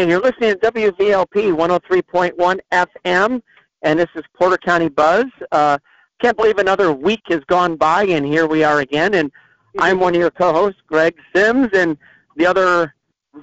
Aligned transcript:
and 0.00 0.08
you're 0.08 0.20
listening 0.20 0.58
to 0.58 0.72
WVLP 0.72 1.54
103.1 1.54 2.60
FM, 2.72 3.42
and 3.82 3.98
this 3.98 4.08
is 4.14 4.22
Porter 4.32 4.56
County 4.56 4.88
Buzz. 4.88 5.26
Uh, 5.52 5.76
can't 6.22 6.38
believe 6.38 6.56
another 6.56 6.90
week 6.90 7.20
has 7.28 7.40
gone 7.48 7.76
by, 7.76 8.04
and 8.04 8.24
here 8.24 8.46
we 8.46 8.64
are 8.64 8.80
again. 8.80 9.12
And 9.12 9.30
I'm 9.78 10.00
one 10.00 10.14
of 10.14 10.18
your 10.18 10.30
co-hosts, 10.30 10.80
Greg 10.86 11.14
Sims, 11.34 11.68
and 11.74 11.98
the 12.36 12.46
other 12.46 12.94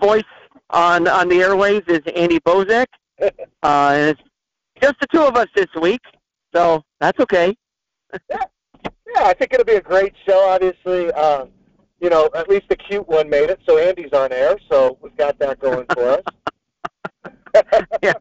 voice 0.01 0.23
on 0.71 1.07
on 1.07 1.29
the 1.29 1.41
airways 1.41 1.83
is 1.87 2.01
Andy 2.15 2.39
Bozek. 2.39 2.87
Uh, 3.63 3.91
and 3.93 4.09
it's 4.11 4.21
just 4.79 4.95
the 5.01 5.07
two 5.07 5.23
of 5.23 5.35
us 5.35 5.47
this 5.55 5.65
week, 5.81 6.01
so 6.55 6.83
that's 6.99 7.19
okay. 7.19 7.57
yeah, 8.29 8.37
yeah, 8.85 9.23
I 9.23 9.33
think 9.33 9.51
it'll 9.53 9.65
be 9.65 9.73
a 9.75 9.81
great 9.81 10.13
show. 10.27 10.47
Obviously, 10.47 11.11
um, 11.13 11.49
you 11.99 12.09
know, 12.09 12.29
at 12.35 12.49
least 12.49 12.69
the 12.69 12.75
cute 12.75 13.07
one 13.07 13.29
made 13.29 13.49
it, 13.49 13.59
so 13.67 13.77
Andy's 13.77 14.13
on 14.13 14.31
air, 14.31 14.57
so 14.69 14.97
we've 15.01 15.15
got 15.17 15.39
that 15.39 15.59
going 15.59 15.85
for 15.93 16.09
us. 16.09 16.23
yeah. 18.03 18.13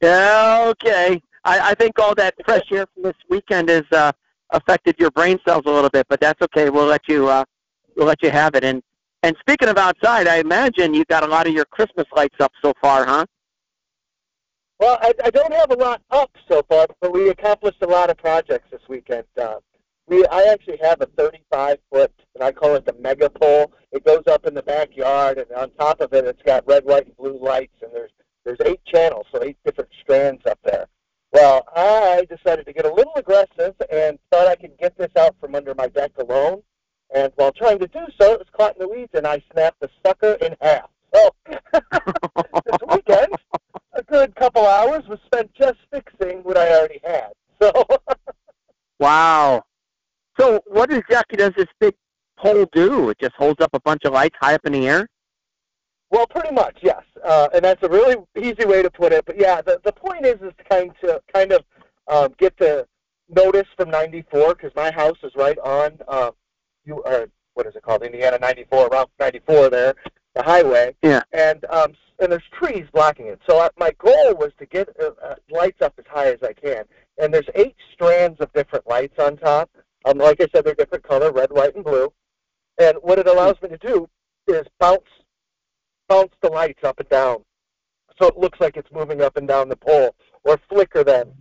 yeah, 0.00 0.64
okay. 0.68 1.22
I, 1.44 1.70
I 1.70 1.74
think 1.74 1.98
all 1.98 2.14
that 2.14 2.34
fresh 2.44 2.64
air 2.72 2.86
from 2.94 3.04
this 3.04 3.16
weekend 3.28 3.68
has 3.68 3.84
uh, 3.92 4.12
affected 4.50 4.96
your 4.98 5.10
brain 5.10 5.38
cells 5.46 5.62
a 5.66 5.70
little 5.70 5.90
bit, 5.90 6.06
but 6.08 6.20
that's 6.20 6.40
okay. 6.42 6.70
We'll 6.70 6.86
let 6.86 7.08
you 7.08 7.28
uh, 7.28 7.44
we'll 7.96 8.06
let 8.06 8.22
you 8.22 8.30
have 8.30 8.54
it. 8.54 8.64
And 8.64 8.82
and 9.22 9.36
speaking 9.40 9.68
of 9.68 9.76
outside, 9.76 10.26
I 10.26 10.36
imagine 10.36 10.94
you 10.94 11.04
got 11.04 11.22
a 11.22 11.26
lot 11.26 11.46
of 11.46 11.52
your 11.52 11.66
Christmas 11.66 12.06
lights 12.14 12.36
up 12.40 12.52
so 12.62 12.72
far, 12.80 13.04
huh? 13.04 13.26
Well, 14.78 14.98
I, 15.02 15.12
I 15.24 15.30
don't 15.30 15.52
have 15.52 15.70
a 15.72 15.76
lot 15.76 16.00
up 16.10 16.30
so 16.48 16.62
far, 16.68 16.86
but 17.02 17.12
we 17.12 17.28
accomplished 17.28 17.82
a 17.82 17.86
lot 17.86 18.08
of 18.08 18.16
projects 18.16 18.70
this 18.70 18.80
weekend. 18.88 19.24
Uh, 19.38 19.56
we 20.10 20.26
I 20.26 20.42
actually 20.50 20.78
have 20.82 21.00
a 21.00 21.06
35 21.06 21.78
foot, 21.90 22.12
and 22.34 22.44
I 22.44 22.50
call 22.52 22.74
it 22.74 22.84
the 22.84 22.94
mega 23.00 23.30
pole. 23.30 23.72
It 23.92 24.04
goes 24.04 24.24
up 24.26 24.44
in 24.44 24.54
the 24.54 24.62
backyard, 24.62 25.38
and 25.38 25.50
on 25.52 25.70
top 25.78 26.00
of 26.00 26.12
it, 26.12 26.24
it's 26.26 26.42
got 26.42 26.66
red, 26.66 26.84
white, 26.84 27.06
and 27.06 27.16
blue 27.16 27.38
lights, 27.40 27.76
and 27.80 27.92
there's 27.94 28.10
there's 28.44 28.58
eight 28.64 28.84
channels, 28.84 29.26
so 29.32 29.42
eight 29.42 29.56
different 29.64 29.90
strands 30.02 30.44
up 30.46 30.58
there. 30.64 30.86
Well, 31.32 31.64
I 31.76 32.26
decided 32.28 32.66
to 32.66 32.72
get 32.72 32.86
a 32.86 32.92
little 32.92 33.12
aggressive 33.14 33.74
and 33.90 34.18
thought 34.32 34.48
I 34.48 34.56
could 34.56 34.76
get 34.78 34.98
this 34.98 35.14
out 35.16 35.36
from 35.40 35.54
under 35.54 35.74
my 35.74 35.86
deck 35.86 36.10
alone. 36.18 36.62
And 37.14 37.32
while 37.36 37.52
trying 37.52 37.78
to 37.80 37.86
do 37.86 38.00
so, 38.20 38.32
it 38.32 38.38
was 38.38 38.48
caught 38.56 38.74
in 38.74 38.80
the 38.80 38.88
weeds, 38.88 39.12
and 39.14 39.26
I 39.26 39.42
snapped 39.52 39.80
the 39.80 39.90
sucker 40.04 40.32
in 40.40 40.56
half. 40.60 40.90
So 41.14 41.30
this 41.46 42.78
weekend, 42.88 43.34
a 43.92 44.02
good 44.04 44.34
couple 44.34 44.66
hours 44.66 45.06
was 45.06 45.18
spent 45.26 45.52
just 45.54 45.78
fixing 45.92 46.38
what 46.38 46.56
I 46.56 46.72
already 46.76 47.00
had. 47.04 47.32
So. 47.60 47.84
wow. 48.98 49.64
So 50.40 50.62
what 50.66 50.90
exactly 50.90 51.36
does 51.36 51.52
this 51.54 51.66
big 51.80 51.94
pole 52.38 52.64
do? 52.72 53.10
It 53.10 53.18
just 53.20 53.34
holds 53.34 53.60
up 53.60 53.70
a 53.74 53.80
bunch 53.80 54.04
of 54.06 54.14
lights 54.14 54.36
high 54.40 54.54
up 54.54 54.64
in 54.64 54.72
the 54.72 54.88
air? 54.88 55.06
Well, 56.08 56.26
pretty 56.26 56.54
much, 56.54 56.78
yes. 56.80 57.02
Uh, 57.22 57.48
and 57.54 57.62
that's 57.62 57.82
a 57.82 57.88
really 57.90 58.16
easy 58.36 58.64
way 58.64 58.82
to 58.82 58.90
put 58.90 59.12
it. 59.12 59.26
But 59.26 59.38
yeah, 59.38 59.60
the 59.60 59.80
the 59.84 59.92
point 59.92 60.24
is 60.24 60.40
is 60.40 60.52
to 60.56 60.64
kind 60.64 60.92
to 61.02 61.20
kind 61.32 61.52
of 61.52 61.64
um, 62.08 62.34
get 62.38 62.56
the 62.56 62.86
notice 63.28 63.66
from 63.76 63.90
94 63.90 64.54
because 64.54 64.74
my 64.74 64.90
house 64.90 65.18
is 65.22 65.32
right 65.36 65.58
on 65.58 65.98
uh, 66.08 66.30
you 66.84 67.02
uh, 67.02 67.26
what 67.54 67.66
is 67.66 67.76
it 67.76 67.82
called 67.82 68.02
Indiana 68.02 68.38
94 68.40 68.88
Route 68.88 69.10
94 69.20 69.70
there 69.70 69.94
the 70.34 70.42
highway 70.42 70.94
yeah 71.02 71.22
and 71.32 71.64
um 71.66 71.92
and 72.18 72.32
there's 72.32 72.42
trees 72.52 72.86
blocking 72.92 73.26
it 73.26 73.40
so 73.48 73.60
I, 73.60 73.68
my 73.78 73.92
goal 73.98 74.34
was 74.34 74.50
to 74.58 74.66
get 74.66 74.88
uh, 75.00 75.10
uh, 75.24 75.34
lights 75.48 75.80
up 75.80 75.94
as 75.98 76.04
high 76.08 76.32
as 76.32 76.42
I 76.42 76.52
can 76.52 76.84
and 77.22 77.32
there's 77.32 77.48
eight 77.54 77.76
strands 77.92 78.40
of 78.40 78.52
different 78.52 78.88
lights 78.88 79.18
on 79.20 79.36
top 79.36 79.70
um 80.04 80.18
like 80.18 80.40
I 80.40 80.46
said 80.54 80.64
they're 80.64 80.74
different 80.74 81.04
color 81.04 81.32
red 81.32 81.50
white 81.50 81.74
and 81.74 81.84
blue 81.84 82.12
and 82.78 82.96
what 83.02 83.18
it 83.18 83.26
allows 83.26 83.56
me 83.62 83.68
to 83.70 83.78
do 83.78 84.08
is 84.46 84.66
bounce 84.78 85.02
bounce 86.08 86.32
the 86.42 86.48
lights 86.48 86.82
up 86.84 86.98
and 87.00 87.08
down 87.08 87.44
so 88.20 88.28
it 88.28 88.36
looks 88.36 88.60
like 88.60 88.76
it's 88.76 88.90
moving 88.92 89.22
up 89.22 89.36
and 89.36 89.48
down 89.48 89.68
the 89.68 89.76
pole, 89.76 90.14
or 90.44 90.60
flicker 90.68 91.02
them, 91.04 91.32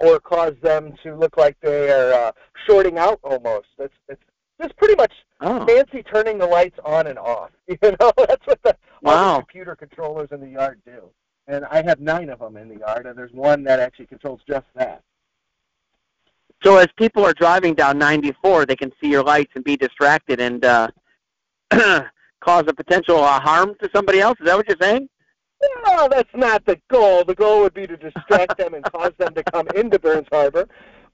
or 0.00 0.18
cause 0.20 0.54
them 0.62 0.94
to 1.02 1.14
look 1.14 1.36
like 1.36 1.56
they 1.60 1.90
are 1.90 2.12
uh, 2.12 2.32
shorting 2.66 2.98
out 2.98 3.20
almost. 3.22 3.68
It's 3.78 3.94
it's 4.08 4.22
just 4.60 4.76
pretty 4.76 4.94
much 4.94 5.12
oh. 5.40 5.66
fancy 5.66 6.02
turning 6.02 6.38
the 6.38 6.46
lights 6.46 6.78
on 6.84 7.06
and 7.06 7.18
off. 7.18 7.50
You 7.82 7.96
know, 8.00 8.12
that's 8.16 8.46
what 8.46 8.62
the, 8.62 8.76
wow. 9.02 9.12
all 9.12 9.34
the 9.36 9.40
computer 9.40 9.74
controllers 9.74 10.28
in 10.32 10.40
the 10.40 10.48
yard 10.48 10.80
do. 10.86 11.10
And 11.46 11.64
I 11.66 11.82
have 11.82 12.00
nine 12.00 12.30
of 12.30 12.38
them 12.38 12.56
in 12.56 12.68
the 12.68 12.78
yard, 12.78 13.06
and 13.06 13.18
there's 13.18 13.32
one 13.32 13.64
that 13.64 13.80
actually 13.80 14.06
controls 14.06 14.40
just 14.48 14.66
that. 14.74 15.02
So 16.64 16.78
as 16.78 16.86
people 16.96 17.24
are 17.26 17.34
driving 17.34 17.74
down 17.74 17.98
94, 17.98 18.64
they 18.64 18.74
can 18.76 18.90
see 18.98 19.08
your 19.08 19.22
lights 19.22 19.52
and 19.54 19.62
be 19.62 19.76
distracted 19.76 20.40
and 20.40 20.64
uh, 20.64 20.88
cause 21.70 22.64
a 22.66 22.72
potential 22.72 23.18
uh, 23.18 23.38
harm 23.38 23.74
to 23.82 23.90
somebody 23.94 24.20
else. 24.20 24.38
Is 24.40 24.46
that 24.46 24.56
what 24.56 24.66
you're 24.66 24.78
saying? 24.80 25.08
No, 25.86 26.08
that's 26.10 26.34
not 26.34 26.64
the 26.64 26.80
goal. 26.90 27.22
The 27.24 27.34
goal 27.34 27.60
would 27.60 27.74
be 27.74 27.86
to 27.86 27.96
distract 27.98 28.56
them 28.56 28.74
and 28.74 28.84
cause 28.84 29.12
them 29.18 29.34
to 29.34 29.42
come 29.44 29.68
into 29.74 29.98
Burns 29.98 30.26
Harbor. 30.32 30.66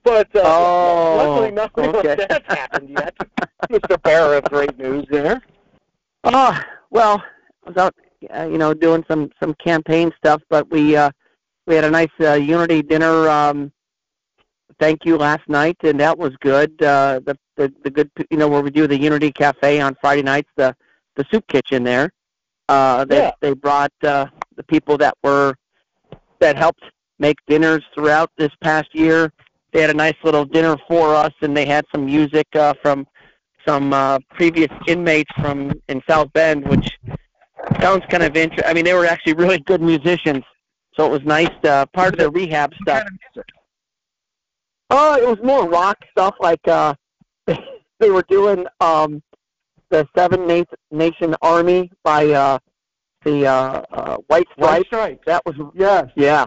But 0.03 0.33
uh, 0.35 0.41
oh, 0.43 1.15
luckily, 1.17 1.51
nothing 1.51 1.95
okay. 1.95 2.15
like 2.15 2.29
that's 2.29 2.47
happened 2.47 2.89
yet. 2.89 3.15
Mr. 3.69 4.01
Bearer 4.01 4.37
of 4.37 4.45
great 4.45 4.77
news 4.77 5.05
there. 5.09 5.41
Oh 6.23 6.59
well, 6.89 7.23
I 7.65 7.69
was 7.69 7.77
out, 7.77 7.95
uh, 8.35 8.47
you 8.47 8.57
know, 8.57 8.73
doing 8.73 9.05
some 9.07 9.29
some 9.41 9.53
campaign 9.63 10.11
stuff, 10.17 10.41
but 10.49 10.69
we 10.71 10.95
uh, 10.95 11.11
we 11.67 11.75
had 11.75 11.83
a 11.83 11.91
nice 11.91 12.09
uh, 12.19 12.33
unity 12.33 12.81
dinner. 12.81 13.29
Um, 13.29 13.71
thank 14.79 15.05
you 15.05 15.17
last 15.17 15.47
night, 15.47 15.77
and 15.83 15.99
that 15.99 16.17
was 16.17 16.31
good. 16.41 16.71
Uh, 16.81 17.19
the 17.25 17.37
the 17.55 17.73
the 17.83 17.89
good, 17.89 18.09
you 18.29 18.37
know, 18.37 18.47
where 18.47 18.61
we 18.61 18.69
do 18.71 18.87
the 18.87 18.99
Unity 18.99 19.31
Cafe 19.31 19.79
on 19.81 19.95
Friday 20.01 20.23
nights, 20.23 20.49
the 20.55 20.75
the 21.15 21.25
soup 21.31 21.45
kitchen 21.47 21.83
there. 21.83 22.11
Uh, 22.69 23.05
they 23.05 23.17
Yeah. 23.17 23.31
they 23.41 23.53
brought 23.53 23.91
uh, 24.03 24.27
the 24.55 24.63
people 24.63 24.97
that 24.97 25.15
were 25.23 25.55
that 26.39 26.55
helped 26.57 26.83
make 27.19 27.37
dinners 27.47 27.83
throughout 27.93 28.31
this 28.37 28.51
past 28.61 28.93
year. 28.93 29.31
They 29.71 29.81
had 29.81 29.89
a 29.89 29.93
nice 29.93 30.15
little 30.23 30.45
dinner 30.45 30.75
for 30.87 31.15
us, 31.15 31.33
and 31.41 31.55
they 31.55 31.65
had 31.65 31.85
some 31.93 32.05
music 32.05 32.47
uh, 32.55 32.73
from 32.81 33.07
some 33.67 33.93
uh, 33.93 34.19
previous 34.31 34.69
inmates 34.87 35.31
from 35.39 35.71
in 35.87 36.01
South 36.09 36.31
Bend, 36.33 36.67
which 36.67 36.97
sounds 37.79 38.03
kind 38.09 38.23
of 38.23 38.35
interesting. 38.35 38.65
I 38.69 38.73
mean, 38.73 38.85
they 38.85 38.93
were 38.93 39.05
actually 39.05 39.33
really 39.33 39.59
good 39.59 39.81
musicians, 39.81 40.43
so 40.95 41.05
it 41.05 41.11
was 41.11 41.21
nice. 41.23 41.51
Uh, 41.63 41.85
part 41.87 42.13
of 42.13 42.19
the 42.19 42.29
rehab 42.31 42.73
stuff. 42.81 43.03
Oh, 44.93 45.15
it 45.15 45.25
was 45.27 45.37
more 45.41 45.67
rock 45.69 45.97
stuff. 46.11 46.35
Like 46.41 46.65
uh, 46.67 46.93
they 47.47 48.09
were 48.09 48.25
doing 48.27 48.65
um, 48.81 49.23
the 49.89 50.05
Seven 50.15 50.45
Na- 50.47 50.63
Nation 50.91 51.33
Army 51.41 51.89
by 52.03 52.27
uh, 52.27 52.59
the 53.23 53.47
uh, 53.47 53.83
uh, 53.91 54.17
White 54.27 54.47
White 54.57 54.85
Stripes. 54.85 54.87
stripes. 54.87 55.23
That 55.25 55.41
was 55.45 55.55
Yes. 55.73 56.05
yeah. 56.15 56.45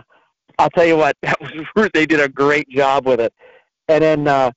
I'll 0.59 0.71
tell 0.71 0.85
you 0.85 0.97
what, 0.97 1.17
that 1.23 1.37
was 1.41 1.91
they 1.95 2.07
did 2.07 2.21
a 2.21 2.29
great 2.29 2.69
job 2.69 3.07
with 3.07 3.19
it. 3.21 3.33
And 3.89 4.03
then 4.05 4.29
uh, 4.29 4.51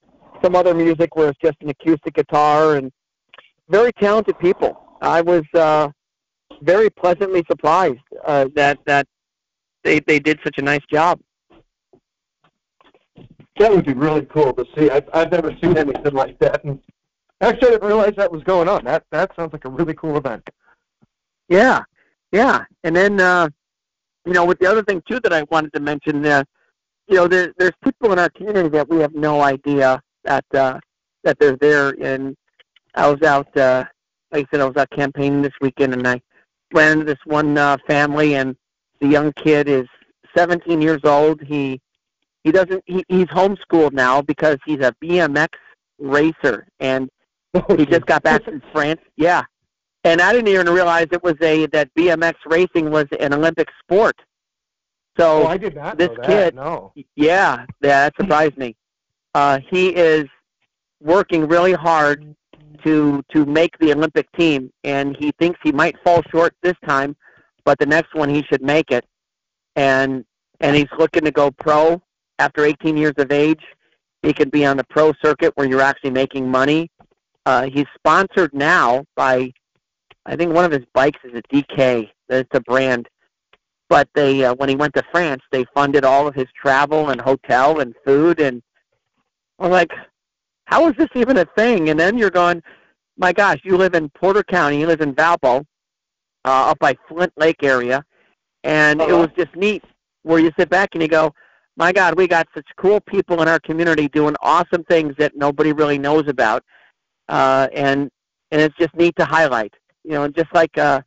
some 0.44 0.56
other 0.56 0.74
music 0.74 1.16
where 1.16 1.30
it's 1.30 1.40
just 1.44 1.58
an 1.62 1.70
acoustic 1.70 2.14
guitar 2.14 2.76
and 2.76 2.92
very 3.70 3.92
talented 3.94 4.38
people. 4.40 4.80
I 5.02 5.22
was 5.22 5.44
uh, 5.54 5.90
very 6.62 6.90
pleasantly 6.90 7.44
surprised 7.50 8.00
uh, 8.26 8.48
that 8.56 8.80
that 8.86 9.08
they 9.84 10.00
they 10.02 10.20
did 10.20 10.40
such 10.44 10.58
a 10.58 10.62
nice 10.62 10.84
job. 10.92 11.20
That 13.60 13.72
would 13.72 13.86
be 13.86 13.94
really 13.94 14.26
cool 14.26 14.54
to 14.54 14.66
see. 14.76 14.90
I've, 14.90 15.10
I've 15.14 15.32
never 15.32 15.52
seen 15.62 15.78
anything 15.78 16.14
like 16.14 16.38
that. 16.40 16.64
And 16.64 16.80
actually, 17.42 17.70
I 17.70 17.72
didn't 17.72 17.88
realize 17.88 18.14
that 18.18 18.32
was 18.32 18.44
going 18.44 18.68
on. 18.68 18.86
That 18.86 19.04
that 19.12 19.36
sounds 19.36 19.54
like 19.54 19.66
a 19.66 19.70
really 19.70 19.94
cool 19.94 20.18
event. 20.18 20.48
Yeah, 21.50 21.84
yeah. 22.32 22.66
And 22.84 22.96
then, 22.96 23.20
uh, 23.20 23.50
you 24.26 24.34
know, 24.34 24.46
with 24.46 24.60
the 24.60 24.68
other 24.68 24.84
thing 24.84 25.02
too 25.10 25.20
that 25.22 25.34
I 25.34 25.44
wanted 25.44 25.74
to 25.74 25.80
mention, 25.80 26.26
uh, 26.26 26.44
you 27.08 27.16
know, 27.16 27.28
there, 27.28 27.54
there's 27.58 27.74
people 27.84 28.12
in 28.12 28.20
our 28.20 28.30
community 28.30 28.70
that 28.70 28.90
we 28.90 28.98
have 29.00 29.16
no 29.16 29.42
idea 29.42 30.02
that 30.24 30.46
uh, 30.54 30.80
that 31.24 31.40
they're 31.40 31.58
there. 31.58 31.96
And 32.02 32.36
I 32.96 33.10
was 33.10 33.22
out, 33.22 33.56
uh, 33.58 33.86
like 34.32 34.46
I 34.46 34.48
said, 34.52 34.62
I 34.62 34.66
was 34.66 34.78
out 34.78 34.90
campaigning 34.92 35.42
this 35.42 35.54
weekend, 35.62 35.94
and 35.94 36.08
I 36.08 36.22
ran 36.74 36.94
into 36.94 37.06
this 37.06 37.20
one 37.26 37.58
uh, 37.58 37.78
family, 37.88 38.36
and 38.36 38.56
the 39.00 39.08
young 39.08 39.32
kid 39.34 39.70
is 39.70 39.88
17 40.36 40.82
years 40.82 41.02
old. 41.04 41.42
He 41.42 41.80
he 42.48 42.54
doesn't 42.54 42.82
he, 42.86 43.04
he's 43.10 43.26
homeschooled 43.26 43.92
now 43.92 44.22
because 44.22 44.56
he's 44.66 44.80
a 44.80 44.96
BMX 45.04 45.50
racer, 46.00 46.66
and 46.80 47.10
he 47.76 47.86
just 47.86 48.06
got 48.06 48.24
back 48.24 48.42
from 48.46 48.62
France. 48.72 49.02
Yeah. 49.18 49.44
And 50.06 50.22
I 50.22 50.32
didn't 50.32 50.48
even 50.48 50.70
realize 50.70 51.08
it 51.12 51.22
was 51.22 51.36
a 51.42 51.66
that 51.68 51.94
BMX 51.94 52.36
racing 52.46 52.90
was 52.90 53.04
an 53.20 53.34
Olympic 53.34 53.68
sport. 53.84 54.16
So 55.20 55.44
Oh, 55.44 55.48
I 55.48 55.58
did 55.58 55.76
not 55.76 55.98
this 55.98 56.10
kid- 56.24 56.56
No. 56.56 56.94
yeah, 57.18 57.66
that 57.82 58.14
surprised 58.18 58.58
me. 58.58 58.78
Uh, 59.36 59.60
he 59.70 59.90
is 59.94 60.24
working 61.02 61.50
really 61.50 61.74
hard 61.74 62.34
to 62.86 63.22
to 63.34 63.46
make 63.46 63.78
the 63.80 63.92
Olympic 63.92 64.32
team, 64.40 64.72
and 64.86 65.18
he 65.20 65.34
thinks 65.38 65.60
he 65.64 65.74
might 65.74 65.96
fall 66.02 66.22
short 66.32 66.56
this 66.64 66.76
time, 66.88 67.14
but 67.66 67.78
the 67.78 67.86
next 67.86 68.16
one 68.16 68.30
he 68.30 68.42
should 68.44 68.62
make 68.62 68.90
it. 68.90 69.04
And 69.76 70.24
and 70.62 70.78
he's 70.78 70.88
looking 70.98 71.26
to 71.26 71.32
go 71.32 71.52
pro 71.52 72.02
after 72.40 72.66
18 72.66 72.98
years 72.98 73.14
of 73.18 73.32
age. 73.32 73.64
He 74.24 74.34
could 74.34 74.52
be 74.52 74.66
on 74.66 74.78
the 74.78 74.84
pro 74.86 75.14
circuit 75.24 75.54
where 75.56 75.68
you're 75.68 75.82
actually 75.82 76.12
making 76.12 76.50
money. 76.50 76.90
Uh, 77.46 77.68
he's 77.68 77.86
sponsored 77.96 78.54
now 78.54 79.06
by, 79.16 79.52
I 80.26 80.36
think 80.36 80.54
one 80.54 80.66
of 80.66 80.72
his 80.72 80.84
bikes 80.94 81.20
is 81.24 81.34
a 81.34 81.42
DK. 81.54 82.10
It's 82.30 82.50
a 82.54 82.60
brand, 82.62 83.08
but 83.90 84.10
they 84.14 84.44
uh, 84.44 84.54
when 84.56 84.70
he 84.70 84.76
went 84.76 84.94
to 84.96 85.04
France, 85.12 85.42
they 85.52 85.66
funded 85.74 86.04
all 86.04 86.28
of 86.28 86.36
his 86.36 86.48
travel 86.62 87.10
and 87.10 87.22
hotel 87.22 87.80
and 87.80 87.96
food, 88.06 88.42
and 88.42 88.62
I'm 89.60 89.72
like, 89.72 89.92
how 90.66 90.90
is 90.90 90.96
this 90.98 91.08
even 91.16 91.38
a 91.38 91.46
thing? 91.58 91.90
And 91.90 91.98
then 91.98 92.18
you're 92.18 92.30
going, 92.30 92.62
my 93.18 93.32
gosh, 93.32 93.60
you 93.64 93.78
live 93.78 93.96
in 93.96 94.10
Porter 94.10 94.44
County, 94.44 94.82
you 94.82 94.88
live 94.88 95.00
in 95.00 95.16
Valpo, 95.16 95.64
uh, 96.44 96.72
up 96.72 96.80
by 96.80 96.98
Flint 97.08 97.32
Lake 97.38 97.64
area, 97.64 98.04
and 98.64 99.02
uh-huh. 99.02 99.14
it 99.14 99.18
was 99.18 99.30
just 99.38 99.56
neat 99.56 99.84
where 100.24 100.40
you 100.40 100.52
sit 100.60 100.70
back 100.70 100.90
and 100.94 101.02
you 101.02 101.08
go, 101.08 101.34
my 101.78 101.92
God, 101.94 102.18
we 102.18 102.28
got 102.28 102.48
such 102.54 102.66
cool 102.76 103.00
people 103.00 103.42
in 103.42 103.48
our 103.48 103.60
community 103.60 104.08
doing 104.10 104.36
awesome 104.42 104.84
things 104.86 105.14
that 105.20 105.36
nobody 105.36 105.72
really 105.72 106.00
knows 106.00 106.28
about, 106.28 106.64
uh, 107.30 107.68
and 107.74 108.10
and 108.52 108.62
it's 108.62 108.76
just 108.78 108.96
neat 108.96 109.16
to 109.18 109.26
highlight. 109.26 109.74
You 110.04 110.12
know, 110.12 110.28
just 110.28 110.54
like 110.54 110.76
uh, 110.78 111.02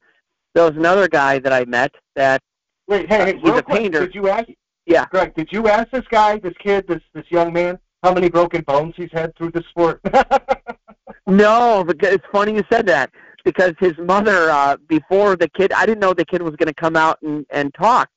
there 0.54 0.64
was 0.64 0.76
another 0.76 1.08
guy 1.08 1.40
that 1.40 1.52
I 1.52 1.64
met 1.64 1.92
that 2.14 2.40
wait, 2.86 3.08
hey, 3.08 3.16
hey, 3.16 3.34
uh, 3.34 3.38
he's 3.38 3.58
a 3.58 3.62
quick, 3.62 3.66
painter. 3.66 4.06
Did 4.06 4.14
you 4.14 4.28
ask? 4.28 4.48
Yeah, 4.86 5.06
Greg, 5.10 5.34
did 5.34 5.48
you 5.52 5.68
ask 5.68 5.90
this 5.90 6.06
guy, 6.08 6.38
this 6.38 6.54
kid, 6.58 6.86
this 6.86 7.02
this 7.14 7.24
young 7.30 7.52
man, 7.52 7.78
how 8.04 8.14
many 8.14 8.30
broken 8.30 8.62
bones 8.62 8.94
he's 8.96 9.12
had 9.12 9.36
through 9.36 9.50
the 9.50 9.64
sport? 9.70 10.00
no, 11.26 11.84
but 11.84 11.96
it's 12.02 12.24
funny 12.32 12.54
you 12.54 12.64
said 12.70 12.86
that 12.86 13.10
because 13.44 13.72
his 13.80 13.96
mother, 13.98 14.50
uh, 14.50 14.76
before 14.88 15.34
the 15.34 15.48
kid, 15.48 15.72
I 15.72 15.84
didn't 15.84 16.00
know 16.00 16.14
the 16.14 16.24
kid 16.24 16.42
was 16.42 16.54
going 16.56 16.68
to 16.68 16.74
come 16.74 16.94
out 16.94 17.18
and 17.22 17.44
and 17.50 17.74
talk. 17.74 18.08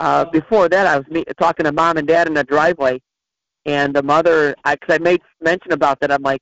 Uh, 0.00 0.24
before 0.26 0.68
that, 0.68 0.86
I 0.86 0.96
was 0.96 1.06
meet, 1.08 1.28
talking 1.38 1.64
to 1.64 1.72
mom 1.72 1.96
and 1.96 2.06
dad 2.06 2.28
in 2.28 2.34
the 2.34 2.44
driveway, 2.44 3.00
and 3.66 3.94
the 3.94 4.02
mother, 4.02 4.54
because 4.64 4.90
I, 4.90 4.94
I 4.94 4.98
made 4.98 5.20
mention 5.40 5.72
about 5.72 6.00
that. 6.00 6.12
I'm 6.12 6.22
like, 6.22 6.40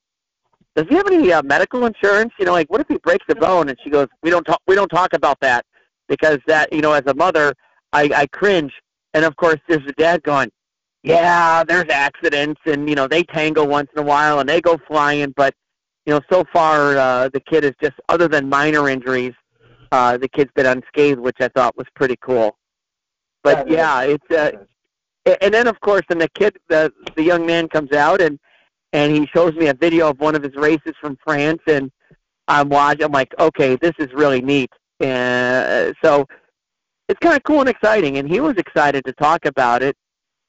does 0.75 0.87
he 0.89 0.95
have 0.95 1.07
any 1.07 1.33
uh, 1.33 1.43
medical 1.43 1.87
insurance? 1.87 2.33
You 2.39 2.45
know, 2.45 2.53
like 2.53 2.71
what 2.71 2.81
if 2.81 2.89
he 2.89 2.99
breaks 2.99 3.25
a 3.31 3.35
bone? 3.35 3.71
And 3.71 3.79
she 3.83 3.89
goes, 3.89 4.09
we 4.23 4.31
don't 4.31 4.45
talk, 4.45 4.61
we 4.67 4.75
don't 4.75 4.89
talk 4.89 5.15
about 5.15 5.41
that 5.41 5.65
because 6.07 6.39
that, 6.47 6.73
you 6.73 6.83
know, 6.83 6.93
as 6.93 7.05
a 7.07 7.15
mother, 7.15 7.55
I, 7.93 8.11
I 8.15 8.27
cringe. 8.27 8.73
And 9.15 9.25
of 9.25 9.35
course, 9.37 9.59
there's 9.69 9.85
the 9.87 9.95
dad 9.95 10.23
going, 10.23 10.51
yeah, 11.03 11.63
there's 11.63 11.89
accidents, 11.89 12.61
and 12.67 12.89
you 12.89 12.97
know 12.97 13.07
they 13.07 13.23
tangle 13.23 13.67
once 13.67 13.89
in 13.97 14.03
a 14.03 14.05
while, 14.05 14.41
and 14.41 14.49
they 14.49 14.61
go 14.61 14.77
flying. 14.89 15.33
But 15.37 15.55
you 16.05 16.13
know, 16.13 16.21
so 16.31 16.45
far 16.53 16.97
uh, 16.97 17.29
the 17.33 17.41
kid 17.41 17.65
is 17.65 17.73
just, 17.81 17.95
other 18.09 18.29
than 18.29 18.49
minor 18.49 18.89
injuries, 18.89 19.33
uh, 19.93 20.17
the 20.17 20.29
kid's 20.29 20.51
been 20.55 20.67
unscathed, 20.67 21.21
which 21.21 21.37
I 21.41 21.49
thought 21.49 21.77
was 21.77 21.87
pretty 21.95 22.17
cool. 22.21 22.57
But 23.43 23.69
yeah, 23.71 24.03
it's 24.03 24.31
uh, 24.31 24.53
and 25.41 25.53
then 25.53 25.67
of 25.67 25.81
course, 25.81 26.03
and 26.11 26.21
the 26.21 26.29
kid, 26.29 26.57
the 26.69 26.93
the 27.15 27.23
young 27.23 27.47
man 27.47 27.69
comes 27.69 27.93
out 27.93 28.21
and 28.21 28.39
and 28.93 29.15
he 29.15 29.27
shows 29.27 29.55
me 29.55 29.67
a 29.67 29.75
video 29.75 30.09
of 30.11 30.21
one 30.21 30.35
of 30.35 30.43
his 30.43 30.55
races 30.55 30.95
from 31.01 31.17
France, 31.23 31.61
and 31.67 31.91
I'm 32.49 32.69
watching. 32.69 33.05
I'm 33.05 33.13
like, 33.13 33.35
okay, 33.39 33.77
this 33.77 33.93
is 33.99 34.13
really 34.13 34.41
neat. 34.41 34.71
And 35.01 35.95
so 36.03 36.27
it's 37.09 37.19
kind 37.21 37.37
of 37.37 37.43
cool 37.43 37.61
and 37.61 37.69
exciting. 37.69 38.19
And 38.19 38.29
he 38.29 38.41
was 38.41 38.57
excited 38.57 39.05
to 39.05 39.13
talk 39.13 39.45
about 39.45 39.83
it, 39.83 39.97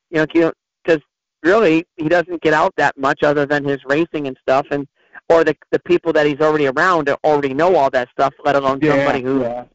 you 0.10 0.18
know, 0.18 0.54
because 0.84 1.02
really 1.44 1.86
he 1.98 2.08
doesn't 2.08 2.42
get 2.42 2.54
out 2.54 2.74
that 2.78 2.98
much 2.98 3.24
other 3.24 3.46
than 3.46 3.64
his 3.64 3.80
racing 3.86 4.28
and 4.28 4.38
stuff, 4.42 4.68
and 4.72 4.88
or 5.30 5.44
the 5.44 5.56
the 5.72 5.80
people 5.80 6.14
that 6.14 6.26
he's 6.26 6.40
already 6.40 6.68
around 6.68 7.10
already 7.24 7.54
know 7.54 7.76
all 7.76 7.90
that 7.90 8.10
stuff, 8.12 8.34
let 8.46 8.56
alone 8.56 8.80
yeah, 8.82 8.96
somebody 8.96 9.22
who 9.22 9.42
yeah. 9.42 9.66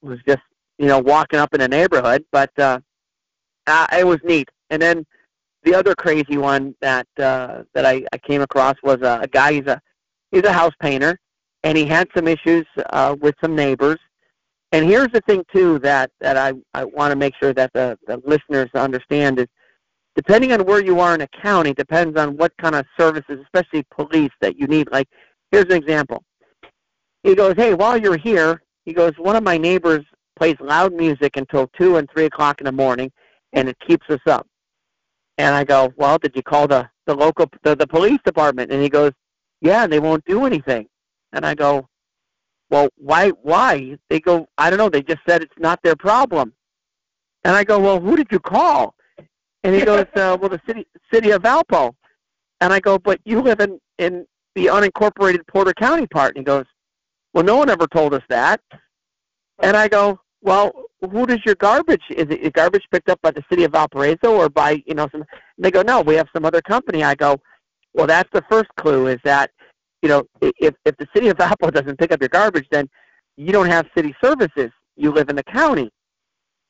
was 0.00 0.18
just 0.26 0.42
you 0.78 0.86
know 0.86 0.98
walking 0.98 1.38
up 1.38 1.54
in 1.54 1.60
a 1.60 1.68
neighborhood. 1.68 2.24
But 2.32 2.50
uh, 2.58 2.80
uh, 3.66 3.86
it 3.92 4.06
was 4.06 4.18
neat. 4.24 4.48
And 4.70 4.80
then 4.80 5.06
the 5.62 5.74
other 5.74 5.94
crazy 5.94 6.36
one 6.36 6.74
that 6.80 7.06
uh, 7.18 7.62
that 7.74 7.86
I, 7.86 8.04
I 8.12 8.18
came 8.18 8.42
across 8.42 8.74
was 8.82 9.00
a, 9.02 9.20
a 9.22 9.28
guy. 9.28 9.54
He's 9.54 9.66
a 9.66 9.80
he's 10.30 10.44
a 10.44 10.52
house 10.52 10.74
painter, 10.80 11.18
and 11.62 11.76
he 11.76 11.86
had 11.86 12.08
some 12.14 12.28
issues 12.28 12.66
uh, 12.90 13.16
with 13.20 13.34
some 13.40 13.54
neighbors. 13.54 13.98
And 14.72 14.86
here's 14.86 15.12
the 15.12 15.20
thing 15.22 15.44
too 15.54 15.78
that 15.80 16.10
that 16.20 16.36
I 16.36 16.52
I 16.74 16.84
want 16.84 17.12
to 17.12 17.16
make 17.16 17.34
sure 17.40 17.52
that 17.54 17.72
the 17.72 17.98
the 18.06 18.20
listeners 18.24 18.70
understand 18.74 19.38
is 19.38 19.46
depending 20.16 20.52
on 20.52 20.64
where 20.64 20.84
you 20.84 21.00
are 21.00 21.14
in 21.14 21.22
a 21.22 21.28
county 21.28 21.74
depends 21.74 22.18
on 22.18 22.36
what 22.36 22.56
kind 22.58 22.74
of 22.74 22.84
services, 22.98 23.40
especially 23.42 23.84
police, 23.90 24.30
that 24.40 24.58
you 24.58 24.66
need. 24.66 24.88
Like 24.90 25.08
here's 25.50 25.66
an 25.66 25.72
example. 25.72 26.22
He 27.22 27.34
goes, 27.34 27.54
hey, 27.56 27.72
while 27.72 27.96
you're 27.96 28.18
here, 28.18 28.62
he 28.84 28.92
goes, 28.92 29.12
one 29.16 29.34
of 29.34 29.42
my 29.42 29.56
neighbors 29.56 30.04
plays 30.36 30.56
loud 30.60 30.92
music 30.92 31.36
until 31.36 31.68
two 31.78 31.96
and 31.96 32.08
three 32.10 32.24
o'clock 32.24 32.60
in 32.60 32.64
the 32.64 32.72
morning, 32.72 33.10
and 33.52 33.68
it 33.68 33.76
keeps 33.86 34.08
us 34.10 34.20
up. 34.26 34.46
And 35.38 35.54
I 35.54 35.64
go, 35.64 35.92
well, 35.96 36.18
did 36.18 36.34
you 36.36 36.42
call 36.42 36.68
the 36.68 36.88
the 37.06 37.14
local 37.14 37.46
the, 37.62 37.74
the 37.74 37.86
police 37.86 38.20
department? 38.24 38.72
And 38.72 38.82
he 38.82 38.88
goes, 38.88 39.12
yeah, 39.60 39.86
they 39.86 40.00
won't 40.00 40.24
do 40.24 40.46
anything. 40.46 40.86
And 41.32 41.44
I 41.44 41.54
go, 41.54 41.88
well, 42.70 42.88
why 42.96 43.30
why? 43.30 43.98
They 44.10 44.20
go, 44.20 44.48
I 44.58 44.70
don't 44.70 44.78
know. 44.78 44.88
They 44.88 45.02
just 45.02 45.20
said 45.28 45.42
it's 45.42 45.58
not 45.58 45.80
their 45.82 45.96
problem. 45.96 46.52
And 47.44 47.54
I 47.54 47.64
go, 47.64 47.78
well, 47.78 48.00
who 48.00 48.16
did 48.16 48.28
you 48.30 48.38
call? 48.38 48.94
And 49.64 49.74
he 49.74 49.82
goes, 49.82 50.06
uh, 50.14 50.36
well, 50.40 50.50
the 50.50 50.60
city 50.66 50.86
city 51.12 51.30
of 51.30 51.42
Valpo. 51.42 51.94
And 52.60 52.72
I 52.72 52.80
go, 52.80 52.98
but 52.98 53.20
you 53.24 53.40
live 53.40 53.60
in 53.60 53.80
in 53.98 54.26
the 54.54 54.66
unincorporated 54.66 55.46
Porter 55.48 55.74
County 55.74 56.06
part. 56.06 56.36
And 56.36 56.38
he 56.38 56.44
goes, 56.44 56.66
well, 57.32 57.44
no 57.44 57.56
one 57.56 57.68
ever 57.68 57.86
told 57.88 58.14
us 58.14 58.22
that. 58.28 58.60
And 59.62 59.76
I 59.76 59.88
go, 59.88 60.20
well, 60.44 60.72
who 61.00 61.26
does 61.26 61.40
your 61.44 61.54
garbage? 61.54 62.02
Is 62.10 62.26
it 62.28 62.52
garbage 62.52 62.84
picked 62.92 63.08
up 63.08 63.20
by 63.22 63.30
the 63.30 63.42
city 63.50 63.64
of 63.64 63.72
Valparaiso 63.72 64.36
or 64.36 64.50
by 64.50 64.82
you 64.86 64.94
know 64.94 65.08
some? 65.10 65.22
And 65.22 65.64
they 65.64 65.70
go, 65.70 65.80
no, 65.80 66.02
we 66.02 66.14
have 66.16 66.28
some 66.34 66.44
other 66.44 66.60
company. 66.60 67.02
I 67.02 67.14
go, 67.14 67.40
well, 67.94 68.06
that's 68.06 68.28
the 68.32 68.44
first 68.50 68.68
clue 68.76 69.06
is 69.08 69.18
that 69.24 69.50
you 70.02 70.08
know 70.10 70.24
if 70.60 70.74
if 70.84 70.96
the 70.98 71.08
city 71.14 71.28
of 71.28 71.36
Valpo 71.38 71.72
doesn't 71.72 71.98
pick 71.98 72.12
up 72.12 72.20
your 72.20 72.28
garbage, 72.28 72.66
then 72.70 72.88
you 73.36 73.52
don't 73.52 73.68
have 73.68 73.86
city 73.96 74.14
services. 74.22 74.70
You 74.96 75.12
live 75.12 75.30
in 75.30 75.36
the 75.36 75.44
county. 75.44 75.90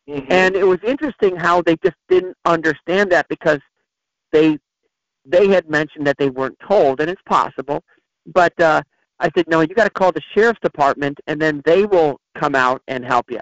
Mm-hmm. 0.09 0.31
And 0.31 0.55
it 0.55 0.65
was 0.65 0.79
interesting 0.85 1.35
how 1.35 1.61
they 1.63 1.77
just 1.83 1.97
didn't 2.09 2.37
understand 2.45 3.11
that 3.11 3.27
because 3.29 3.59
they 4.33 4.57
they 5.27 5.49
had 5.49 5.69
mentioned 5.69 6.07
that 6.07 6.17
they 6.19 6.31
weren't 6.31 6.59
told, 6.67 7.01
and 7.01 7.11
it's 7.11 7.23
possible. 7.27 7.83
But 8.27 8.59
uh, 8.61 8.83
I 9.19 9.31
said, 9.37 9.47
no, 9.49 9.63
you 9.63 9.75
got 9.75 9.85
to 9.85 9.91
call 9.91 10.13
the 10.13 10.23
sheriff's 10.33 10.61
department, 10.61 11.19
and 11.27 11.41
then 11.41 11.61
they 11.65 11.87
will 11.87 12.21
come 12.39 12.55
out 12.55 12.83
and 12.87 13.05
help 13.05 13.31
you 13.31 13.41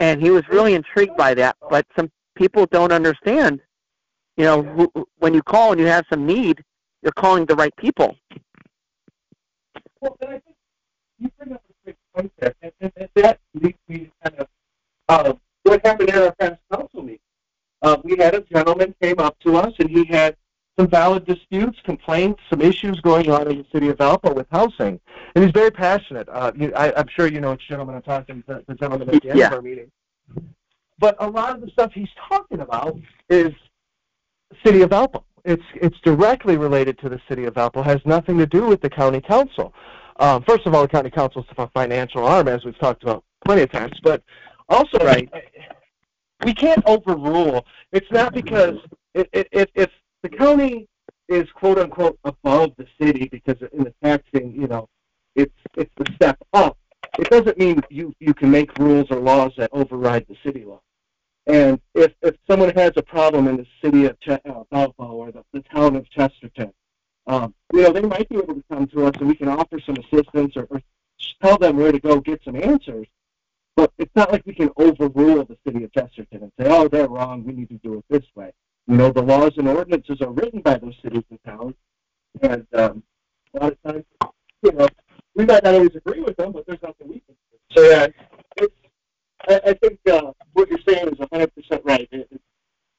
and 0.00 0.20
he 0.20 0.30
was 0.30 0.48
really 0.48 0.74
intrigued 0.74 1.16
by 1.16 1.34
that. 1.34 1.56
But 1.70 1.86
some 1.96 2.10
people 2.34 2.66
don't 2.66 2.92
understand. 2.92 3.60
You 4.36 4.44
know, 4.44 4.62
who, 4.62 5.06
when 5.18 5.34
you 5.34 5.42
call 5.42 5.72
and 5.72 5.80
you 5.80 5.86
have 5.86 6.04
some 6.10 6.24
need, 6.24 6.62
you're 7.02 7.12
calling 7.12 7.44
the 7.44 7.56
right 7.56 7.74
people. 7.76 8.16
Well, 10.00 10.16
I 10.22 10.26
think 10.26 10.42
you 11.18 11.30
bring 11.36 11.52
up 11.52 11.62
a 11.68 11.72
great 11.84 11.96
concept, 12.14 12.56
and, 12.62 12.72
and, 12.80 12.92
and 12.96 13.08
that 13.16 13.40
leads 13.54 13.78
me 13.88 13.98
to 13.98 14.10
kind 14.22 14.40
of 14.40 14.48
uh, 15.08 15.32
what 15.64 15.84
happened 15.84 16.10
at 16.10 16.22
our 16.22 16.34
past 16.36 16.60
council 16.72 17.02
meeting. 17.02 17.18
Uh, 17.82 17.96
we 18.04 18.16
had 18.16 18.34
a 18.34 18.40
gentleman 18.42 18.94
came 19.02 19.18
up 19.18 19.36
to 19.40 19.56
us, 19.56 19.72
and 19.78 19.90
he 19.90 20.04
had 20.04 20.36
some 20.78 20.88
valid 20.88 21.26
disputes, 21.26 21.78
complaints, 21.84 22.40
some 22.48 22.60
issues 22.60 23.00
going 23.00 23.28
on 23.30 23.50
in 23.50 23.58
the 23.58 23.66
city 23.72 23.88
of 23.88 23.96
Valpo 23.96 24.34
with 24.34 24.46
housing. 24.50 25.00
And 25.34 25.44
he's 25.44 25.52
very 25.52 25.72
passionate. 25.72 26.28
Uh, 26.28 26.52
you, 26.54 26.72
I, 26.74 26.92
I'm 26.96 27.08
sure 27.08 27.26
you 27.26 27.40
know 27.40 27.50
which 27.50 27.68
gentleman 27.68 27.96
I'm 27.96 28.02
talking 28.02 28.44
to, 28.48 28.62
the 28.66 28.74
gentleman 28.74 29.10
at 29.10 29.20
the 29.20 29.30
end 29.30 29.38
yeah. 29.38 29.48
of 29.48 29.54
our 29.54 29.62
meeting. 29.62 29.90
But 31.00 31.16
a 31.18 31.28
lot 31.28 31.54
of 31.54 31.62
the 31.62 31.70
stuff 31.70 31.92
he's 31.92 32.08
talking 32.28 32.60
about 32.60 32.96
is 33.28 33.52
city 34.64 34.82
of 34.82 34.90
Valpo. 34.90 35.24
It's, 35.44 35.62
it's 35.74 35.98
directly 36.00 36.56
related 36.56 36.98
to 37.00 37.08
the 37.08 37.20
city 37.28 37.44
of 37.44 37.54
Valpo, 37.54 37.84
has 37.84 38.00
nothing 38.04 38.38
to 38.38 38.46
do 38.46 38.66
with 38.66 38.80
the 38.80 38.90
county 38.90 39.20
council. 39.20 39.74
Um, 40.20 40.42
first 40.42 40.66
of 40.66 40.74
all, 40.74 40.82
the 40.82 40.88
county 40.88 41.10
council 41.10 41.42
is 41.42 41.48
a 41.56 41.68
financial 41.68 42.24
arm, 42.24 42.46
as 42.46 42.64
we've 42.64 42.78
talked 42.78 43.02
about 43.02 43.24
plenty 43.44 43.62
of 43.62 43.72
times, 43.72 43.98
but 44.02 44.22
also 44.68 44.98
right. 44.98 45.28
we 46.44 46.54
can't 46.54 46.84
overrule. 46.86 47.64
It's 47.92 48.10
not 48.12 48.32
because 48.32 48.76
it, 49.14 49.28
it, 49.32 49.48
it, 49.52 49.70
if 49.74 49.90
the 50.22 50.28
county 50.28 50.88
is 51.28 51.48
quote 51.52 51.78
unquote 51.78 52.18
above 52.24 52.72
the 52.76 52.86
city 53.00 53.28
because 53.30 53.56
in 53.72 53.84
the 53.84 53.94
taxing, 54.02 54.52
you 54.52 54.66
know, 54.66 54.88
it's 55.34 55.54
it's 55.76 55.92
the 55.96 56.12
step 56.14 56.38
up. 56.52 56.76
It 57.18 57.30
doesn't 57.30 57.58
mean 57.58 57.82
you 57.90 58.14
you 58.18 58.34
can 58.34 58.50
make 58.50 58.76
rules 58.78 59.06
or 59.10 59.18
laws 59.18 59.52
that 59.58 59.70
override 59.72 60.26
the 60.28 60.36
city 60.44 60.64
law. 60.64 60.80
And 61.46 61.80
if 61.94 62.12
if 62.22 62.36
someone 62.48 62.70
has 62.74 62.92
a 62.96 63.02
problem 63.02 63.48
in 63.48 63.56
the 63.56 63.66
city 63.82 64.06
of 64.06 64.18
Ch- 64.20 64.28
uh, 64.30 64.64
Valpo 64.72 65.10
or 65.10 65.32
the, 65.32 65.44
the 65.52 65.62
town 65.62 65.96
of 65.96 66.08
Chesterton, 66.10 66.72
um, 67.26 67.54
you 67.72 67.82
know, 67.82 67.92
they 67.92 68.02
might 68.02 68.28
be 68.28 68.36
able 68.36 68.54
to 68.54 68.64
come 68.70 68.86
to 68.88 69.06
us 69.06 69.14
and 69.18 69.28
we 69.28 69.34
can 69.34 69.48
offer 69.48 69.78
some 69.80 69.96
assistance 69.96 70.56
or, 70.56 70.66
or 70.70 70.82
tell 71.42 71.58
them 71.58 71.76
where 71.76 71.92
to 71.92 72.00
go 72.00 72.20
get 72.20 72.42
some 72.44 72.56
answers. 72.56 73.06
But 73.76 73.92
it's 73.98 74.14
not 74.16 74.32
like 74.32 74.44
we 74.44 74.54
can 74.54 74.70
overrule 74.76 75.44
the 75.44 75.56
city 75.64 75.84
of 75.84 75.92
Chesterton 75.92 76.42
and 76.42 76.52
say, 76.58 76.66
oh, 76.68 76.88
they're 76.88 77.06
wrong. 77.06 77.44
We 77.44 77.52
need 77.52 77.68
to 77.68 77.76
do 77.76 77.94
it 77.94 78.04
this 78.10 78.24
way. 78.34 78.52
You 78.88 78.96
know, 78.96 79.12
the 79.12 79.22
laws 79.22 79.52
and 79.58 79.68
ordinances 79.68 80.22
are 80.22 80.30
written 80.30 80.62
by 80.62 80.78
those 80.78 80.94
cities 81.02 81.22
and 81.28 81.38
towns, 81.44 81.74
and 82.40 82.66
um, 82.72 83.02
a 83.52 83.58
lot 83.60 83.72
of 83.72 83.82
times, 83.82 84.04
you 84.62 84.72
know, 84.72 84.88
we 85.34 85.44
might 85.44 85.62
not 85.62 85.74
always 85.74 85.94
agree 85.94 86.20
with 86.20 86.38
them, 86.38 86.52
but 86.52 86.66
there's 86.66 86.80
nothing 86.82 87.08
we 87.08 87.20
can 87.20 87.36
do. 87.52 87.76
So 87.76 87.82
yeah, 87.82 88.06
it's, 88.56 88.74
I, 89.46 89.60
I 89.70 89.72
think 89.74 90.00
uh, 90.10 90.32
what 90.54 90.70
you're 90.70 90.78
saying 90.88 91.08
is 91.08 91.18
100% 91.18 91.50
right. 91.84 92.08
It, 92.10 92.28
it, 92.30 92.40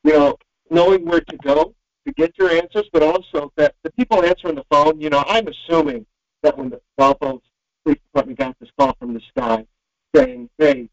you 0.03 0.13
know, 0.13 0.37
knowing 0.69 1.05
where 1.05 1.21
to 1.21 1.37
go 1.37 1.73
to 2.05 2.13
get 2.13 2.37
your 2.37 2.51
answers, 2.51 2.87
but 2.93 3.01
also 3.01 3.51
that 3.55 3.73
the 3.81 3.91
people 3.93 4.23
answering 4.23 4.55
the 4.55 4.65
phone, 4.69 5.01
you 5.01 5.09
know, 5.09 5.23
I'm 5.25 5.47
assuming 5.47 6.05
that 6.43 6.55
when 6.55 6.69
the 6.69 6.79
Valpo 6.99 7.41
Police 7.83 7.99
Department 8.13 8.37
got 8.37 8.55
this 8.59 8.69
call 8.77 8.95
from 8.99 9.15
the 9.15 9.21
sky 9.29 9.65
saying, 10.15 10.51
hey, 10.59 10.87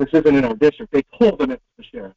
this 0.00 0.08
isn't 0.12 0.34
in 0.34 0.44
our 0.44 0.56
district, 0.56 0.92
they 0.92 1.04
told 1.20 1.38
them 1.38 1.52
it's 1.52 1.62
the 1.78 1.84
sheriff. 1.84 2.14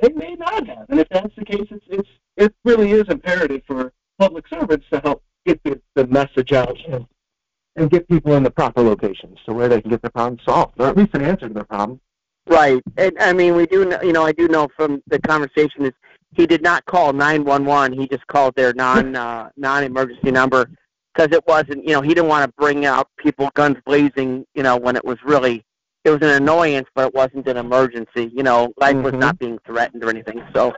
They 0.00 0.12
may 0.12 0.34
not 0.34 0.66
have. 0.66 0.86
And 0.88 1.00
if 1.00 1.08
that's 1.08 1.34
the 1.36 1.44
case, 1.44 1.66
it's, 1.70 1.84
it's 1.88 2.08
it 2.36 2.54
really 2.64 2.92
is 2.92 3.04
imperative 3.08 3.62
for 3.66 3.92
public 4.18 4.46
servants 4.48 4.86
to 4.92 5.00
help 5.00 5.22
get 5.46 5.62
the, 5.64 5.80
the 5.94 6.06
message 6.06 6.52
out 6.52 6.76
and, 6.88 7.06
and 7.76 7.90
get 7.90 8.08
people 8.08 8.34
in 8.34 8.42
the 8.42 8.50
proper 8.50 8.82
locations 8.82 9.38
to 9.46 9.54
where 9.54 9.68
they 9.68 9.80
can 9.80 9.90
get 9.90 10.02
their 10.02 10.10
problem 10.10 10.38
solved, 10.46 10.74
or 10.78 10.88
at 10.88 10.96
least 10.96 11.14
an 11.14 11.22
answer 11.22 11.48
to 11.48 11.54
their 11.54 11.64
problem. 11.64 12.00
Right. 12.46 12.82
And 12.96 13.16
I 13.18 13.32
mean, 13.32 13.56
we 13.56 13.66
do, 13.66 13.84
know, 13.84 14.00
you 14.02 14.12
know, 14.12 14.24
I 14.24 14.32
do 14.32 14.48
know 14.48 14.68
from 14.76 15.02
the 15.08 15.18
conversation 15.18 15.84
is 15.84 15.92
he 16.34 16.46
did 16.46 16.62
not 16.62 16.84
call 16.84 17.12
911. 17.12 17.98
He 17.98 18.06
just 18.06 18.26
called 18.26 18.54
their 18.54 18.72
non 18.74 19.16
uh, 19.16 19.50
non-emergency 19.56 20.30
number 20.30 20.70
because 21.14 21.34
it 21.34 21.44
wasn't, 21.46 21.84
you 21.84 21.92
know, 21.92 22.02
he 22.02 22.10
didn't 22.10 22.28
want 22.28 22.44
to 22.44 22.54
bring 22.58 22.84
out 22.84 23.08
people 23.16 23.50
guns 23.54 23.78
blazing, 23.84 24.44
you 24.54 24.62
know, 24.62 24.76
when 24.76 24.96
it 24.96 25.04
was 25.04 25.18
really 25.24 25.64
it 26.06 26.10
was 26.10 26.22
an 26.22 26.40
annoyance, 26.40 26.86
but 26.94 27.08
it 27.08 27.14
wasn't 27.14 27.48
an 27.48 27.56
emergency. 27.56 28.30
You 28.32 28.44
know, 28.44 28.72
life 28.76 28.94
mm-hmm. 28.94 29.02
was 29.02 29.14
not 29.14 29.38
being 29.40 29.58
threatened 29.66 30.04
or 30.04 30.08
anything. 30.08 30.40
So, 30.54 30.72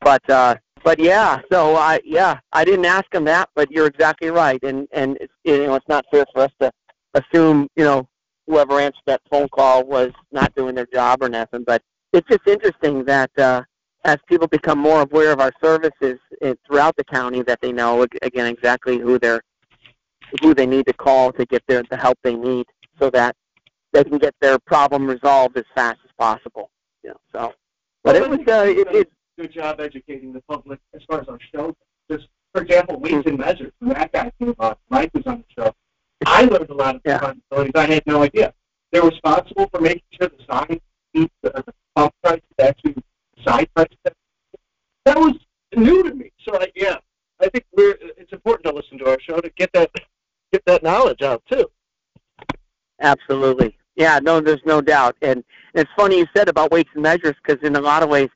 but 0.00 0.28
uh, 0.28 0.56
but 0.84 0.98
yeah, 0.98 1.40
so 1.50 1.76
I 1.76 2.00
yeah, 2.04 2.38
I 2.52 2.64
didn't 2.64 2.84
ask 2.84 3.12
him 3.12 3.24
that, 3.24 3.48
but 3.54 3.70
you're 3.70 3.86
exactly 3.86 4.28
right, 4.28 4.62
and 4.62 4.86
and 4.92 5.16
it's, 5.18 5.32
you 5.44 5.66
know, 5.66 5.74
it's 5.76 5.88
not 5.88 6.04
fair 6.10 6.26
for 6.32 6.42
us 6.42 6.52
to 6.60 6.70
assume, 7.14 7.68
you 7.74 7.84
know, 7.84 8.06
whoever 8.46 8.78
answered 8.78 9.02
that 9.06 9.22
phone 9.30 9.48
call 9.48 9.84
was 9.84 10.12
not 10.30 10.54
doing 10.54 10.74
their 10.74 10.86
job 10.92 11.22
or 11.22 11.30
nothing. 11.30 11.64
But 11.64 11.82
it's 12.12 12.28
just 12.28 12.46
interesting 12.46 13.02
that 13.06 13.30
uh, 13.38 13.62
as 14.04 14.18
people 14.28 14.46
become 14.46 14.78
more 14.78 15.02
aware 15.02 15.32
of 15.32 15.40
our 15.40 15.52
services 15.64 16.18
eh, 16.42 16.54
throughout 16.66 16.94
the 16.96 17.04
county, 17.04 17.42
that 17.44 17.60
they 17.62 17.72
know 17.72 18.06
again 18.20 18.46
exactly 18.46 18.98
who 18.98 19.18
they're 19.18 19.40
who 20.42 20.52
they 20.52 20.66
need 20.66 20.84
to 20.86 20.92
call 20.92 21.32
to 21.32 21.46
get 21.46 21.62
their, 21.66 21.82
the 21.90 21.96
help 21.96 22.18
they 22.22 22.34
need, 22.34 22.66
so 23.00 23.08
that 23.08 23.34
they 23.96 24.04
can 24.04 24.18
get 24.18 24.34
their 24.40 24.58
problem 24.58 25.06
resolved 25.06 25.56
as 25.56 25.64
fast 25.74 25.98
as 26.04 26.10
possible. 26.18 26.70
You 27.02 27.10
know, 27.10 27.20
so. 27.32 27.54
But 28.04 28.14
well, 28.14 28.24
it 28.24 28.30
was 28.30 28.40
uh, 28.40 28.64
it, 28.66 28.94
it, 28.94 29.12
good 29.38 29.52
job 29.52 29.80
educating 29.80 30.32
the 30.32 30.42
public 30.42 30.78
as 30.94 31.02
far 31.08 31.20
as 31.20 31.28
our 31.28 31.38
show. 31.54 31.74
Just 32.10 32.28
for 32.52 32.62
example, 32.62 33.00
weights 33.00 33.26
and 33.26 33.38
measures. 33.38 33.72
When 33.78 33.90
that 33.94 34.12
guy 34.12 34.30
came 34.38 34.54
on, 34.58 34.76
Mike 34.90 35.10
was 35.14 35.24
on 35.26 35.44
the 35.56 35.62
show. 35.62 35.74
I 36.24 36.42
learned 36.42 36.70
a 36.70 36.74
lot 36.74 36.96
of 36.96 37.02
yeah. 37.04 37.14
responsibilities. 37.14 37.72
I 37.74 37.86
had 37.86 38.02
no 38.06 38.22
idea. 38.22 38.54
They're 38.92 39.02
responsible 39.02 39.68
for 39.72 39.80
making 39.80 40.02
sure 40.18 40.28
the 40.28 40.44
sign 40.50 40.80
meets 41.14 41.34
the, 41.42 41.50
the 41.50 41.74
pump 41.94 42.14
price 42.22 42.40
actually 42.60 42.96
side 43.46 43.68
price. 43.74 43.88
That 45.04 45.16
was 45.18 45.34
new 45.74 46.02
to 46.02 46.14
me. 46.14 46.32
So 46.46 46.58
I, 46.60 46.68
yeah, 46.74 46.96
I 47.40 47.48
think 47.48 47.64
we're. 47.76 47.96
It's 48.16 48.32
important 48.32 48.66
to 48.66 48.74
listen 48.74 48.98
to 48.98 49.10
our 49.10 49.18
show 49.20 49.40
to 49.40 49.50
get 49.56 49.72
that 49.72 49.90
get 50.52 50.62
that 50.66 50.82
knowledge 50.82 51.22
out 51.22 51.42
too. 51.50 51.70
Absolutely. 53.00 53.76
Yeah, 53.96 54.20
no, 54.22 54.40
there's 54.40 54.64
no 54.64 54.80
doubt. 54.80 55.16
And 55.22 55.42
it's 55.74 55.90
funny 55.96 56.18
you 56.18 56.26
said 56.36 56.48
about 56.48 56.70
weights 56.70 56.90
and 56.94 57.02
measures 57.02 57.34
because 57.42 57.62
in 57.66 57.76
a 57.76 57.80
lot 57.80 58.02
of 58.02 58.08
ways, 58.08 58.28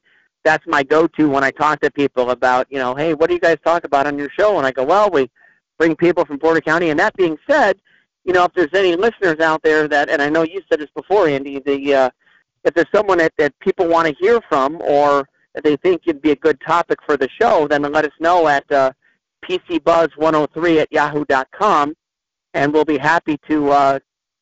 that's 0.43 0.67
my 0.67 0.83
go-to 0.83 1.29
when 1.29 1.45
I 1.45 1.51
talk 1.51 1.81
to 1.81 1.91
people 1.91 2.31
about, 2.31 2.67
you 2.71 2.79
know, 2.79 2.95
hey, 2.95 3.13
what 3.13 3.29
do 3.29 3.35
you 3.35 3.41
guys 3.41 3.59
talk 3.63 3.85
about 3.85 4.07
on 4.07 4.19
your 4.19 4.31
show? 4.31 4.57
And 4.57 4.67
I 4.67 4.73
go, 4.73 4.85
well, 4.85 5.11
we 5.11 5.31
bring 5.79 5.95
people 5.95 6.25
from 6.25 6.39
Porter 6.39 6.63
County. 6.63 6.89
And 6.89 6.99
that 6.99 7.15
being 7.15 7.37
said, 7.49 7.79
you 8.25 8.33
know, 8.33 8.45
if 8.45 8.53
there's 8.55 8.73
any 8.75 8.97
listeners 8.97 9.41
out 9.41 9.63
there 9.63 9.87
that, 9.89 10.09
and 10.09 10.23
I 10.23 10.31
know 10.31 10.43
you 10.43 10.63
said 10.69 10.81
this 10.81 10.91
before, 10.95 11.29
Andy, 11.29 11.59
the 11.59 11.95
uh, 11.95 12.11
if 12.65 12.75
there's 12.75 12.91
someone 12.95 13.19
that, 13.19 13.33
that 13.39 13.59
people 13.61 13.87
want 13.87 14.09
to 14.09 14.15
hear 14.21 14.41
from 14.49 14.81
or 14.83 15.29
that 15.55 15.65
they 15.65 15.77
think 15.77 16.03
would 16.07 16.23
be 16.23 16.33
a 16.33 16.37
good 16.37 16.61
topic 16.61 16.99
for 17.05 17.17
the 17.17 17.29
show, 17.41 17.67
then 17.67 17.83
let 17.83 18.05
us 18.05 18.13
know 18.21 18.47
at 18.49 18.71
uh, 18.71 18.93
pcbuzz103 19.45 20.83
at 20.83 20.93
yahoo.com, 20.93 21.95
and 22.55 22.73
we'll 22.73 22.85
be 22.85 22.99
happy 22.99 23.39
to 23.49 23.71
uh, 23.71 23.99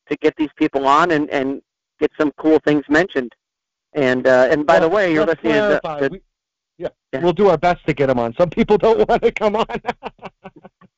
to 0.09 0.17
get 0.17 0.35
these 0.37 0.49
people 0.55 0.87
on 0.87 1.11
and, 1.11 1.29
and 1.29 1.61
get 1.99 2.11
some 2.19 2.31
cool 2.37 2.59
things 2.65 2.83
mentioned. 2.89 3.33
And 3.93 4.27
uh, 4.27 4.47
and 4.51 4.65
by 4.65 4.79
well, 4.79 4.89
the 4.89 4.95
way, 4.95 5.13
you're 5.13 5.25
listening 5.25 5.53
to 5.53 5.79
the, 5.81 6.09
we, 6.11 6.21
yeah, 6.77 6.89
yeah, 7.11 7.21
we'll 7.21 7.33
do 7.33 7.49
our 7.49 7.57
best 7.57 7.85
to 7.87 7.93
get 7.93 8.07
them 8.07 8.19
on. 8.19 8.35
Some 8.35 8.49
people 8.49 8.77
don't 8.77 9.07
want 9.09 9.23
to 9.23 9.31
come 9.31 9.55
on. 9.55 9.65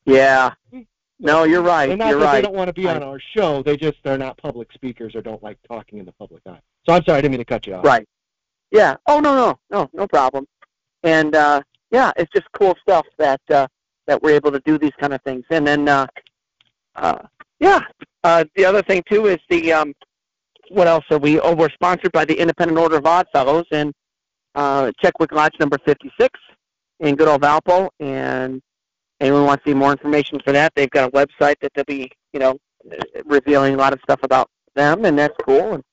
yeah. 0.06 0.52
No, 1.20 1.44
you're 1.44 1.62
right. 1.62 1.90
And 1.90 2.00
not 2.00 2.10
you're 2.10 2.20
right. 2.20 2.38
They 2.38 2.42
don't 2.42 2.56
want 2.56 2.68
to 2.68 2.74
be 2.74 2.88
on 2.88 3.04
our 3.04 3.20
show. 3.38 3.62
They 3.62 3.78
just 3.78 3.98
they're 4.04 4.18
not 4.18 4.38
public 4.38 4.74
speakers 4.74 5.16
or 5.16 5.22
don't 5.22 5.42
like 5.44 5.58
talking 5.68 6.00
in 6.00 6.06
the 6.06 6.12
public 6.14 6.42
eye. 6.48 6.60
So 6.88 6.96
I'm 6.96 7.04
sorry, 7.04 7.20
I 7.20 7.22
didn't 7.22 7.32
mean 7.32 7.40
to 7.40 7.46
cut 7.46 7.68
you 7.68 7.76
off. 7.76 7.86
Right. 7.86 8.08
Yeah. 8.72 8.96
Oh 9.08 9.20
no 9.20 9.36
no 9.36 9.60
no 9.70 9.90
no 9.94 10.08
problem. 10.08 10.48
And 11.04 11.36
uh, 11.36 11.62
yeah, 11.92 12.12
it's 12.18 12.32
just 12.32 12.48
cool 12.54 12.76
stuff 12.82 13.06
that 13.20 13.42
uh, 13.52 13.68
that 14.08 14.22
we're 14.22 14.36
able 14.36 14.52
to 14.52 14.60
do 14.66 14.78
these 14.78 14.94
kind 15.00 15.14
of 15.14 15.22
things. 15.22 15.46
And 15.52 15.66
then 15.66 15.88
uh, 15.88 16.08
uh, 16.96 17.20
yeah, 17.62 17.80
uh, 18.24 18.44
the 18.56 18.66
other 18.66 18.82
thing 18.82 19.04
too 19.10 19.28
is 19.28 19.38
the 19.50 19.72
um, 19.72 19.94
what 20.70 20.88
else 20.88 21.06
are 21.12 21.20
we? 21.20 21.40
Oh, 21.40 21.54
we're 21.54 21.70
sponsored 21.70 22.12
by 22.12 22.26
the 22.26 22.34
Independent 22.34 22.78
Order 22.78 22.98
of 22.98 23.06
Odd 23.06 23.28
Fellows 23.32 23.66
and 23.72 23.94
uh, 24.56 24.92
Checkwik 25.02 25.32
Lodge 25.32 25.54
number 25.60 25.78
56 25.86 26.40
in 27.00 27.16
good 27.16 27.28
old 27.28 27.42
Valpo. 27.42 27.90
And 28.00 28.62
anyone 29.20 29.46
wants 29.46 29.64
to 29.64 29.70
see 29.70 29.74
more 29.76 29.92
information 29.92 30.40
for 30.44 30.52
that, 30.54 30.74
they've 30.76 30.90
got 30.90 31.08
a 31.08 31.12
website 31.12 31.56
that 31.62 31.72
they'll 31.76 31.86
be, 31.86 32.12
you 32.34 32.40
know, 32.40 32.58
revealing 33.26 33.76
a 33.76 33.78
lot 33.78 33.94
of 33.94 34.00
stuff 34.04 34.20
about 34.24 34.50
them, 34.76 35.06
and 35.06 35.18
that's 35.18 35.36
cool. 35.46 35.74
And 35.74 35.84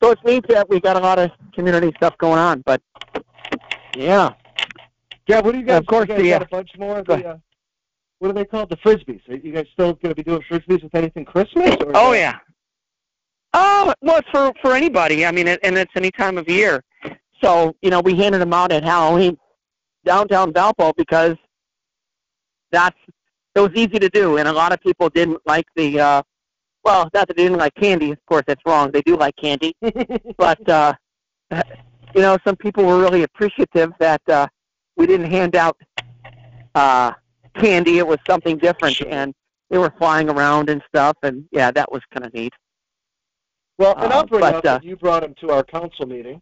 so 0.00 0.12
it's 0.12 0.22
neat 0.24 0.46
that 0.48 0.68
we 0.68 0.78
got 0.78 0.96
a 0.96 1.00
lot 1.00 1.18
of 1.18 1.30
community 1.52 1.92
stuff 1.96 2.16
going 2.18 2.38
on. 2.38 2.62
But 2.64 2.80
yeah, 3.96 4.30
yeah. 5.26 5.40
What 5.40 5.52
do 5.52 5.58
you 5.58 5.64
guys? 5.64 5.80
Of 5.80 5.86
course, 5.86 6.08
you 6.08 6.14
guys 6.14 6.22
the, 6.22 6.30
got 6.30 6.42
a 6.42 6.46
bunch 6.46 6.70
more 6.78 6.98
of 6.98 7.06
the. 7.06 7.26
Uh, 7.26 7.36
what 8.22 8.30
are 8.30 8.34
they 8.34 8.44
called? 8.44 8.70
The 8.70 8.76
frisbees. 8.76 9.28
Are 9.28 9.34
you 9.34 9.52
guys 9.52 9.66
still 9.72 9.94
going 9.94 10.10
to 10.10 10.14
be 10.14 10.22
doing 10.22 10.40
frisbees 10.48 10.80
with 10.84 10.94
anything 10.94 11.24
Christmas? 11.24 11.74
Or 11.80 11.90
oh 11.96 12.12
yeah. 12.12 12.38
Oh 13.52 13.92
well, 14.00 14.18
it's 14.18 14.28
for 14.30 14.52
for 14.62 14.76
anybody. 14.76 15.26
I 15.26 15.32
mean, 15.32 15.48
and 15.48 15.76
it's 15.76 15.90
any 15.96 16.12
time 16.12 16.38
of 16.38 16.48
year. 16.48 16.84
So 17.42 17.74
you 17.82 17.90
know, 17.90 18.00
we 18.00 18.14
handed 18.14 18.40
them 18.40 18.52
out 18.52 18.70
at 18.70 18.84
Halloween 18.84 19.36
downtown 20.04 20.52
Valpo 20.52 20.92
because 20.96 21.34
that's 22.70 22.96
it 23.56 23.60
was 23.60 23.72
easy 23.74 23.98
to 23.98 24.08
do, 24.08 24.36
and 24.36 24.46
a 24.46 24.52
lot 24.52 24.72
of 24.72 24.80
people 24.80 25.08
didn't 25.08 25.40
like 25.44 25.66
the. 25.74 25.98
uh 25.98 26.22
Well, 26.84 27.10
not 27.12 27.26
that 27.26 27.36
they 27.36 27.42
didn't 27.42 27.58
like 27.58 27.74
candy. 27.74 28.12
Of 28.12 28.24
course, 28.26 28.44
that's 28.46 28.62
wrong. 28.64 28.92
They 28.92 29.02
do 29.02 29.16
like 29.16 29.34
candy, 29.34 29.74
but 30.38 30.68
uh 30.68 30.92
you 31.50 32.20
know, 32.20 32.38
some 32.46 32.54
people 32.54 32.84
were 32.84 33.00
really 33.00 33.24
appreciative 33.24 33.90
that 33.98 34.22
uh 34.28 34.46
we 34.96 35.08
didn't 35.08 35.28
hand 35.28 35.56
out 35.56 35.76
uh 36.76 37.10
candy. 37.54 37.98
It 37.98 38.06
was 38.06 38.18
something 38.26 38.58
different, 38.58 38.96
sure. 38.96 39.08
and 39.10 39.34
they 39.70 39.78
were 39.78 39.92
flying 39.98 40.28
around 40.28 40.70
and 40.70 40.82
stuff. 40.88 41.16
And 41.22 41.44
yeah, 41.52 41.70
that 41.70 41.90
was 41.90 42.02
kind 42.12 42.26
of 42.26 42.34
neat. 42.34 42.52
Well, 43.78 43.94
and 43.98 44.12
I'll 44.12 44.26
bring 44.26 44.42
uh, 44.42 44.50
but, 44.50 44.54
up 44.54 44.64
uh, 44.64 44.78
that 44.78 44.84
you 44.84 44.96
brought 44.96 45.24
him 45.24 45.34
to 45.40 45.50
our 45.50 45.64
council 45.64 46.06
meeting. 46.06 46.40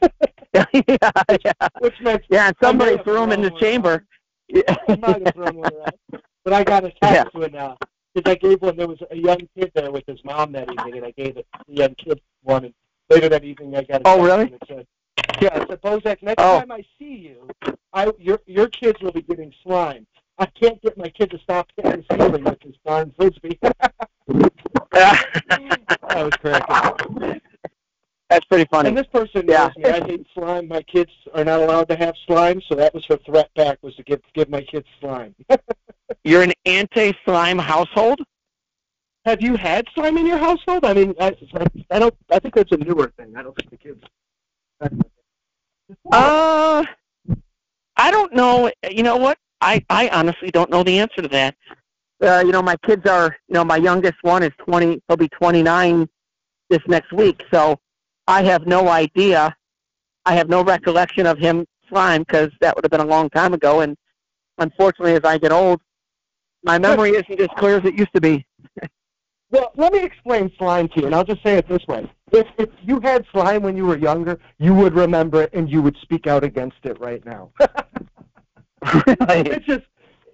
yeah, 0.54 0.64
yeah. 0.74 1.68
Which 1.78 1.94
makes 2.00 2.26
yeah, 2.28 2.48
and 2.48 2.56
somebody 2.62 2.98
threw 3.02 3.22
him 3.22 3.32
in 3.32 3.42
the 3.42 3.50
chamber. 3.52 4.04
Yeah. 4.48 4.62
I 4.88 4.96
might 4.96 5.26
have 5.26 5.34
thrown 5.34 5.56
one 5.56 5.72
around, 5.72 6.22
but 6.44 6.52
I 6.52 6.64
got 6.64 6.84
a 6.84 6.90
text 6.90 7.00
yeah. 7.02 7.24
when 7.32 7.54
uh, 7.54 7.74
because 8.14 8.30
I 8.30 8.34
gave 8.34 8.60
one. 8.60 8.76
There 8.76 8.88
was 8.88 8.98
a 9.10 9.16
young 9.16 9.48
kid 9.56 9.72
there 9.74 9.90
with 9.90 10.04
his 10.06 10.22
mom 10.24 10.52
that 10.52 10.70
evening, 10.70 10.98
and 10.98 11.06
I 11.06 11.10
gave 11.12 11.36
it 11.36 11.46
the 11.66 11.74
young 11.74 11.94
kid 11.94 12.20
one. 12.42 12.66
And 12.66 12.74
later 13.08 13.28
that 13.28 13.44
evening, 13.44 13.76
I 13.76 13.82
got 13.82 14.02
a 14.02 14.08
oh 14.08 14.22
really? 14.22 14.54
Yeah, 15.40 15.64
suppose 15.66 16.02
that 16.04 16.22
next 16.22 16.42
oh. 16.42 16.60
time 16.60 16.72
I 16.72 16.84
see 16.98 17.14
you, 17.16 17.48
I 17.92 18.10
your 18.18 18.40
your 18.46 18.68
kids 18.68 19.00
will 19.00 19.12
be 19.12 19.22
getting 19.22 19.52
slime. 19.62 20.06
I 20.38 20.46
can't 20.46 20.80
get 20.82 20.96
my 20.96 21.08
kid 21.08 21.30
to 21.30 21.38
stop 21.38 21.70
hitting 21.76 22.04
the 22.08 22.16
ceiling 22.16 22.44
with 22.44 22.62
his 22.62 22.74
darn 22.84 23.12
frisbee. 23.16 23.58
that 24.92 25.24
was 26.14 26.32
cracking. 26.40 27.40
That's 28.32 28.46
pretty 28.46 28.66
funny. 28.70 28.88
And 28.88 28.96
this 28.96 29.06
person 29.08 29.44
yeah. 29.46 29.70
knows 29.76 29.76
me. 29.76 29.90
I 29.90 30.06
hate 30.06 30.26
slime. 30.32 30.66
My 30.66 30.80
kids 30.82 31.10
are 31.34 31.44
not 31.44 31.60
allowed 31.60 31.88
to 31.88 31.96
have 31.96 32.14
slime, 32.26 32.62
so 32.66 32.74
that 32.76 32.94
was 32.94 33.04
her 33.06 33.18
threat 33.18 33.50
back 33.54 33.78
was 33.82 33.94
to 33.96 34.02
give 34.04 34.22
give 34.32 34.48
my 34.48 34.62
kids 34.62 34.86
slime. 35.00 35.34
You're 36.24 36.42
an 36.42 36.54
anti-slime 36.64 37.58
household. 37.58 38.20
Have 39.26 39.42
you 39.42 39.56
had 39.56 39.86
slime 39.94 40.16
in 40.16 40.26
your 40.26 40.38
household? 40.38 40.84
I 40.84 40.94
mean, 40.94 41.14
I, 41.20 41.36
I 41.90 41.98
don't. 41.98 42.14
I 42.30 42.38
think 42.38 42.54
that's 42.54 42.72
a 42.72 42.78
newer 42.78 43.12
thing. 43.18 43.36
I 43.36 43.42
don't 43.42 43.54
think 43.54 43.70
the 43.70 43.76
kids. 43.76 44.02
Uh, 46.10 46.84
I 47.96 48.10
don't 48.10 48.32
know. 48.34 48.70
You 48.90 49.02
know 49.02 49.16
what? 49.16 49.38
I 49.60 49.84
I 49.88 50.08
honestly 50.08 50.50
don't 50.50 50.70
know 50.70 50.82
the 50.82 50.98
answer 50.98 51.22
to 51.22 51.28
that. 51.28 51.54
Uh, 52.22 52.42
you 52.44 52.52
know, 52.52 52.62
my 52.62 52.76
kids 52.84 53.06
are. 53.06 53.36
You 53.48 53.54
know, 53.54 53.64
my 53.64 53.76
youngest 53.76 54.16
one 54.22 54.42
is 54.42 54.52
twenty. 54.58 55.02
He'll 55.08 55.16
be 55.16 55.28
twenty 55.28 55.62
nine 55.62 56.08
this 56.68 56.80
next 56.86 57.12
week. 57.12 57.42
So 57.52 57.78
I 58.26 58.42
have 58.44 58.66
no 58.66 58.88
idea. 58.88 59.54
I 60.24 60.34
have 60.34 60.48
no 60.48 60.62
recollection 60.62 61.26
of 61.26 61.38
him 61.38 61.66
slime 61.88 62.22
because 62.22 62.50
that 62.60 62.74
would 62.74 62.84
have 62.84 62.90
been 62.90 63.00
a 63.00 63.04
long 63.04 63.28
time 63.30 63.54
ago. 63.54 63.80
And 63.80 63.96
unfortunately, 64.58 65.14
as 65.14 65.24
I 65.24 65.38
get 65.38 65.52
old, 65.52 65.80
my 66.62 66.78
memory 66.78 67.10
isn't 67.10 67.40
as 67.40 67.48
clear 67.56 67.78
as 67.78 67.84
it 67.84 67.98
used 67.98 68.12
to 68.14 68.20
be. 68.20 68.46
well, 69.52 69.70
let 69.76 69.92
me 69.92 70.02
explain 70.02 70.50
slime 70.58 70.88
to 70.88 71.00
you, 71.00 71.06
and 71.06 71.14
I'll 71.14 71.24
just 71.24 71.42
say 71.42 71.56
it 71.56 71.68
this 71.68 71.86
way: 71.86 72.10
if 72.32 72.46
if 72.58 72.70
you 72.82 72.98
had 73.00 73.24
slime 73.30 73.62
when 73.62 73.76
you 73.76 73.86
were 73.86 73.98
younger, 73.98 74.40
you 74.58 74.74
would 74.74 74.94
remember 74.94 75.42
it 75.42 75.50
and 75.52 75.70
you 75.70 75.82
would 75.82 75.96
speak 76.02 76.26
out 76.26 76.42
against 76.42 76.78
it 76.84 76.98
right 76.98 77.24
now. 77.24 77.50
it's 78.82 79.66
just 79.66 79.84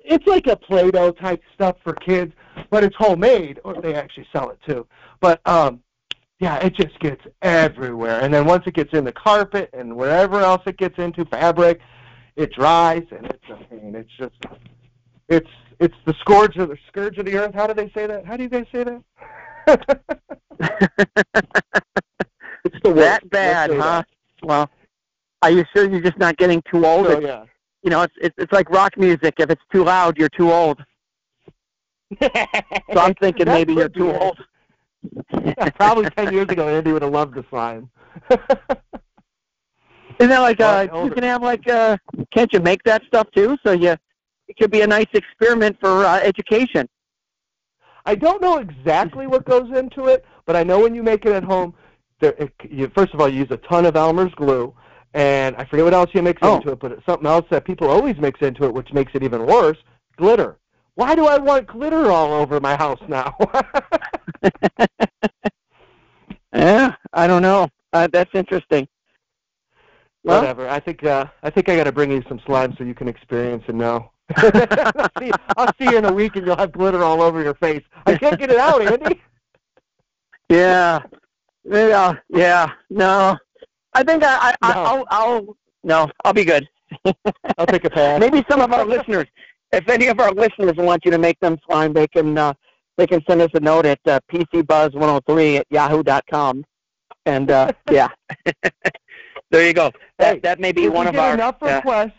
it's 0.05 0.27
like 0.27 0.47
a 0.47 0.57
Play-Doh 0.57 1.13
type 1.13 1.43
stuff 1.53 1.77
for 1.85 1.93
kids, 1.95 2.33
but 2.71 2.83
it's 2.85 2.97
homemade, 2.97 3.61
or 3.65 3.75
they 3.75 3.95
actually 3.95 4.27
sell 4.33 4.51
it 4.51 4.59
too. 4.67 4.87
But 5.21 5.47
um, 5.47 5.81
yeah, 6.39 6.57
it 6.59 6.75
just 6.75 6.99
gets 7.01 7.23
everywhere. 7.43 8.21
And 8.21 8.33
then 8.33 8.47
once 8.47 8.65
it 8.67 8.75
gets 8.75 8.93
in 8.93 9.05
the 9.05 9.13
carpet 9.13 9.69
and 9.73 9.97
wherever 9.97 10.41
else 10.41 10.63
it 10.67 10.79
gets 10.79 10.97
into 10.99 11.25
fabric, 11.25 11.81
it 12.37 12.53
dries 12.55 13.05
and 13.11 13.27
it's 13.27 13.45
a 13.51 13.57
pain. 13.65 13.97
It's 13.97 14.11
just 14.17 14.37
it's 15.29 15.49
it's 15.81 15.95
the 16.07 16.15
scourge 16.21 16.57
of 16.57 16.69
the 16.69 16.79
scourge 16.89 17.19
of 17.19 17.27
the 17.27 17.37
earth. 17.37 17.55
How 17.55 17.67
do 17.67 17.75
they 17.75 17.91
say 17.91 18.07
that? 18.07 18.25
How 18.25 18.37
do 18.37 18.43
you 18.43 18.49
guys 18.49 18.67
say 18.73 18.85
that? 18.85 19.03
it's 22.65 22.77
the 22.83 22.91
worst. 22.91 22.97
that 22.97 23.31
bad, 23.31 23.71
Let's 23.71 23.83
say 23.83 23.89
huh? 23.89 24.03
Well, 24.43 24.71
are 25.43 25.51
you 25.51 25.65
sure 25.75 25.89
you're 25.89 26.01
just 26.01 26.19
not 26.19 26.37
getting 26.37 26.63
too 26.71 26.85
old? 26.87 27.07
that. 27.07 27.13
So, 27.13 27.21
yeah. 27.21 27.45
You 27.83 27.91
know, 27.91 28.03
it's, 28.03 28.15
it's 28.21 28.35
it's 28.39 28.53
like 28.53 28.69
rock 28.71 28.97
music. 28.99 29.35
If 29.39 29.51
it's 29.51 29.63
too 29.73 29.85
loud, 29.85 30.19
you're 30.19 30.29
too 30.31 30.53
old. 30.53 30.83
So 32.21 33.01
I'm 33.01 33.15
thinking 33.17 33.45
That 33.47 33.53
maybe 33.53 33.75
you're 33.75 33.89
too 33.91 34.11
it. 34.11 34.21
old. 34.21 34.39
Probably 35.77 36.09
ten 36.11 36.33
years 36.33 36.49
ago, 36.49 36.67
Andy 36.69 36.93
would 36.93 37.03
have 37.03 37.13
loved 37.13 37.35
the 37.35 37.45
slime. 37.51 37.91
Isn't 40.19 40.31
that 40.31 40.41
like 40.41 40.59
Well, 40.59 40.89
uh, 40.91 40.97
I'm 40.97 41.07
you 41.07 41.13
can 41.13 41.23
have 41.23 41.43
like 41.43 41.69
uh, 41.69 41.97
can't 42.35 42.53
you 42.53 42.61
make 42.61 42.83
that 42.85 43.03
stuff 43.07 43.29
too? 43.35 43.57
So 43.65 43.73
you 43.73 43.95
it 44.49 44.57
could 44.57 44.71
be 44.71 44.81
a 44.83 44.87
nice 44.87 45.07
experiment 45.13 45.77
for 45.81 46.05
uh, 46.05 46.19
education. 46.21 46.89
I 48.07 48.15
don't 48.15 48.41
know 48.41 48.59
exactly 48.59 49.27
what 49.27 49.45
goes 49.45 49.71
into 49.77 50.07
it, 50.07 50.25
but 50.47 50.57
I 50.57 50.63
know 50.65 50.81
when 50.81 50.95
you 50.95 51.03
make 51.03 51.27
it 51.27 51.33
at 51.33 51.45
home, 51.45 51.75
there, 52.21 52.35
it, 52.39 52.53
you, 52.69 52.91
first 52.97 53.13
of 53.15 53.21
all, 53.21 53.29
you 53.29 53.41
use 53.41 53.51
a 53.51 53.59
ton 53.59 53.85
of 53.87 53.95
Elmer's 53.97 54.33
glue, 54.35 54.75
and 55.15 55.55
I 55.57 55.65
forget 55.67 55.85
what 55.85 55.95
else 55.95 56.11
you 56.15 56.23
mix 56.23 56.39
Oh. 56.43 56.57
into 56.57 56.73
it, 56.73 56.81
but 56.81 56.93
it's 56.93 57.05
something 57.07 57.27
else 57.27 57.45
that 57.51 57.65
people 57.65 57.89
always 57.91 58.17
mix 58.19 58.41
into 58.41 58.65
it, 58.65 58.73
which 58.73 58.93
makes 58.93 59.13
it 59.15 59.23
even 59.23 59.47
worse, 59.47 59.77
glitter. 60.17 60.57
Why 60.95 61.15
do 61.15 61.27
I 61.27 61.39
want 61.39 61.67
glitter 61.69 62.11
all 62.11 62.33
over 62.33 62.59
my 62.61 62.77
house 62.77 63.01
now? 63.09 63.37
Yeah, 66.55 66.95
I 67.13 67.27
don't 67.27 67.43
know. 67.43 67.69
Uh, 67.93 68.09
that's 68.13 68.31
interesting. 68.35 68.89
Well- 70.25 70.41
Whatever. 70.41 70.69
I 70.69 70.81
think 70.81 71.05
uh, 71.05 71.27
I 71.43 71.51
think 71.51 71.69
I 71.69 71.77
got 71.77 71.85
to 71.85 71.93
bring 71.93 72.11
you 72.11 72.23
some 72.29 72.41
slime 72.47 72.75
so 72.77 72.85
you 72.85 72.95
can 72.95 73.07
experience 73.07 73.65
and 73.69 73.79
know. 73.79 74.11
I'll, 74.37 75.11
see, 75.19 75.31
I'll 75.57 75.73
see 75.79 75.85
you 75.85 75.99
in 75.99 76.05
a 76.05 76.13
week, 76.13 76.37
and 76.37 76.47
you'll 76.47 76.57
have 76.57 76.73
glitter 76.73 77.03
all 77.03 77.23
over 77.23 77.43
your 77.43 77.55
face. 77.55 77.83
I 78.07 78.17
can't 78.17 78.39
get 78.39 78.51
it 78.51 78.59
out, 78.59 78.83
Andy. 78.83 79.21
Yeah, 80.51 81.03
yeah, 81.65 82.15
yeah. 82.31 82.71
No, 82.89 83.37
I 83.93 84.03
think 84.03 84.23
I, 84.25 84.55
I 84.63 84.73
No. 84.73 84.81
I'll, 84.83 85.07
I'll 85.11 85.57
no, 85.85 86.11
I'll 86.25 86.33
be 86.33 86.47
good. 86.47 86.67
I'll 87.59 87.67
take 87.67 87.85
a 87.85 87.91
pass. 87.91 88.19
Maybe 88.21 88.43
some 88.49 88.63
of 88.63 88.73
our 88.73 88.87
listeners, 88.87 89.27
if 89.73 89.87
any 89.91 90.07
of 90.07 90.21
our 90.21 90.33
listeners 90.33 90.73
want 90.79 91.05
you 91.05 91.11
to 91.11 91.19
make 91.19 91.39
them 91.41 91.59
slime, 91.69 91.93
they 91.93 92.07
can 92.09 92.39
uh, 92.39 92.55
they 92.97 93.07
can 93.07 93.23
send 93.29 93.43
us 93.43 93.51
a 93.53 93.61
note 93.61 93.85
at 93.85 94.01
uh, 94.07 94.21
pcbuzz103 94.33 95.59
at 95.59 95.67
yahoo 95.69 96.03
dot 96.03 96.25
com, 96.31 96.65
and 97.27 97.51
uh, 97.51 97.71
yeah, 97.91 98.09
there 99.51 99.67
you 99.67 99.75
go. 99.75 99.93
That 100.19 100.35
Hey, 100.35 100.41
that 100.41 100.61
may 100.61 100.73
be 100.73 100.89
one 100.89 101.07
of 101.07 101.17
our. 101.17 101.35
enough 101.35 101.63
uh, 101.63 101.67
requests, 101.67 102.13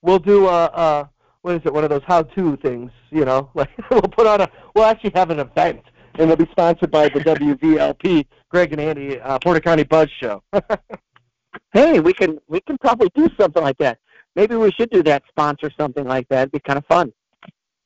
we'll 0.00 0.18
do 0.18 0.48
a, 0.48 0.64
a 0.64 1.10
what 1.48 1.56
is 1.56 1.62
it? 1.64 1.72
One 1.72 1.82
of 1.82 1.88
those 1.90 2.02
how-to 2.06 2.56
things, 2.58 2.90
you 3.10 3.24
know? 3.24 3.50
Like 3.54 3.70
we'll 3.90 4.02
put 4.02 4.26
on 4.26 4.42
a. 4.42 4.50
We'll 4.74 4.84
actually 4.84 5.12
have 5.14 5.30
an 5.30 5.40
event, 5.40 5.80
and 6.14 6.30
it'll 6.30 6.36
be 6.36 6.50
sponsored 6.50 6.90
by 6.90 7.08
the 7.08 7.20
WVLP, 7.20 8.26
Greg 8.50 8.72
and 8.72 8.80
Andy, 8.80 9.18
uh, 9.18 9.38
Porter 9.38 9.60
County 9.60 9.82
Buzz 9.84 10.08
Show. 10.20 10.42
hey, 11.72 12.00
we 12.00 12.12
can 12.12 12.38
we 12.48 12.60
can 12.60 12.76
probably 12.78 13.08
do 13.14 13.28
something 13.40 13.62
like 13.62 13.78
that. 13.78 13.98
Maybe 14.36 14.56
we 14.56 14.70
should 14.72 14.90
do 14.90 15.02
that. 15.04 15.22
Sponsor 15.30 15.70
something 15.80 16.04
like 16.06 16.28
that. 16.28 16.40
It'd 16.42 16.52
be 16.52 16.60
kind 16.60 16.76
of 16.78 16.84
fun. 16.86 17.12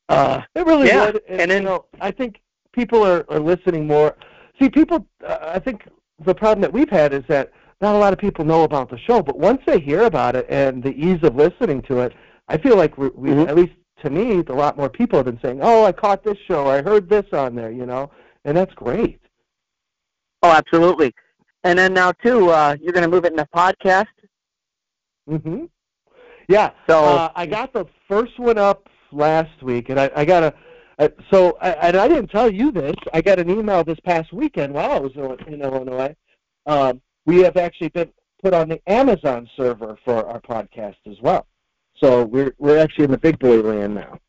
Uh, 0.09 0.41
It 0.55 0.65
really 0.65 0.87
Yeah, 0.89 1.05
would. 1.11 1.21
and 1.29 1.49
then- 1.49 1.63
you 1.63 1.69
know, 1.69 1.85
I 2.01 2.11
think 2.11 2.41
people 2.73 3.01
are, 3.03 3.25
are 3.29 3.39
listening 3.39 3.87
more. 3.87 4.15
See, 4.61 4.69
people. 4.69 5.07
Uh, 5.25 5.37
I 5.41 5.59
think 5.59 5.87
the 6.25 6.35
problem 6.35 6.61
that 6.61 6.73
we've 6.73 6.89
had 6.89 7.13
is 7.13 7.23
that 7.29 7.51
not 7.81 7.95
a 7.95 7.97
lot 7.97 8.11
of 8.13 8.19
people 8.19 8.43
know 8.45 8.63
about 8.63 8.89
the 8.89 8.97
show. 8.99 9.21
But 9.23 9.39
once 9.39 9.61
they 9.65 9.79
hear 9.79 10.01
about 10.03 10.35
it 10.35 10.45
and 10.49 10.83
the 10.83 10.93
ease 10.93 11.23
of 11.23 11.35
listening 11.35 11.81
to 11.83 11.99
it, 12.01 12.13
I 12.53 12.57
feel 12.59 12.77
like 12.77 12.97
we, 12.99 13.09
we 13.15 13.29
Mhm. 13.29 13.47
at 13.47 13.55
least 13.55 13.73
to 14.03 14.09
me, 14.11 14.43
a 14.47 14.53
lot 14.53 14.77
more 14.77 14.89
people 14.89 15.17
have 15.17 15.25
been 15.25 15.39
saying, 15.41 15.59
"Oh, 15.63 15.83
I 15.85 15.91
caught 15.91 16.23
this 16.23 16.37
show. 16.47 16.67
I 16.67 16.81
heard 16.83 17.09
this 17.09 17.25
on 17.33 17.55
there," 17.55 17.71
you 17.71 17.85
know, 17.85 18.11
and 18.45 18.55
that's 18.55 18.73
great. 18.75 19.19
oh, 20.43 20.51
absolutely. 20.51 21.13
And 21.63 21.79
then 21.79 21.93
now 21.93 22.11
too, 22.11 22.49
uh, 22.49 22.75
you're 22.81 22.91
going 22.91 23.03
to 23.03 23.09
move 23.09 23.23
it 23.25 23.31
into 23.31 23.43
a 23.43 23.57
podcast. 23.57 24.07
hmm 25.27 25.65
Yeah. 26.49 26.71
So 26.87 27.03
Uh, 27.05 27.31
I 27.35 27.45
got 27.45 27.71
the 27.73 27.85
first 28.09 28.37
one 28.37 28.57
up 28.57 28.89
last 29.13 29.63
week, 29.63 29.89
and 29.89 29.99
I, 29.99 30.11
I 30.15 30.25
got 30.25 30.43
a. 30.43 30.53
Uh, 30.99 31.07
so, 31.31 31.57
I, 31.61 31.69
and 31.87 31.97
I 31.97 32.07
didn't 32.07 32.27
tell 32.27 32.51
you 32.51 32.71
this. 32.71 32.95
I 33.13 33.21
got 33.21 33.39
an 33.39 33.49
email 33.49 33.83
this 33.83 33.99
past 34.01 34.31
weekend 34.33 34.73
while 34.73 34.91
I 34.91 34.99
was 34.99 35.13
in, 35.15 35.53
in 35.53 35.61
Illinois. 35.61 36.13
Um, 36.67 37.01
we 37.25 37.37
have 37.39 37.57
actually 37.57 37.89
been 37.89 38.11
put 38.43 38.53
on 38.53 38.67
the 38.69 38.79
Amazon 38.87 39.49
server 39.57 39.97
for 40.05 40.27
our 40.27 40.41
podcast 40.41 40.97
as 41.09 41.19
well. 41.21 41.47
So 42.03 42.25
we're 42.25 42.53
we're 42.57 42.79
actually 42.79 43.05
in 43.05 43.11
the 43.11 43.17
big 43.17 43.39
boy 43.39 43.61
land 43.61 43.95
now. 43.95 44.19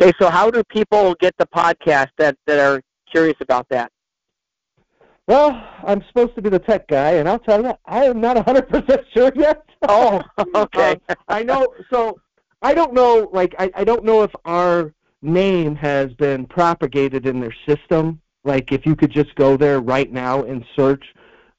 okay, 0.00 0.12
so 0.20 0.30
how 0.30 0.48
do 0.48 0.62
people 0.62 1.14
get 1.18 1.34
the 1.36 1.46
podcast 1.46 2.10
that 2.18 2.36
that 2.46 2.60
are 2.60 2.80
curious 3.10 3.36
about 3.40 3.68
that? 3.70 3.90
Well, 5.26 5.60
I'm 5.84 6.04
supposed 6.06 6.36
to 6.36 6.42
be 6.42 6.50
the 6.50 6.60
tech 6.60 6.86
guy, 6.86 7.12
and 7.12 7.28
I'll 7.28 7.40
tell 7.40 7.62
you, 7.62 7.74
I 7.86 8.04
am 8.04 8.20
not 8.20 8.36
100% 8.36 9.04
sure 9.12 9.32
yet. 9.34 9.64
Oh, 9.88 10.22
okay. 10.54 11.00
Um, 11.08 11.16
I 11.26 11.42
know. 11.42 11.74
So 11.92 12.20
I 12.60 12.74
don't 12.74 12.94
know. 12.94 13.28
Like 13.32 13.56
I, 13.58 13.70
I 13.74 13.82
don't 13.82 14.04
know 14.04 14.22
if 14.22 14.30
our 14.44 14.92
name 15.20 15.74
has 15.74 16.12
been 16.14 16.46
propagated 16.46 17.26
in 17.26 17.40
their 17.40 17.54
system. 17.66 18.20
Like 18.44 18.70
if 18.70 18.86
you 18.86 18.94
could 18.94 19.10
just 19.10 19.34
go 19.34 19.56
there 19.56 19.80
right 19.80 20.12
now 20.12 20.44
and 20.44 20.64
search 20.76 21.04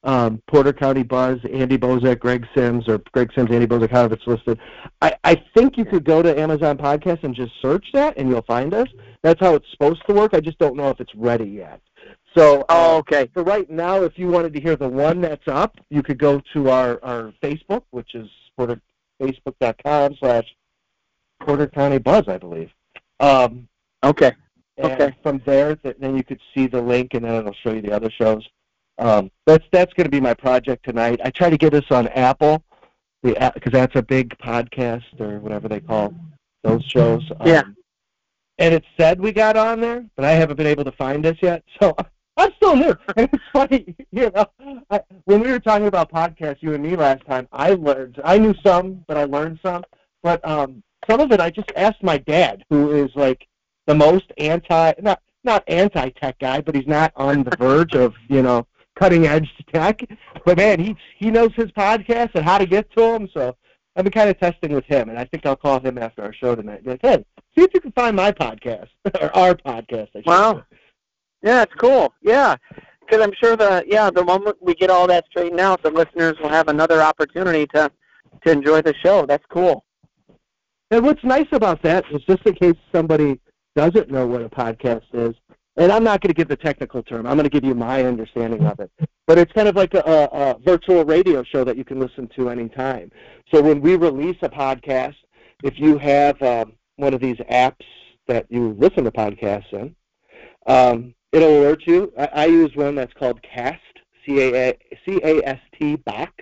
um, 0.04 0.40
Porter 0.46 0.72
County 0.72 1.02
Buzz, 1.02 1.38
Andy 1.50 1.76
Bozak, 1.78 2.20
Greg 2.20 2.46
Sims, 2.54 2.88
or 2.88 2.98
Greg 3.12 3.30
Sims, 3.34 3.50
Andy 3.50 3.66
Bozak, 3.66 3.90
however 3.90 4.14
it's 4.14 4.26
listed. 4.26 4.58
I, 5.00 5.14
I 5.24 5.42
think 5.56 5.76
you 5.76 5.84
could 5.84 6.04
go 6.04 6.22
to 6.22 6.38
Amazon 6.38 6.76
Podcast 6.76 7.24
and 7.24 7.34
just 7.34 7.52
search 7.60 7.86
that, 7.94 8.16
and 8.16 8.28
you'll 8.28 8.42
find 8.42 8.74
us. 8.74 8.88
That's 9.22 9.40
how 9.40 9.54
it's 9.54 9.70
supposed 9.70 10.02
to 10.06 10.14
work. 10.14 10.34
I 10.34 10.40
just 10.40 10.58
don't 10.58 10.76
know 10.76 10.90
if 10.90 11.00
it's 11.00 11.14
ready 11.14 11.46
yet. 11.46 11.80
So 12.36 12.64
oh, 12.68 12.96
uh, 12.96 12.98
okay. 12.98 13.30
for 13.32 13.42
right 13.42 13.68
now, 13.70 14.02
if 14.02 14.18
you 14.18 14.28
wanted 14.28 14.52
to 14.54 14.60
hear 14.60 14.76
the 14.76 14.88
one 14.88 15.20
that's 15.20 15.46
up, 15.48 15.76
you 15.88 16.02
could 16.02 16.18
go 16.18 16.42
to 16.52 16.68
our, 16.68 17.02
our 17.02 17.32
Facebook, 17.42 17.82
which 17.90 18.14
is 18.14 18.28
Porter, 18.56 18.80
facebook.com 19.22 20.16
slash 20.20 20.44
Porter 21.40 21.66
County 21.66 21.98
Buzz, 21.98 22.24
I 22.28 22.38
believe. 22.38 22.70
Um, 23.20 23.68
Okay. 24.02 24.32
and 24.76 24.92
Okay. 24.92 25.16
from 25.22 25.40
there, 25.46 25.76
th- 25.76 25.96
then 25.98 26.16
you 26.16 26.22
could 26.24 26.40
see 26.54 26.66
the 26.66 26.80
link, 26.82 27.14
and 27.14 27.24
then 27.24 27.34
it'll 27.36 27.54
show 27.54 27.72
you 27.72 27.80
the 27.80 27.92
other 27.92 28.10
shows. 28.10 28.46
Um, 28.98 29.30
that's 29.46 29.64
that's 29.72 29.92
going 29.94 30.04
to 30.04 30.10
be 30.10 30.20
my 30.20 30.34
project 30.34 30.84
tonight. 30.84 31.20
I 31.24 31.30
try 31.30 31.50
to 31.50 31.56
get 31.56 31.74
us 31.74 31.84
on 31.90 32.08
Apple, 32.08 32.62
the 33.22 33.52
because 33.54 33.72
that's 33.72 33.96
a 33.96 34.02
big 34.02 34.36
podcast 34.38 35.20
or 35.20 35.40
whatever 35.40 35.68
they 35.68 35.80
call 35.80 36.14
those 36.62 36.84
shows. 36.84 37.22
Yeah. 37.44 37.60
Um, 37.60 37.76
and 38.58 38.72
it 38.72 38.84
said 38.96 39.20
we 39.20 39.32
got 39.32 39.56
on 39.56 39.80
there, 39.80 40.04
but 40.16 40.24
I 40.24 40.32
haven't 40.32 40.56
been 40.56 40.66
able 40.66 40.84
to 40.84 40.92
find 40.92 41.24
us 41.26 41.36
yet. 41.42 41.64
So 41.80 41.94
I'm 42.36 42.50
still 42.56 42.74
new. 42.74 42.96
And 43.16 43.28
it's 43.32 43.44
funny, 43.52 43.94
you 44.10 44.30
know, 44.34 44.46
I, 44.90 45.00
when 45.24 45.40
we 45.40 45.52
were 45.52 45.60
talking 45.60 45.86
about 45.86 46.10
podcasts, 46.10 46.62
you 46.62 46.74
and 46.74 46.82
me 46.82 46.96
last 46.96 47.24
time, 47.26 47.46
I 47.52 47.74
learned, 47.74 48.20
I 48.24 48.38
knew 48.38 48.54
some, 48.64 49.04
but 49.06 49.16
I 49.16 49.24
learned 49.24 49.60
some. 49.62 49.84
But 50.22 50.44
um, 50.44 50.82
some 51.08 51.20
of 51.20 51.30
it 51.30 51.40
I 51.40 51.50
just 51.50 51.70
asked 51.76 52.02
my 52.02 52.18
dad, 52.18 52.64
who 52.70 52.90
is 52.90 53.10
like 53.14 53.46
the 53.86 53.94
most 53.94 54.32
anti, 54.38 54.94
not 55.00 55.20
not 55.44 55.62
anti-tech 55.68 56.38
guy, 56.38 56.60
but 56.60 56.74
he's 56.74 56.86
not 56.86 57.12
on 57.16 57.44
the 57.44 57.54
verge 57.58 57.94
of, 57.94 58.14
you 58.28 58.40
know, 58.40 58.66
cutting 58.98 59.26
edge 59.26 59.48
tech. 59.72 60.00
But 60.44 60.56
man, 60.58 60.78
he 60.80 60.96
he 61.16 61.30
knows 61.30 61.50
his 61.54 61.70
podcast 61.72 62.30
and 62.34 62.44
how 62.44 62.58
to 62.58 62.66
get 62.66 62.90
to 62.96 63.02
him. 63.14 63.28
So 63.32 63.56
I've 63.96 64.04
been 64.04 64.12
kind 64.12 64.30
of 64.30 64.38
testing 64.38 64.72
with 64.72 64.84
him, 64.86 65.08
and 65.08 65.18
I 65.18 65.24
think 65.24 65.46
I'll 65.46 65.56
call 65.56 65.80
him 65.80 65.98
after 65.98 66.22
our 66.22 66.32
show 66.32 66.54
tonight. 66.54 66.84
Be 66.84 66.90
like, 66.90 67.00
hey, 67.02 67.24
see 67.56 67.64
if 67.64 67.70
you 67.74 67.80
can 67.80 67.92
find 67.92 68.16
my 68.16 68.32
podcast 68.32 68.88
or 69.20 69.34
our 69.36 69.54
podcast. 69.54 70.08
I 70.16 70.22
Wow. 70.26 70.52
say. 70.70 70.76
Yeah, 71.42 71.62
it's 71.62 71.74
cool. 71.74 72.12
Yeah, 72.22 72.56
because 73.00 73.22
I'm 73.22 73.32
sure 73.42 73.56
the 73.56 73.84
yeah 73.86 74.10
the 74.10 74.24
moment 74.24 74.56
we 74.60 74.74
get 74.74 74.90
all 74.90 75.06
that 75.08 75.26
straightened 75.30 75.60
out, 75.60 75.82
the 75.82 75.90
listeners 75.90 76.34
will 76.42 76.48
have 76.48 76.68
another 76.68 77.02
opportunity 77.02 77.66
to 77.74 77.90
to 78.44 78.50
enjoy 78.52 78.82
the 78.82 78.94
show. 79.04 79.26
That's 79.26 79.44
cool. 79.50 79.84
And 80.90 81.04
what's 81.04 81.22
nice 81.24 81.46
about 81.52 81.82
that 81.82 82.04
is 82.12 82.22
just 82.22 82.44
in 82.46 82.54
case 82.54 82.76
somebody 82.94 83.40
doesn't 83.76 84.10
know 84.10 84.26
what 84.26 84.42
a 84.42 84.48
podcast 84.48 85.02
is, 85.12 85.34
and 85.76 85.90
I'm 85.90 86.04
not 86.04 86.20
going 86.20 86.28
to 86.28 86.34
give 86.34 86.48
the 86.48 86.56
technical 86.56 87.02
term. 87.02 87.26
I'm 87.26 87.36
going 87.36 87.48
to 87.48 87.50
give 87.50 87.64
you 87.64 87.74
my 87.74 88.04
understanding 88.04 88.64
of 88.64 88.78
it. 88.80 88.90
But 89.26 89.38
it's 89.38 89.52
kind 89.52 89.68
of 89.68 89.74
like 89.74 89.94
a, 89.94 90.00
a, 90.00 90.56
virtual 90.64 91.04
radio 91.04 91.42
show 91.42 91.64
that 91.64 91.76
you 91.76 91.84
can 91.84 91.98
listen 91.98 92.28
to 92.36 92.50
anytime. 92.50 93.10
So 93.52 93.62
when 93.62 93.80
we 93.80 93.96
release 93.96 94.36
a 94.42 94.48
podcast, 94.48 95.16
if 95.62 95.78
you 95.78 95.98
have 95.98 96.40
um, 96.42 96.74
one 96.96 97.14
of 97.14 97.20
these 97.20 97.36
apps 97.50 97.84
that 98.28 98.46
you 98.50 98.76
listen 98.78 99.04
to 99.04 99.10
podcasts 99.10 99.72
in, 99.72 99.94
um, 100.66 101.14
it'll 101.32 101.60
alert 101.60 101.82
you. 101.86 102.12
I, 102.18 102.28
I 102.32 102.46
use 102.46 102.70
one 102.74 102.94
that's 102.94 103.12
called 103.14 103.40
Cast, 103.42 103.80
C-A- 104.26 104.78
C-A-S-T 105.04 105.96
Box. 105.96 106.32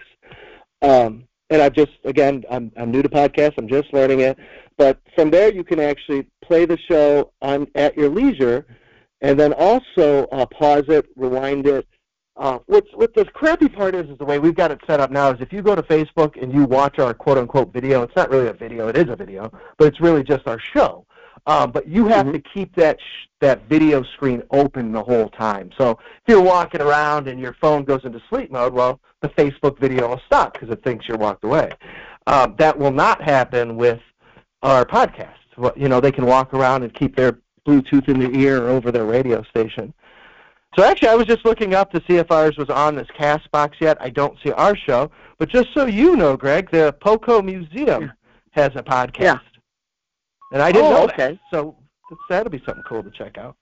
Um, 0.83 1.25
and 1.51 1.63
I've 1.63 1.75
just, 1.75 1.93
again, 2.05 2.45
I'm, 2.51 2.73
I'm 2.77 2.91
new 2.91 3.03
to 3.03 3.09
podcasts. 3.09 3.55
I'm 3.59 3.69
just 3.69 3.93
learning 3.93 4.21
it. 4.21 4.39
But 4.77 5.01
from 5.15 5.31
there, 5.31 5.53
you 5.53 5.65
can 5.65 5.81
actually 5.81 6.27
play 6.43 6.65
the 6.65 6.79
show 6.91 7.33
on 7.43 7.67
at 7.75 7.97
your 7.97 8.09
leisure, 8.09 8.67
and 9.23 9.41
then 9.41 9.53
also 9.55 10.27
uh, 10.33 10.45
pause 10.47 10.85
it, 10.89 11.07
rewind 11.17 11.67
it, 11.67 11.87
uh, 12.37 12.59
what's 12.67 12.89
what 12.95 13.15
the 13.15 13.25
crappy 13.27 13.69
part 13.69 13.95
is 13.95 14.09
is 14.11 14.19
the 14.19 14.25
way 14.25 14.39
we've 14.39 14.55
got 14.55 14.71
it 14.71 14.81
set 14.87 15.01
up 15.01 15.11
now 15.11 15.31
is 15.31 15.41
if 15.41 15.53
you 15.53 15.63
go 15.63 15.75
to 15.75 15.83
Facebook 15.83 16.43
and 16.43 16.53
you 16.53 16.65
watch 16.65 16.99
our 16.99 17.15
quote 17.15 17.39
unquote 17.39 17.73
video, 17.73 18.03
it's 18.03 18.17
not 18.17 18.31
really 18.31 18.49
a 18.49 18.53
video, 18.53 18.89
it 18.89 18.97
is 18.97 19.09
a 19.09 19.17
video, 19.17 19.51
but 19.79 19.87
it's 19.89 20.01
really 20.01 20.23
just 20.23 20.47
our 20.47 20.59
show. 20.59 21.07
Um, 21.47 21.73
but 21.73 21.89
you 21.89 22.07
have 22.07 22.27
Mhm. 22.27 22.35
to 22.35 22.41
keep 22.41 22.75
that 22.77 23.01
sh- 23.01 23.27
that 23.41 23.63
video 23.69 24.03
screen 24.15 24.43
open 24.51 24.93
the 24.93 25.03
whole 25.03 25.29
time. 25.31 25.71
So 25.77 25.91
if 25.91 26.23
you're 26.29 26.41
walking 26.41 26.81
around 26.81 27.27
and 27.27 27.41
your 27.41 27.55
phone 27.61 27.85
goes 27.85 28.05
into 28.05 28.21
sleep 28.31 28.53
mode, 28.53 28.73
well, 28.73 29.01
the 29.21 29.29
Facebook 29.31 29.79
video 29.79 30.09
will 30.09 30.21
stop 30.25 30.53
because 30.53 30.71
it 30.71 30.83
thinks 30.85 31.09
you're 31.09 31.19
walked 31.19 31.45
away. 31.45 31.71
Um, 32.29 32.55
that 32.59 32.79
will 32.79 32.93
not 32.93 33.21
happen 33.21 33.77
with 33.77 34.01
our 34.63 34.85
podcast. 34.85 35.35
You 35.77 35.89
know, 35.89 36.01
they 36.01 36.13
can 36.13 36.25
walk 36.25 36.55
around 36.55 36.83
and 36.85 36.95
keep 36.95 37.17
their 37.17 37.41
Bluetooth 37.67 38.09
in 38.09 38.19
their 38.19 38.35
ear 38.35 38.65
or 38.65 38.69
over 38.71 38.91
their 38.91 39.05
radio 39.05 39.43
station. 39.45 39.93
So 40.77 40.85
actually, 40.85 41.09
I 41.09 41.15
was 41.15 41.27
just 41.27 41.45
looking 41.45 41.75
up 41.75 41.93
to 41.93 42.03
see 42.09 42.17
if 42.17 42.31
ours 42.31 42.57
was 42.57 42.71
on 42.71 42.95
this 42.95 43.07
Castbox 43.19 43.73
yet. 43.81 43.99
I 44.01 44.09
don't 44.09 44.39
see 44.43 44.53
our 44.53 44.75
show, 44.75 45.11
but 45.39 45.51
just 45.51 45.69
so 45.75 45.85
you 45.87 46.17
know, 46.17 46.37
Greg, 46.37 46.71
the 46.71 46.95
Poco 47.01 47.43
Museum 47.43 48.11
has 48.53 48.71
a 48.75 48.83
podcast. 48.83 49.21
Yeah. 49.21 49.39
And 50.53 50.63
I 50.63 50.73
didn't 50.73 50.93
Oh, 50.93 50.97
know 50.97 51.05
okay. 51.05 51.33
that. 51.33 51.39
So 51.51 51.77
that'll 52.29 52.51
be 52.51 52.63
something 52.65 52.85
cool 52.89 53.03
to 53.03 53.11
check 53.11 53.37
out. 53.37 53.57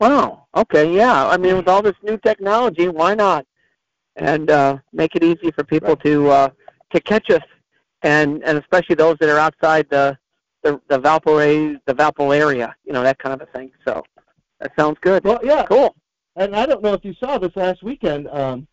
Wow. 0.00 0.46
Okay. 0.56 0.94
Yeah. 0.94 1.26
I 1.26 1.36
mean, 1.36 1.56
with 1.56 1.68
all 1.68 1.82
this 1.82 1.96
new 2.02 2.18
technology, 2.18 2.88
why 2.88 3.14
not? 3.14 3.46
And 4.16 4.50
uh, 4.50 4.78
make 4.92 5.14
it 5.14 5.22
easy 5.24 5.50
for 5.52 5.64
people 5.64 5.96
to 5.96 6.28
uh, 6.28 6.48
to 6.94 7.00
catch 7.00 7.30
us, 7.30 7.42
and 8.02 8.42
and 8.44 8.58
especially 8.58 8.94
those 8.94 9.16
that 9.20 9.30
are 9.30 9.38
outside 9.38 9.88
the 9.88 10.18
the 10.62 10.80
the 10.88 10.98
Valpo 10.98 11.78
the 11.86 11.94
Valpo 11.94 12.36
area. 12.36 12.74
You 12.84 12.92
know 12.92 13.02
that 13.02 13.18
kind 13.18 13.34
of 13.34 13.46
a 13.46 13.52
thing. 13.52 13.70
So 13.86 14.02
that 14.60 14.72
sounds 14.78 14.98
good. 15.00 15.24
Well, 15.24 15.40
yeah. 15.42 15.64
Cool. 15.66 15.94
And 16.36 16.56
I 16.56 16.66
don't 16.66 16.82
know 16.82 16.94
if 16.94 17.04
you 17.04 17.14
saw 17.22 17.38
this 17.38 17.54
last 17.56 17.82
weekend. 17.82 18.28
Um, 18.28 18.66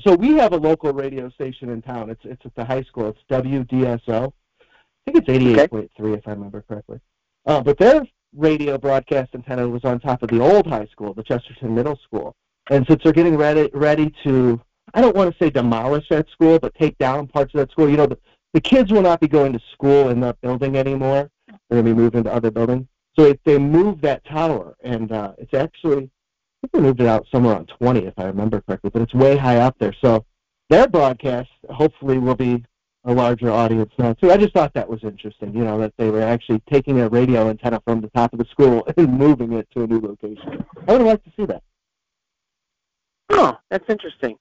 so 0.00 0.14
we 0.14 0.34
have 0.34 0.52
a 0.52 0.56
local 0.56 0.92
radio 0.92 1.30
station 1.30 1.70
in 1.70 1.80
town. 1.80 2.10
It's 2.10 2.24
it's 2.24 2.44
at 2.44 2.54
the 2.54 2.64
high 2.64 2.82
school. 2.82 3.08
It's 3.08 3.20
WDSO. 3.30 4.32
I 4.60 5.12
think 5.12 5.18
it's 5.18 5.28
eighty 5.28 5.58
eight 5.58 5.70
point 5.70 5.90
three 5.96 6.12
if 6.14 6.26
I 6.26 6.32
remember 6.32 6.62
correctly. 6.62 7.00
Uh, 7.46 7.62
but 7.62 7.78
their 7.78 8.04
radio 8.34 8.76
broadcast 8.76 9.30
antenna 9.34 9.66
was 9.66 9.84
on 9.84 10.00
top 10.00 10.22
of 10.22 10.28
the 10.28 10.40
old 10.40 10.66
high 10.66 10.86
school, 10.86 11.14
the 11.14 11.22
Chesterton 11.22 11.74
Middle 11.74 11.98
School. 12.04 12.34
And 12.70 12.84
since 12.88 13.02
they're 13.02 13.12
getting 13.12 13.36
ready 13.36 13.70
ready 13.72 14.12
to, 14.24 14.60
I 14.92 15.00
don't 15.00 15.16
want 15.16 15.32
to 15.32 15.44
say 15.44 15.50
demolish 15.50 16.06
that 16.10 16.28
school, 16.30 16.58
but 16.58 16.74
take 16.74 16.98
down 16.98 17.28
parts 17.28 17.54
of 17.54 17.60
that 17.60 17.70
school. 17.70 17.88
You 17.88 17.96
know, 17.96 18.06
the, 18.06 18.18
the 18.56 18.60
kids 18.62 18.90
will 18.90 19.02
not 19.02 19.20
be 19.20 19.28
going 19.28 19.52
to 19.52 19.60
school 19.74 20.08
in 20.08 20.18
that 20.18 20.40
building 20.40 20.78
anymore. 20.78 21.30
They're 21.46 21.82
going 21.82 21.84
to 21.84 21.90
be 21.90 21.94
moved 21.94 22.14
into 22.14 22.32
other 22.32 22.50
buildings. 22.50 22.86
So 23.18 23.26
it, 23.26 23.40
they 23.44 23.58
moved 23.58 24.00
that 24.00 24.24
tower, 24.24 24.74
and 24.82 25.12
uh, 25.12 25.32
it's 25.36 25.52
actually, 25.52 26.04
I 26.04 26.56
think 26.62 26.72
they 26.72 26.80
moved 26.80 27.02
it 27.02 27.06
out 27.06 27.26
somewhere 27.30 27.54
on 27.54 27.66
20, 27.66 28.06
if 28.06 28.14
I 28.16 28.24
remember 28.24 28.62
correctly, 28.62 28.88
but 28.88 29.02
it's 29.02 29.12
way 29.12 29.36
high 29.36 29.58
up 29.58 29.76
there. 29.78 29.94
So 30.02 30.24
their 30.70 30.88
broadcast 30.88 31.50
hopefully 31.68 32.16
will 32.16 32.34
be 32.34 32.64
a 33.04 33.12
larger 33.12 33.50
audience 33.50 33.92
now 33.98 34.14
too. 34.14 34.32
I 34.32 34.38
just 34.38 34.54
thought 34.54 34.72
that 34.72 34.88
was 34.88 35.04
interesting, 35.04 35.54
you 35.54 35.62
know, 35.62 35.78
that 35.78 35.92
they 35.98 36.08
were 36.08 36.22
actually 36.22 36.62
taking 36.72 37.00
a 37.00 37.10
radio 37.10 37.50
antenna 37.50 37.82
from 37.84 38.00
the 38.00 38.08
top 38.08 38.32
of 38.32 38.38
the 38.38 38.46
school 38.46 38.88
and 38.96 39.18
moving 39.18 39.52
it 39.52 39.68
to 39.74 39.82
a 39.82 39.86
new 39.86 40.00
location. 40.00 40.64
I 40.88 40.92
would 40.92 41.02
like 41.02 41.22
to 41.24 41.32
see 41.36 41.44
that. 41.44 41.62
Oh, 43.28 43.58
that's 43.70 43.84
interesting. 43.90 44.38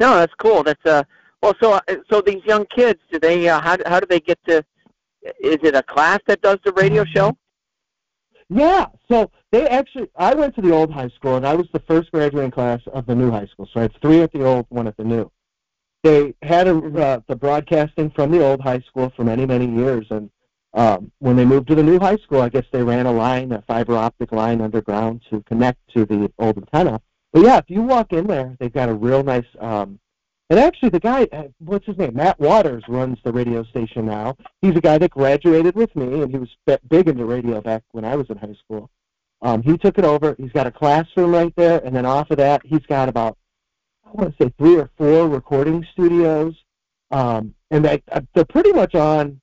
No, 0.00 0.16
that's 0.16 0.34
cool. 0.34 0.64
That's 0.64 0.84
uh. 0.84 1.04
Well, 1.42 1.54
so 1.60 1.72
uh, 1.72 1.80
so 2.10 2.20
these 2.20 2.44
young 2.44 2.66
kids, 2.66 3.00
do 3.10 3.18
they? 3.18 3.48
Uh, 3.48 3.60
how 3.60 3.76
how 3.86 4.00
do 4.00 4.06
they 4.08 4.20
get 4.20 4.38
to? 4.46 4.64
Is 5.40 5.58
it 5.62 5.74
a 5.74 5.82
class 5.82 6.20
that 6.26 6.40
does 6.40 6.58
the 6.64 6.72
radio 6.72 7.04
show? 7.04 7.36
Yeah, 8.48 8.86
so 9.10 9.30
they 9.50 9.66
actually, 9.66 10.10
I 10.16 10.34
went 10.34 10.54
to 10.56 10.60
the 10.60 10.72
old 10.72 10.92
high 10.92 11.08
school, 11.08 11.36
and 11.36 11.46
I 11.46 11.54
was 11.54 11.68
the 11.72 11.80
first 11.80 12.12
graduating 12.12 12.50
class 12.50 12.80
of 12.92 13.06
the 13.06 13.14
new 13.14 13.30
high 13.30 13.46
school. 13.46 13.66
So 13.72 13.80
I 13.80 13.82
had 13.82 14.00
three 14.02 14.20
at 14.20 14.32
the 14.32 14.44
old, 14.44 14.66
one 14.68 14.86
at 14.86 14.96
the 14.96 15.04
new. 15.04 15.30
They 16.02 16.34
had 16.42 16.68
a, 16.68 16.76
uh, 16.76 17.20
the 17.28 17.36
broadcasting 17.36 18.10
from 18.10 18.30
the 18.30 18.44
old 18.44 18.60
high 18.60 18.80
school 18.80 19.10
for 19.16 19.24
many, 19.24 19.46
many 19.46 19.66
years, 19.66 20.06
and 20.10 20.28
um, 20.74 21.12
when 21.18 21.36
they 21.36 21.44
moved 21.44 21.68
to 21.68 21.74
the 21.74 21.82
new 21.82 21.98
high 21.98 22.16
school, 22.16 22.42
I 22.42 22.48
guess 22.48 22.64
they 22.72 22.82
ran 22.82 23.06
a 23.06 23.12
line, 23.12 23.52
a 23.52 23.62
fiber 23.62 23.96
optic 23.96 24.32
line 24.32 24.60
underground 24.60 25.22
to 25.30 25.42
connect 25.42 25.78
to 25.94 26.04
the 26.04 26.30
old 26.38 26.58
antenna. 26.58 27.00
But 27.32 27.44
yeah, 27.44 27.58
if 27.58 27.64
you 27.68 27.82
walk 27.82 28.12
in 28.12 28.26
there, 28.26 28.56
they've 28.58 28.72
got 28.72 28.88
a 28.88 28.94
real 28.94 29.22
nice. 29.22 29.46
Um, 29.60 29.98
and 30.52 30.60
actually, 30.60 30.90
the 30.90 31.00
guy, 31.00 31.26
uh, 31.32 31.44
what's 31.60 31.86
his 31.86 31.96
name? 31.96 32.14
Matt 32.14 32.38
Waters 32.38 32.84
runs 32.86 33.16
the 33.24 33.32
radio 33.32 33.64
station 33.64 34.04
now. 34.04 34.36
He's 34.60 34.76
a 34.76 34.82
guy 34.82 34.98
that 34.98 35.12
graduated 35.12 35.74
with 35.74 35.96
me, 35.96 36.20
and 36.20 36.30
he 36.30 36.36
was 36.36 36.50
bi- 36.66 36.78
big 36.90 37.08
into 37.08 37.24
radio 37.24 37.62
back 37.62 37.84
when 37.92 38.04
I 38.04 38.16
was 38.16 38.28
in 38.28 38.36
high 38.36 38.54
school. 38.62 38.90
Um, 39.40 39.62
he 39.62 39.78
took 39.78 39.96
it 39.96 40.04
over. 40.04 40.36
He's 40.38 40.52
got 40.52 40.66
a 40.66 40.70
classroom 40.70 41.32
right 41.32 41.54
there, 41.56 41.80
and 41.82 41.96
then 41.96 42.04
off 42.04 42.30
of 42.30 42.36
that, 42.36 42.60
he's 42.66 42.84
got 42.86 43.08
about 43.08 43.38
I 44.04 44.10
want 44.10 44.36
to 44.36 44.44
say 44.44 44.52
three 44.58 44.76
or 44.76 44.90
four 44.98 45.26
recording 45.26 45.86
studios, 45.90 46.54
um, 47.10 47.54
and 47.70 47.82
they 47.82 48.02
uh, 48.12 48.20
they're 48.34 48.44
pretty 48.44 48.74
much 48.74 48.94
on. 48.94 49.40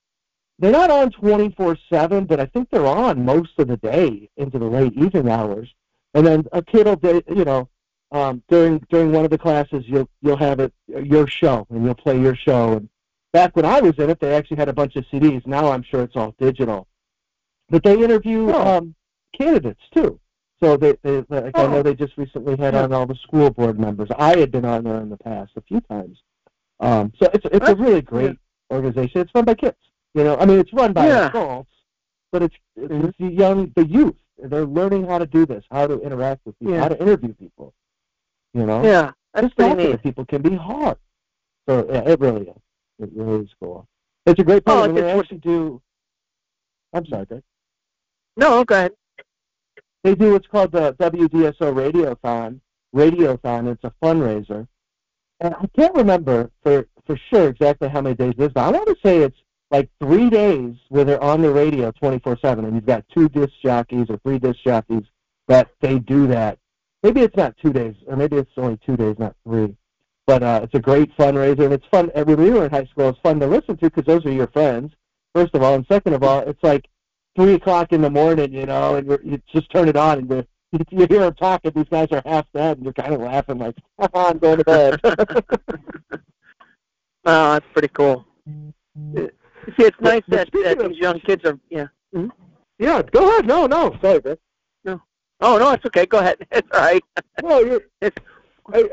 They're 0.59 0.71
not 0.71 0.91
on 0.91 1.09
twenty 1.09 1.49
four 1.57 1.75
seven, 1.91 2.25
but 2.25 2.39
I 2.39 2.45
think 2.45 2.69
they're 2.69 2.85
on 2.85 3.25
most 3.25 3.57
of 3.57 3.67
the 3.67 3.77
day 3.77 4.29
into 4.37 4.59
the 4.59 4.67
late 4.67 4.93
evening 4.93 5.27
hours. 5.27 5.73
And 6.13 6.23
then 6.23 6.45
a 6.51 6.61
kid 6.61 6.85
will, 6.85 7.23
you 7.35 7.45
know, 7.45 7.67
um, 8.11 8.41
during 8.49 8.79
during 8.89 9.11
one 9.11 9.25
of 9.25 9.31
the 9.31 9.37
classes, 9.37 9.83
you'll 9.87 10.09
you'll 10.21 10.37
have 10.37 10.59
it 10.59 10.73
your 10.87 11.27
show, 11.27 11.65
and 11.69 11.83
you'll 11.85 11.95
play 11.95 12.19
your 12.19 12.35
show. 12.35 12.73
And 12.73 12.89
back 13.33 13.55
when 13.55 13.65
I 13.65 13.79
was 13.81 13.97
in 13.99 14.09
it, 14.09 14.19
they 14.19 14.33
actually 14.35 14.57
had 14.57 14.69
a 14.69 14.73
bunch 14.73 14.95
of 14.95 15.05
CDs. 15.11 15.45
Now 15.45 15.71
I'm 15.71 15.83
sure 15.83 16.01
it's 16.01 16.15
all 16.15 16.33
digital. 16.39 16.87
But 17.69 17.83
they 17.83 18.01
interview 18.03 18.49
Oh. 18.51 18.77
um, 18.77 18.95
candidates 19.37 19.81
too. 19.93 20.19
So 20.61 20.75
they, 20.75 20.97
they 21.03 21.23
like 21.29 21.57
I 21.57 21.67
know 21.67 21.77
Oh. 21.77 21.83
they 21.83 21.93
just 21.95 22.17
recently 22.17 22.57
had 22.57 22.73
Yeah. 22.73 22.83
on 22.83 22.93
all 22.93 23.05
the 23.05 23.15
school 23.15 23.49
board 23.51 23.79
members. 23.79 24.09
I 24.17 24.37
had 24.37 24.51
been 24.51 24.65
on 24.65 24.83
there 24.83 24.99
in 25.01 25.09
the 25.09 25.17
past 25.17 25.51
a 25.55 25.61
few 25.61 25.79
times. 25.81 26.17
Um, 26.79 27.13
so 27.21 27.29
it's 27.33 27.45
it's 27.51 27.69
a 27.69 27.75
really 27.75 28.01
great 28.01 28.37
organization. 28.71 29.21
It's 29.21 29.31
run 29.35 29.45
by 29.45 29.53
kids. 29.53 29.77
You 30.15 30.23
know, 30.23 30.35
I 30.37 30.45
mean, 30.45 30.59
it's 30.59 30.73
run 30.73 30.93
by 30.93 31.07
Yeah. 31.07 31.27
adults, 31.27 31.69
but 32.31 32.41
it's 32.41 32.55
it's, 32.75 32.91
Mhm. 32.91 33.13
the 33.19 33.31
young, 33.31 33.71
the 33.75 33.85
youth. 33.85 34.15
They're 34.41 34.65
learning 34.65 35.05
how 35.05 35.17
to 35.19 35.25
do 35.25 35.45
this, 35.45 35.63
how 35.69 35.85
to 35.85 35.99
interact 35.99 36.45
with 36.45 36.57
people, 36.59 36.73
Yeah. 36.73 36.81
how 36.81 36.87
to 36.87 36.99
interview 36.99 37.33
people. 37.33 37.73
You 38.53 38.65
know, 38.65 38.83
Yeah, 38.83 39.12
that's 39.33 39.45
just 39.47 39.55
pretty 39.57 39.69
talking 39.71 39.85
to 39.85 39.91
neat. 39.93 40.03
people 40.03 40.25
can 40.25 40.41
be 40.41 40.55
hard. 40.55 40.97
So 41.67 41.85
yeah, 41.91 42.09
it 42.09 42.19
really 42.19 42.47
is. 42.47 42.55
It 42.99 43.09
really 43.13 43.43
is 43.45 43.49
cool. 43.62 43.88
It's 44.25 44.39
a 44.39 44.43
great 44.43 44.63
Oh, 44.65 44.81
program. 44.81 44.89
and 44.89 44.97
they 44.97 45.12
actually 45.19 45.38
do. 45.38 45.81
I'm 46.93 47.05
sorry, 47.05 47.25
Greg. 47.25 47.43
No, 48.38 48.63
go 48.63 48.75
ahead. 48.75 48.91
They 50.03 50.15
do 50.15 50.31
what's 50.33 50.47
called 50.47 50.71
the 50.71 50.93
WDSO 50.93 51.73
Radiothon. 51.73 52.59
Radiothon. 52.95 53.67
It's 53.71 53.83
a 53.83 53.93
fundraiser, 54.03 54.67
and 55.41 55.53
I 55.53 55.67
can't 55.75 55.93
remember 55.93 56.49
for 56.63 56.88
for 57.05 57.17
sure 57.31 57.49
exactly 57.49 57.88
how 57.89 58.01
many 58.01 58.15
days 58.15 58.33
it 58.38 58.41
is, 58.41 58.49
but 58.53 58.62
I 58.63 58.71
want 58.71 58.88
to 58.88 58.95
say 59.05 59.19
it's 59.19 59.38
like 59.71 59.89
three 60.01 60.29
days 60.29 60.75
where 60.89 61.03
they're 61.03 61.23
on 61.23 61.41
the 61.41 61.51
radio 61.51 61.91
24/7, 61.91 62.65
and 62.65 62.73
you've 62.73 62.85
got 62.85 63.05
two 63.09 63.29
disc 63.29 63.53
jockeys 63.63 64.07
or 64.09 64.17
three 64.25 64.39
disc 64.39 64.59
jockeys 64.65 65.03
that 65.47 65.69
they 65.81 65.99
do 65.99 66.25
that. 66.27 66.57
Maybe 67.03 67.21
it's 67.21 67.35
not 67.38 67.55
two 67.57 67.71
days, 67.71 67.95
or 68.07 68.15
maybe 68.15 68.38
it's 68.38 68.51
only 68.57 68.77
two 68.85 68.97
days, 68.97 69.15
not 69.19 69.35
three. 69.45 69.75
But 70.27 70.43
uh, 70.43 70.62
it's 70.63 70.73
a 70.75 70.79
great 70.79 71.15
fundraiser, 71.17 71.62
and 71.63 71.73
it's 71.73 71.85
fun. 71.88 72.12
When 72.13 72.41
we 72.41 72.49
were 72.51 72.65
in 72.65 72.71
high 72.71 72.85
school, 72.85 73.09
it's 73.09 73.19
fun 73.19 73.39
to 73.39 73.47
listen 73.47 73.77
to 73.77 73.89
because 73.89 74.05
those 74.05 74.25
are 74.25 74.31
your 74.31 74.47
friends, 74.47 74.93
first 75.33 75.55
of 75.55 75.63
all, 75.63 75.75
and 75.75 75.85
second 75.88 76.13
of 76.13 76.23
all, 76.23 76.41
it's 76.41 76.62
like 76.62 76.88
three 77.35 77.53
o'clock 77.53 77.93
in 77.93 78.01
the 78.01 78.09
morning, 78.09 78.53
you 78.53 78.65
know, 78.65 78.95
and 78.95 79.07
you're, 79.07 79.21
you 79.23 79.41
just 79.51 79.71
turn 79.71 79.88
it 79.88 79.95
on, 79.95 80.19
and 80.19 80.29
you're, 80.29 80.45
you 80.91 81.07
hear 81.09 81.21
them 81.21 81.33
talking. 81.35 81.71
These 81.73 81.89
guys 81.89 82.09
are 82.12 82.21
half 82.25 82.45
dead, 82.53 82.77
and 82.77 82.83
you're 82.83 82.93
kind 82.93 83.13
of 83.13 83.21
laughing 83.21 83.57
like, 83.57 83.75
"I'm 84.13 84.38
going 84.38 84.57
to 84.57 84.63
bed." 84.63 85.01
Oh, 87.25 87.51
that's 87.53 87.65
pretty 87.73 87.89
cool. 87.89 88.25
See, 88.47 89.27
it's 89.77 89.97
nice 89.99 90.23
but 90.27 90.51
that, 90.51 90.77
that 90.77 90.89
these 90.89 90.97
young 90.97 91.19
kids 91.19 91.43
are. 91.43 91.59
Yeah. 91.69 91.88
mhm 92.15 92.31
yeah, 92.79 93.01
go 93.01 93.29
ahead. 93.29 93.45
No, 93.45 93.67
no, 93.67 93.95
sorry, 94.01 94.21
Greg. 94.21 94.39
Oh 95.41 95.58
no, 95.58 95.71
it's 95.71 95.86
okay. 95.86 96.06
Go 96.06 96.19
ahead. 96.19 96.38
It's 96.52 96.67
all 96.73 96.80
right. 96.82 97.04
No, 97.43 97.60
you're. 97.60 97.82
It's- 98.02 98.23
I, 98.71 98.89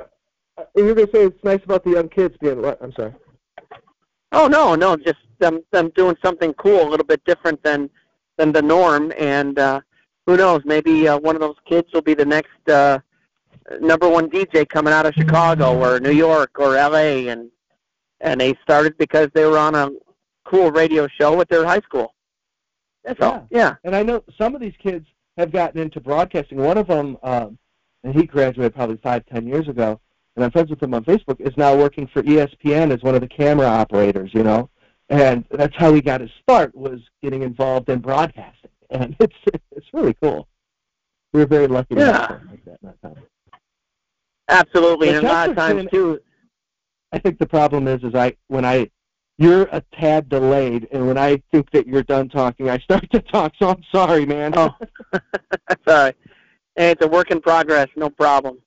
you're 0.74 0.94
gonna 0.94 1.06
say 1.12 1.24
it's 1.24 1.44
nice 1.44 1.62
about 1.64 1.84
the 1.84 1.90
young 1.90 2.08
kids 2.08 2.34
being 2.40 2.62
what? 2.62 2.78
I'm 2.80 2.92
sorry. 2.92 3.12
Oh 4.32 4.46
no, 4.46 4.74
no, 4.74 4.96
just 4.96 5.18
them 5.38 5.60
them 5.70 5.90
doing 5.94 6.16
something 6.24 6.54
cool, 6.54 6.82
a 6.82 6.88
little 6.88 7.04
bit 7.04 7.22
different 7.24 7.62
than 7.62 7.90
than 8.38 8.52
the 8.52 8.62
norm, 8.62 9.12
and 9.18 9.58
uh, 9.58 9.80
who 10.26 10.36
knows? 10.36 10.62
Maybe 10.64 11.08
uh, 11.08 11.18
one 11.18 11.34
of 11.36 11.40
those 11.42 11.56
kids 11.68 11.88
will 11.92 12.00
be 12.02 12.14
the 12.14 12.24
next 12.24 12.68
uh, 12.68 13.00
number 13.80 14.08
one 14.08 14.30
DJ 14.30 14.66
coming 14.68 14.94
out 14.94 15.04
of 15.06 15.14
Chicago 15.14 15.78
or 15.78 16.00
New 16.00 16.12
York 16.12 16.58
or 16.58 16.76
L.A. 16.76 17.28
and 17.28 17.50
and 18.22 18.40
they 18.40 18.54
started 18.62 18.96
because 18.96 19.28
they 19.34 19.44
were 19.44 19.58
on 19.58 19.74
a 19.74 19.90
cool 20.44 20.70
radio 20.70 21.06
show 21.20 21.38
at 21.40 21.48
their 21.50 21.66
high 21.66 21.80
school. 21.80 22.14
That's 23.04 23.20
all. 23.20 23.46
Yeah. 23.50 23.74
And 23.84 23.94
I 23.94 24.02
know 24.02 24.24
some 24.38 24.54
of 24.54 24.60
these 24.60 24.74
kids 24.82 25.06
have 25.36 25.52
gotten 25.52 25.80
into 25.80 26.00
broadcasting. 26.00 26.58
One 26.58 26.78
of 26.78 26.86
them, 26.86 27.18
um, 27.22 27.58
and 28.04 28.14
he 28.14 28.24
graduated 28.26 28.74
probably 28.74 28.96
five, 28.98 29.24
ten 29.26 29.46
years 29.46 29.68
ago, 29.68 30.00
and 30.34 30.44
I'm 30.44 30.50
friends 30.50 30.70
with 30.70 30.82
him 30.82 30.94
on 30.94 31.04
Facebook, 31.04 31.40
is 31.40 31.56
now 31.56 31.76
working 31.76 32.06
for 32.06 32.22
ESPN 32.22 32.92
as 32.94 33.02
one 33.02 33.14
of 33.14 33.20
the 33.20 33.28
camera 33.28 33.66
operators, 33.66 34.30
you 34.34 34.42
know? 34.42 34.68
And 35.08 35.44
that's 35.50 35.74
how 35.76 35.94
he 35.94 36.00
got 36.00 36.20
his 36.20 36.30
start, 36.42 36.74
was 36.74 37.00
getting 37.22 37.42
involved 37.42 37.88
in 37.88 38.00
broadcasting. 38.00 38.70
And 38.88 39.16
it's 39.18 39.34
it's 39.72 39.86
really 39.92 40.14
cool. 40.22 40.46
We 41.32 41.40
were 41.40 41.46
very 41.46 41.66
lucky 41.66 41.96
to 41.96 42.00
Yeah. 42.00 42.12
have 42.12 42.28
something 42.30 42.48
like 42.50 42.64
that 42.66 42.78
in 42.82 42.88
that 42.88 43.02
time. 43.02 43.24
Absolutely, 44.48 45.08
But 45.08 45.16
and 45.16 45.26
a 45.26 45.28
lot 45.28 45.50
of 45.50 45.56
times 45.56 45.90
too. 45.90 46.20
I 47.10 47.18
think 47.18 47.40
the 47.40 47.46
problem 47.48 47.88
is, 47.88 48.04
is 48.04 48.14
I 48.14 48.36
when 48.46 48.64
I 48.64 48.88
you're 49.38 49.64
a 49.72 49.82
tad 49.98 50.28
delayed, 50.28 50.88
and 50.92 51.06
when 51.06 51.18
I 51.18 51.42
think 51.52 51.70
that 51.72 51.86
you're 51.86 52.02
done 52.02 52.28
talking, 52.28 52.70
I 52.70 52.78
start 52.78 53.10
to 53.12 53.20
talk. 53.20 53.52
So 53.58 53.68
I'm 53.68 53.82
sorry, 53.92 54.24
man. 54.26 54.52
Oh. 54.56 54.74
That's 55.12 55.82
all 55.86 55.94
right. 55.94 56.16
Hey, 56.76 56.90
it's 56.90 57.04
a 57.04 57.08
work 57.08 57.30
in 57.30 57.40
progress. 57.40 57.88
No 57.96 58.10
problem. 58.10 58.58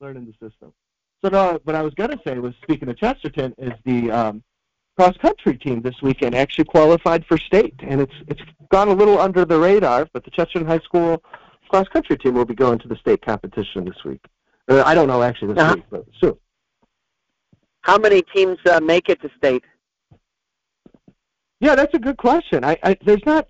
learning 0.00 0.26
the 0.26 0.32
system. 0.48 0.72
So 1.24 1.30
no, 1.30 1.58
what 1.64 1.74
I 1.74 1.82
was 1.82 1.94
going 1.94 2.10
to 2.10 2.20
say 2.26 2.38
was, 2.38 2.54
speaking 2.62 2.88
of 2.88 2.96
Chesterton, 2.96 3.54
is 3.58 3.72
the 3.84 4.10
um, 4.10 4.42
cross 4.96 5.16
country 5.16 5.56
team 5.56 5.82
this 5.82 5.96
weekend 6.02 6.34
actually 6.36 6.64
qualified 6.66 7.24
for 7.26 7.36
state, 7.38 7.74
and 7.80 8.00
it's 8.00 8.14
it's 8.28 8.40
gone 8.70 8.88
a 8.88 8.92
little 8.92 9.18
under 9.20 9.44
the 9.44 9.58
radar. 9.58 10.08
But 10.12 10.24
the 10.24 10.30
Chesterton 10.30 10.66
High 10.66 10.78
School 10.80 11.22
cross 11.70 11.88
country 11.88 12.16
team 12.16 12.34
will 12.34 12.44
be 12.44 12.54
going 12.54 12.78
to 12.80 12.88
the 12.88 12.96
state 12.96 13.20
competition 13.24 13.84
this 13.84 14.04
week. 14.04 14.20
Uh, 14.68 14.82
I 14.86 14.94
don't 14.94 15.08
know 15.08 15.22
actually 15.22 15.54
this 15.54 15.62
Uh-huh. 15.62 15.74
week, 15.76 15.84
but 15.90 16.04
soon. 16.20 16.36
How 17.88 17.96
many 17.96 18.20
teams 18.20 18.58
uh, 18.70 18.80
make 18.80 19.08
it 19.08 19.18
to 19.22 19.30
state? 19.38 19.64
Yeah, 21.58 21.74
that's 21.74 21.94
a 21.94 21.98
good 21.98 22.18
question. 22.18 22.62
I, 22.62 22.76
I 22.82 22.94
there's 23.02 23.24
not. 23.24 23.48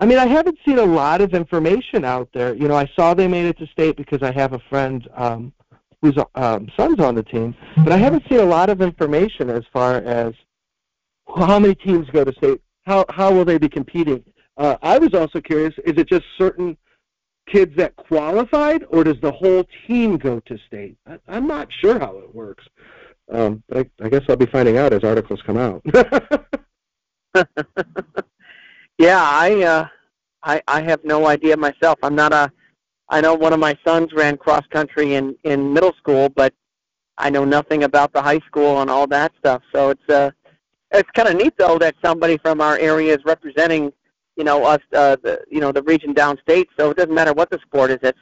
I 0.00 0.06
mean, 0.06 0.16
I 0.16 0.24
haven't 0.24 0.56
seen 0.66 0.78
a 0.78 0.84
lot 0.84 1.20
of 1.20 1.34
information 1.34 2.06
out 2.06 2.30
there. 2.32 2.54
You 2.54 2.68
know, 2.68 2.74
I 2.74 2.90
saw 2.96 3.12
they 3.12 3.28
made 3.28 3.44
it 3.44 3.58
to 3.58 3.66
state 3.66 3.98
because 3.98 4.22
I 4.22 4.32
have 4.32 4.54
a 4.54 4.60
friend 4.70 5.06
um, 5.14 5.52
whose 6.00 6.16
um, 6.36 6.70
son's 6.74 7.00
on 7.00 7.14
the 7.14 7.22
team, 7.22 7.54
but 7.76 7.92
I 7.92 7.98
haven't 7.98 8.22
seen 8.30 8.40
a 8.40 8.46
lot 8.46 8.70
of 8.70 8.80
information 8.80 9.50
as 9.50 9.62
far 9.74 9.96
as 9.96 10.32
how 11.36 11.58
many 11.58 11.74
teams 11.74 12.08
go 12.14 12.24
to 12.24 12.32
state. 12.32 12.62
How 12.86 13.04
how 13.10 13.30
will 13.30 13.44
they 13.44 13.58
be 13.58 13.68
competing? 13.68 14.24
Uh, 14.56 14.76
I 14.80 14.96
was 14.96 15.12
also 15.12 15.42
curious: 15.42 15.74
is 15.84 15.98
it 15.98 16.08
just 16.08 16.24
certain 16.38 16.78
kids 17.46 17.76
that 17.76 17.94
qualified, 17.96 18.86
or 18.88 19.04
does 19.04 19.20
the 19.20 19.32
whole 19.32 19.66
team 19.86 20.16
go 20.16 20.40
to 20.40 20.58
state? 20.66 20.96
I, 21.06 21.18
I'm 21.28 21.46
not 21.46 21.68
sure 21.82 21.98
how 21.98 22.16
it 22.16 22.34
works. 22.34 22.64
Um, 23.32 23.62
but 23.68 23.78
I, 23.78 24.04
I 24.04 24.08
guess 24.08 24.22
I'll 24.28 24.36
be 24.36 24.46
finding 24.46 24.76
out 24.78 24.92
as 24.92 25.04
articles 25.04 25.40
come 25.42 25.56
out. 25.56 25.82
yeah, 28.98 29.20
I 29.22 29.62
uh 29.62 29.86
I 30.42 30.62
I 30.68 30.82
have 30.82 31.04
no 31.04 31.26
idea 31.26 31.56
myself. 31.56 31.98
I'm 32.02 32.14
not 32.14 32.32
a 32.32 32.52
I 33.08 33.20
know 33.20 33.34
one 33.34 33.52
of 33.52 33.60
my 33.60 33.76
sons 33.86 34.12
ran 34.12 34.36
cross 34.36 34.66
country 34.70 35.14
in 35.14 35.36
in 35.44 35.72
middle 35.72 35.94
school, 35.98 36.28
but 36.28 36.52
I 37.18 37.30
know 37.30 37.44
nothing 37.44 37.84
about 37.84 38.12
the 38.12 38.22
high 38.22 38.40
school 38.40 38.80
and 38.82 38.90
all 38.90 39.06
that 39.08 39.32
stuff. 39.38 39.62
So 39.74 39.90
it's 39.90 40.08
uh 40.08 40.30
it's 40.92 41.10
kind 41.12 41.28
of 41.28 41.36
neat 41.36 41.54
though 41.58 41.78
that 41.78 41.94
somebody 42.04 42.38
from 42.38 42.60
our 42.60 42.76
area 42.78 43.14
is 43.14 43.24
representing, 43.24 43.92
you 44.36 44.44
know, 44.44 44.64
us 44.64 44.80
uh 44.94 45.16
the 45.22 45.42
you 45.50 45.60
know, 45.60 45.72
the 45.72 45.82
region 45.82 46.14
downstate. 46.14 46.66
So 46.78 46.90
it 46.90 46.96
doesn't 46.98 47.14
matter 47.14 47.32
what 47.32 47.50
the 47.50 47.58
sport 47.60 47.90
is. 47.90 47.98
That's 48.02 48.18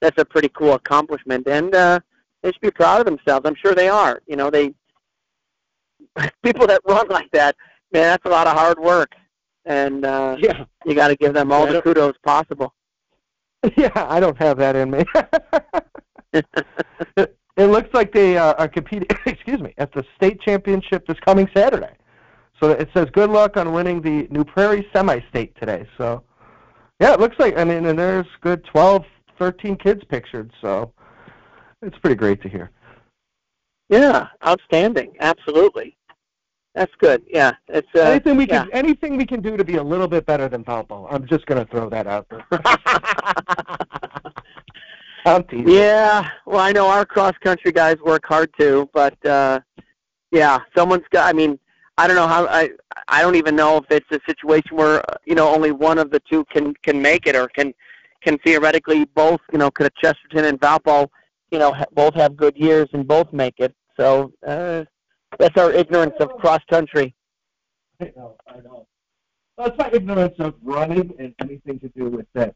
that's 0.00 0.20
a 0.20 0.24
pretty 0.24 0.48
cool 0.50 0.74
accomplishment 0.74 1.46
and 1.46 1.74
uh 1.74 2.00
they 2.42 2.52
should 2.52 2.60
be 2.60 2.70
proud 2.70 3.00
of 3.00 3.06
themselves. 3.06 3.46
I'm 3.46 3.54
sure 3.54 3.74
they 3.74 3.88
are. 3.88 4.20
You 4.26 4.36
know, 4.36 4.50
they 4.50 4.74
people 6.42 6.66
that 6.66 6.80
run 6.86 7.08
like 7.08 7.30
that, 7.32 7.56
man, 7.92 8.02
that's 8.02 8.24
a 8.24 8.28
lot 8.28 8.46
of 8.46 8.56
hard 8.56 8.78
work. 8.78 9.12
And 9.64 10.04
uh 10.04 10.36
yeah. 10.38 10.64
you 10.84 10.94
got 10.94 11.08
to 11.08 11.16
give 11.16 11.34
them 11.34 11.52
all 11.52 11.66
Yeah, 11.66 11.74
the 11.74 11.82
kudos 11.82 12.16
possible. 12.24 12.74
Yeah, 13.76 13.90
I 13.94 14.18
don't 14.18 14.36
have 14.38 14.58
that 14.58 14.74
in 14.74 14.90
me. 14.90 15.04
it, 16.32 16.44
it 17.56 17.66
looks 17.66 17.90
like 17.94 18.12
they 18.12 18.36
uh, 18.36 18.54
are 18.54 18.66
competing. 18.66 19.06
excuse 19.24 19.60
me, 19.60 19.72
at 19.78 19.92
the 19.92 20.04
state 20.16 20.40
championship 20.40 21.06
this 21.06 21.18
coming 21.20 21.48
Saturday. 21.54 21.94
So 22.60 22.70
it 22.70 22.88
says 22.92 23.06
good 23.12 23.30
luck 23.30 23.56
on 23.56 23.72
winning 23.72 24.02
the 24.02 24.26
New 24.30 24.44
Prairie 24.44 24.88
semi-state 24.92 25.54
today. 25.60 25.86
So 25.96 26.24
yeah, 27.00 27.12
it 27.12 27.20
looks 27.20 27.36
like. 27.38 27.56
I 27.56 27.62
mean, 27.62 27.86
and 27.86 27.96
there's 27.96 28.26
good 28.40 28.64
12, 28.64 29.04
13 29.38 29.76
kids 29.76 30.02
pictured. 30.08 30.50
So 30.60 30.92
it's 31.82 31.98
pretty 31.98 32.16
great 32.16 32.40
to 32.42 32.48
hear. 32.48 32.70
Yeah, 33.88 34.28
outstanding. 34.46 35.14
Absolutely. 35.20 35.96
That's 36.74 36.92
good. 36.98 37.22
Yeah, 37.28 37.52
it's 37.68 37.88
uh, 37.94 38.00
anything 38.00 38.38
we 38.38 38.46
yeah. 38.46 38.64
can, 38.64 38.72
anything 38.72 39.16
we 39.18 39.26
can 39.26 39.42
do 39.42 39.58
to 39.58 39.64
be 39.64 39.76
a 39.76 39.82
little 39.82 40.08
bit 40.08 40.24
better 40.24 40.48
than 40.48 40.64
Valpo. 40.64 41.06
I'm 41.10 41.26
just 41.26 41.44
gonna 41.44 41.66
throw 41.66 41.90
that 41.90 42.06
out 42.06 42.26
there. 42.30 42.46
Yeah. 45.24 46.28
Well, 46.46 46.58
I 46.58 46.72
know 46.72 46.88
our 46.88 47.06
cross 47.06 47.34
country 47.40 47.70
guys 47.70 47.96
work 48.04 48.24
hard 48.26 48.50
too, 48.58 48.90
but 48.92 49.14
uh 49.24 49.60
yeah, 50.32 50.58
someone's 50.76 51.04
got. 51.10 51.28
I 51.28 51.32
mean, 51.32 51.58
I 51.98 52.06
don't 52.06 52.16
know 52.16 52.26
how. 52.26 52.46
I 52.46 52.70
I 53.06 53.20
don't 53.20 53.36
even 53.36 53.54
know 53.54 53.76
if 53.76 53.84
it's 53.90 54.10
a 54.10 54.18
situation 54.26 54.76
where 54.76 55.04
you 55.26 55.34
know 55.34 55.54
only 55.54 55.70
one 55.70 55.98
of 55.98 56.10
the 56.10 56.20
two 56.20 56.44
can 56.46 56.74
can 56.82 57.00
make 57.00 57.26
it, 57.26 57.36
or 57.36 57.48
can 57.48 57.72
can 58.22 58.38
theoretically 58.38 59.04
both. 59.04 59.40
You 59.52 59.58
know, 59.58 59.70
could 59.70 59.86
a 59.86 59.90
Chesterton 60.00 60.46
and 60.46 60.58
Valpo, 60.58 61.08
you 61.52 61.58
know, 61.58 61.72
ha- 61.72 61.84
both 61.92 62.14
have 62.14 62.34
good 62.36 62.56
years 62.56 62.88
and 62.94 63.06
both 63.06 63.32
make 63.32 63.60
it. 63.60 63.74
So 63.96 64.32
uh, 64.44 64.84
that's 65.38 65.56
our 65.60 65.70
ignorance 65.70 66.14
of 66.18 66.30
cross 66.38 66.60
country. 66.68 67.14
I 68.00 68.10
know, 68.16 68.36
I 68.48 68.56
know. 68.60 68.86
Well, 69.56 69.68
it's 69.68 69.78
my 69.78 69.90
ignorance 69.92 70.34
of 70.38 70.54
running 70.62 71.12
and 71.18 71.34
anything 71.40 71.78
to 71.80 71.88
do 71.90 72.08
with 72.08 72.26
that 72.34 72.54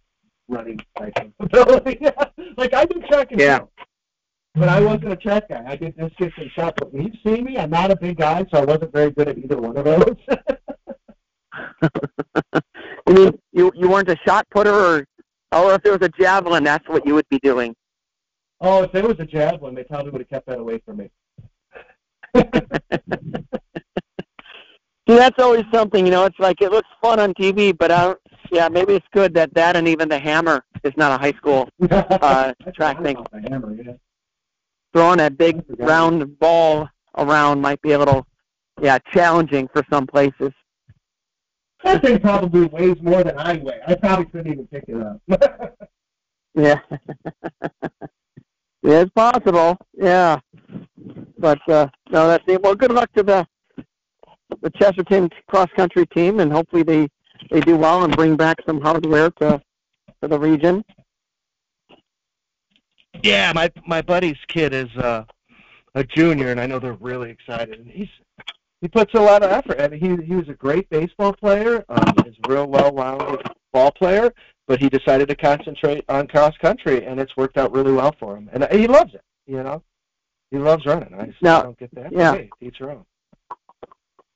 running 0.48 0.80
type 0.98 1.12
of 1.18 1.32
ability. 1.40 2.00
like 2.56 2.72
I 2.72 2.86
did 2.86 3.04
track 3.06 3.32
and 3.32 3.40
Yeah. 3.40 3.58
field, 3.58 3.68
but 4.54 4.68
I 4.70 4.80
wasn't 4.80 5.12
a 5.12 5.16
track 5.16 5.50
guy. 5.50 5.62
I 5.66 5.76
did 5.76 5.94
distance 5.96 6.32
and 6.38 6.50
shot. 6.52 6.74
But 6.78 6.92
when 6.92 7.02
you 7.04 7.12
see 7.24 7.42
me, 7.42 7.58
I'm 7.58 7.70
not 7.70 7.90
a 7.90 7.96
big 7.96 8.16
guy, 8.16 8.46
so 8.50 8.60
I 8.60 8.64
wasn't 8.64 8.92
very 8.92 9.10
good 9.10 9.28
at 9.28 9.36
either 9.36 9.58
one 9.58 9.76
of 9.76 9.84
those. 9.84 10.16
you 13.06 13.14
mean 13.14 13.38
you 13.52 13.70
you 13.74 13.88
weren't 13.90 14.08
a 14.08 14.16
shot 14.26 14.46
putter, 14.50 14.72
or 14.72 15.06
or 15.52 15.74
if 15.74 15.82
there 15.82 15.92
was 15.92 16.02
a 16.02 16.08
javelin, 16.20 16.64
that's 16.64 16.88
what 16.88 17.06
you 17.06 17.14
would 17.14 17.28
be 17.28 17.38
doing. 17.40 17.74
Oh, 18.60 18.82
if 18.82 18.92
there 18.92 19.06
was 19.06 19.18
a 19.20 19.26
javelin, 19.26 19.74
they 19.74 19.84
probably 19.84 20.10
would 20.10 20.20
have 20.20 20.28
kept 20.28 20.46
that 20.46 20.58
away 20.58 20.78
from 20.84 20.98
me. 20.98 21.10
See, 25.08 25.14
that's 25.14 25.38
always 25.38 25.64
something, 25.72 26.04
you 26.04 26.10
know. 26.10 26.24
It's 26.24 26.38
like 26.40 26.60
it 26.60 26.72
looks 26.72 26.88
fun 27.00 27.20
on 27.20 27.32
TV, 27.34 27.76
but 27.76 27.92
I 27.92 28.04
don't, 28.06 28.18
yeah, 28.50 28.68
maybe 28.68 28.94
it's 28.94 29.06
good 29.12 29.32
that 29.34 29.54
that 29.54 29.76
and 29.76 29.86
even 29.86 30.08
the 30.08 30.18
hammer 30.18 30.64
is 30.82 30.92
not 30.96 31.12
a 31.12 31.18
high 31.18 31.36
school 31.36 31.68
uh, 31.90 32.52
track 32.74 33.00
thing. 33.02 33.24
The 33.32 33.48
hammer, 33.48 33.72
yeah. 33.74 33.92
Throwing 34.92 35.18
that 35.18 35.38
big 35.38 35.62
round 35.78 36.38
ball 36.40 36.88
around 37.16 37.60
might 37.60 37.80
be 37.82 37.92
a 37.92 37.98
little, 37.98 38.26
yeah, 38.80 38.98
challenging 39.12 39.68
for 39.72 39.84
some 39.90 40.08
places. 40.08 40.52
That 41.84 42.02
thing 42.02 42.18
probably 42.18 42.66
weighs 42.66 43.00
more 43.00 43.22
than 43.22 43.38
I 43.38 43.58
weigh. 43.58 43.80
I 43.86 43.94
probably 43.94 44.24
couldn't 44.26 44.52
even 44.52 44.66
pick 44.66 44.84
it 44.88 44.96
up. 44.96 45.20
Yeah, 46.58 46.80
it's 48.82 49.10
possible. 49.12 49.76
Yeah, 49.94 50.38
but 51.38 51.58
uh, 51.68 51.88
no, 52.10 52.28
that's. 52.28 52.44
Well, 52.46 52.74
good 52.74 52.92
luck 52.92 53.12
to 53.14 53.22
the 53.22 53.46
the 54.62 54.70
Chesterton 54.70 55.30
cross 55.48 55.68
country 55.76 56.06
team, 56.06 56.40
and 56.40 56.52
hopefully 56.52 56.82
they 56.82 57.08
they 57.50 57.60
do 57.60 57.76
well 57.76 58.04
and 58.04 58.16
bring 58.16 58.36
back 58.36 58.56
some 58.66 58.80
hardware 58.80 59.30
to 59.30 59.60
to 60.22 60.28
the 60.28 60.38
region. 60.38 60.84
Yeah, 63.22 63.52
my 63.54 63.70
my 63.86 64.02
buddy's 64.02 64.38
kid 64.48 64.72
is 64.72 64.94
uh, 64.96 65.24
a 65.94 66.04
junior, 66.04 66.50
and 66.50 66.60
I 66.60 66.66
know 66.66 66.78
they're 66.78 66.94
really 66.94 67.30
excited. 67.30 67.78
And 67.80 67.90
he's 67.90 68.08
he 68.80 68.88
puts 68.88 69.14
a 69.14 69.20
lot 69.20 69.42
of 69.42 69.50
effort. 69.50 69.80
I 69.80 69.88
mean, 69.88 70.00
he 70.00 70.26
he 70.26 70.36
was 70.36 70.48
a 70.48 70.54
great 70.54 70.88
baseball 70.90 71.32
player. 71.32 71.84
Um, 71.88 72.14
he's 72.24 72.34
a 72.44 72.48
real 72.48 72.66
well-rounded 72.66 73.42
ball 73.72 73.90
player, 73.90 74.32
but 74.66 74.80
he 74.80 74.88
decided 74.88 75.28
to 75.28 75.36
concentrate 75.36 76.04
on 76.08 76.26
cross 76.26 76.56
country, 76.58 77.04
and 77.06 77.20
it's 77.20 77.36
worked 77.36 77.56
out 77.56 77.72
really 77.72 77.92
well 77.92 78.14
for 78.18 78.36
him. 78.36 78.50
And 78.52 78.66
he 78.72 78.86
loves 78.86 79.14
it. 79.14 79.22
You 79.46 79.62
know, 79.62 79.82
he 80.50 80.58
loves 80.58 80.84
running. 80.86 81.14
I 81.14 81.26
just 81.26 81.42
Now- 81.42 81.62
don't 81.62 81.78
get 81.78 81.94
that. 81.94 82.12
yeah. 82.12 82.32
Hey, 82.34 82.50
each 82.60 82.80
your 82.80 82.90
own. 82.90 83.04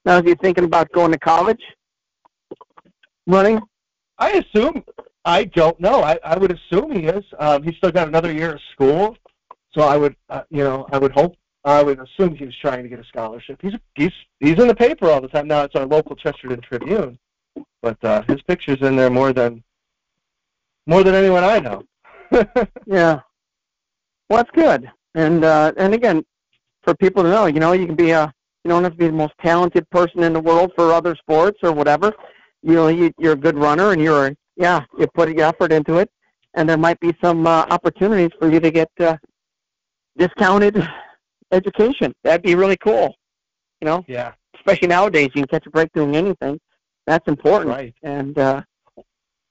Now, 0.05 0.19
is 0.19 0.25
he 0.25 0.35
thinking 0.35 0.64
about 0.64 0.90
going 0.93 1.12
to 1.12 1.19
college? 1.19 1.62
Running? 3.27 3.61
I 4.19 4.31
assume. 4.33 4.85
I 5.25 5.45
don't 5.45 5.79
know. 5.81 6.03
I, 6.03 6.19
I 6.25 6.38
would 6.38 6.51
assume 6.53 6.90
he 6.93 7.07
is. 7.07 7.25
Um, 7.38 7.62
he's 7.62 7.77
still 7.77 7.90
got 7.93 8.09
another 8.09 8.33
year 8.33 8.55
of 8.55 8.61
school, 8.73 9.16
so 9.75 9.83
I 9.83 9.97
would, 9.97 10.16
uh, 10.31 10.43
you 10.51 10.64
know, 10.64 10.87
I 10.93 10.99
would 10.99 11.12
hope. 11.12 11.37
I 11.64 11.83
would 11.83 11.99
assume 12.01 12.35
he 12.35 12.47
was 12.47 12.57
trying 12.57 12.83
to 12.85 12.88
get 12.88 12.99
a 12.99 13.05
scholarship. 13.05 13.59
He's 13.61 13.75
he's 13.95 14.12
he's 14.40 14.59
in 14.59 14.66
the 14.66 14.75
paper 14.75 15.11
all 15.11 15.21
the 15.21 15.29
time 15.29 15.47
now. 15.47 15.62
It's 15.64 15.75
our 15.77 15.85
local 15.85 16.16
Chesterton 16.16 16.61
Tribune, 16.62 17.19
but 17.83 18.03
uh, 18.03 18.23
his 18.23 18.40
picture's 18.43 18.81
in 18.81 18.97
there 18.97 19.11
more 19.11 19.35
than 19.35 19.62
more 20.90 21.05
than 21.05 21.14
anyone 21.14 21.44
I 21.44 21.59
know. 21.61 21.83
Yeah. 22.87 23.20
Well, 24.29 24.44
that's 24.44 24.50
good. 24.53 24.90
And 25.14 25.44
uh, 25.44 25.72
and 25.76 25.94
again, 25.94 26.24
for 26.83 26.94
people 26.94 27.22
to 27.22 27.31
know, 27.31 27.46
you 27.46 27.61
know, 27.61 27.72
you 27.72 27.87
can 27.87 27.96
be 27.96 28.11
a 28.11 28.33
you 28.64 28.68
don't 28.68 28.85
have 28.85 28.92
to 28.92 28.98
be 28.98 29.07
the 29.07 29.12
most 29.12 29.35
talented 29.42 29.88
person 29.90 30.22
in 30.22 30.33
the 30.33 30.40
world 30.40 30.70
for 30.76 30.92
other 30.92 31.16
sports 31.16 31.59
or 31.62 31.72
whatever. 31.72 32.12
You 32.62 32.74
know, 32.74 32.88
you, 32.88 33.11
you're 33.18 33.33
a 33.33 33.37
good 33.46 33.57
runner, 33.57 33.92
and 33.92 34.00
you're 34.00 34.33
yeah, 34.57 34.85
you 34.98 35.07
put 35.14 35.29
your 35.31 35.46
effort 35.46 35.72
into 35.72 35.96
it, 35.98 36.11
and 36.55 36.68
there 36.68 36.76
might 36.76 37.00
be 37.00 37.12
some 37.22 37.46
uh, 37.46 37.66
opportunities 37.70 38.31
for 38.38 38.50
you 38.50 38.61
to 38.61 38.70
get 38.70 38.90
uh, 39.00 39.16
discounted 40.16 40.76
education. 41.50 42.14
That'd 42.22 42.42
be 42.42 42.55
really 42.55 42.76
cool. 42.76 43.16
You 43.81 43.87
know, 43.87 44.05
yeah, 44.07 44.33
especially 44.55 44.88
nowadays, 44.88 45.31
you 45.35 45.42
can 45.42 45.46
catch 45.46 45.66
a 45.66 45.70
break 45.70 45.92
doing 45.92 46.14
anything. 46.14 46.61
That's 47.07 47.26
important. 47.26 47.70
right. 47.70 47.94
And 48.05 48.38
uh, 48.38 48.62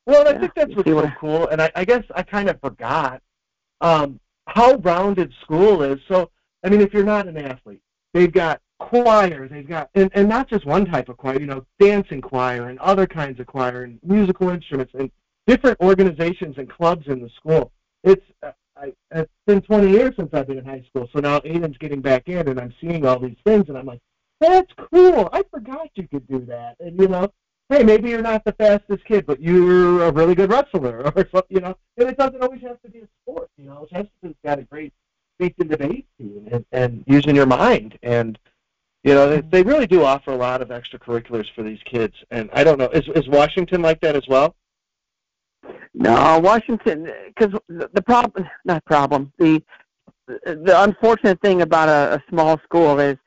Well, 0.10 0.28
and 0.28 0.38
I 0.38 0.40
think 0.40 0.54
that's 0.56 0.76
what's 0.76 0.90
so 0.90 0.96
what 0.96 1.18
cool. 1.20 1.48
And 1.50 1.62
I, 1.62 1.72
I 1.76 1.86
guess 1.86 2.04
I 2.16 2.24
kind 2.24 2.50
of 2.50 2.60
forgot. 2.60 3.22
Um, 3.82 4.20
how 4.48 4.76
rounded 4.78 5.32
school 5.44 5.84
is. 5.84 6.00
So, 6.08 6.32
I 6.64 6.70
mean, 6.70 6.82
if 6.82 6.94
you're 6.94 7.04
not 7.04 7.28
an 7.28 7.38
athlete, 7.38 7.82
they've 8.14 8.32
got 8.32 8.60
choir, 8.80 9.48
they've 9.48 9.68
got, 9.68 9.90
and, 9.94 10.10
and 10.16 10.28
not 10.28 10.50
just 10.50 10.66
one 10.66 10.86
type 10.86 11.10
of 11.10 11.18
choir, 11.18 11.40
you 11.40 11.46
know, 11.46 11.66
dancing 11.80 12.22
choir 12.22 12.70
and 12.70 12.80
other 12.80 13.06
kinds 13.06 13.40
of 13.40 13.46
choir 13.46 13.84
and 13.84 14.00
musical 14.04 14.50
instruments 14.50 14.92
and 14.98 15.12
different 15.46 15.80
organizations 15.82 16.56
and 16.58 16.70
clubs 16.70 17.08
in 17.08 17.22
the 17.22 17.30
school. 17.30 17.72
It's, 18.04 18.26
uh, 18.42 18.52
I, 18.76 18.94
it's 19.12 19.32
been 19.46 19.62
20 19.62 19.92
years 19.92 20.16
since 20.16 20.30
I've 20.34 20.48
been 20.48 20.58
in 20.58 20.66
high 20.66 20.84
school, 20.90 21.08
so 21.14 21.20
now 21.20 21.40
Aiden's 21.42 21.78
getting 21.78 22.02
back 22.02 22.28
in, 22.28 22.48
and 22.48 22.60
I'm 22.60 22.74
seeing 22.82 23.06
all 23.06 23.20
these 23.20 23.38
things, 23.46 23.66
and 23.68 23.78
I'm 23.78 23.86
like, 23.86 24.02
that's 24.40 24.72
cool. 24.92 25.30
I 25.34 25.44
forgot 25.52 25.90
you 25.96 26.08
could 26.08 26.26
do 26.28 26.46
that. 26.46 26.78
And 26.80 27.00
you 27.00 27.10
know, 27.10 27.32
hey, 27.70 27.84
maybe 27.84 28.10
you're 28.10 28.22
not 28.22 28.44
the 28.44 28.54
fastest 28.54 29.06
kid, 29.06 29.26
but 29.26 29.42
you're 29.42 30.04
a 30.04 30.12
really 30.12 30.36
good 30.36 30.50
wrestler 30.50 31.12
or 31.16 31.28
something. 31.32 31.44
You 31.50 31.62
know, 31.62 31.78
and 31.98 32.10
it 32.10 32.18
doesn't 32.18 32.42
always 32.42 32.62
have 32.62 32.82
to 32.82 32.90
be 32.90 33.00
a 33.00 33.08
sport. 33.24 33.50
You 33.58 33.66
know, 33.66 33.88
Chesterton's 33.92 34.36
got 34.44 34.60
a 34.60 34.64
great 34.64 34.94
and 35.40 35.70
debate 35.70 36.06
team 36.18 36.50
and, 36.52 36.66
and 36.72 37.04
using 37.08 37.36
your 37.36 37.46
mind 37.46 37.98
and. 38.04 38.38
You 39.02 39.14
know, 39.14 39.30
they, 39.30 39.40
they 39.40 39.64
really 39.64 39.88
do 39.88 40.04
offer 40.04 40.32
a 40.32 40.36
lot 40.36 40.62
of 40.62 40.68
extracurriculars 40.68 41.46
for 41.56 41.64
these 41.64 41.80
kids, 41.90 42.14
and 42.32 42.50
I 42.52 42.66
don't 42.66 42.78
know. 42.78 42.90
Is 42.90 43.08
is 43.16 43.30
Washington 43.30 43.82
like 43.82 44.02
that 44.02 44.18
as 44.18 44.28
well? 44.28 44.58
No, 45.94 46.40
Washington, 46.40 47.10
because 47.28 47.58
the 47.70 48.02
problem, 48.02 48.46
not 48.66 48.84
problem, 48.84 49.32
the 49.40 49.64
the 50.28 50.84
unfortunate 50.84 51.42
thing 51.42 51.62
about 51.62 51.90
a, 51.90 52.16
a 52.16 52.24
small 52.30 52.60
school 52.64 53.00
is 53.00 53.18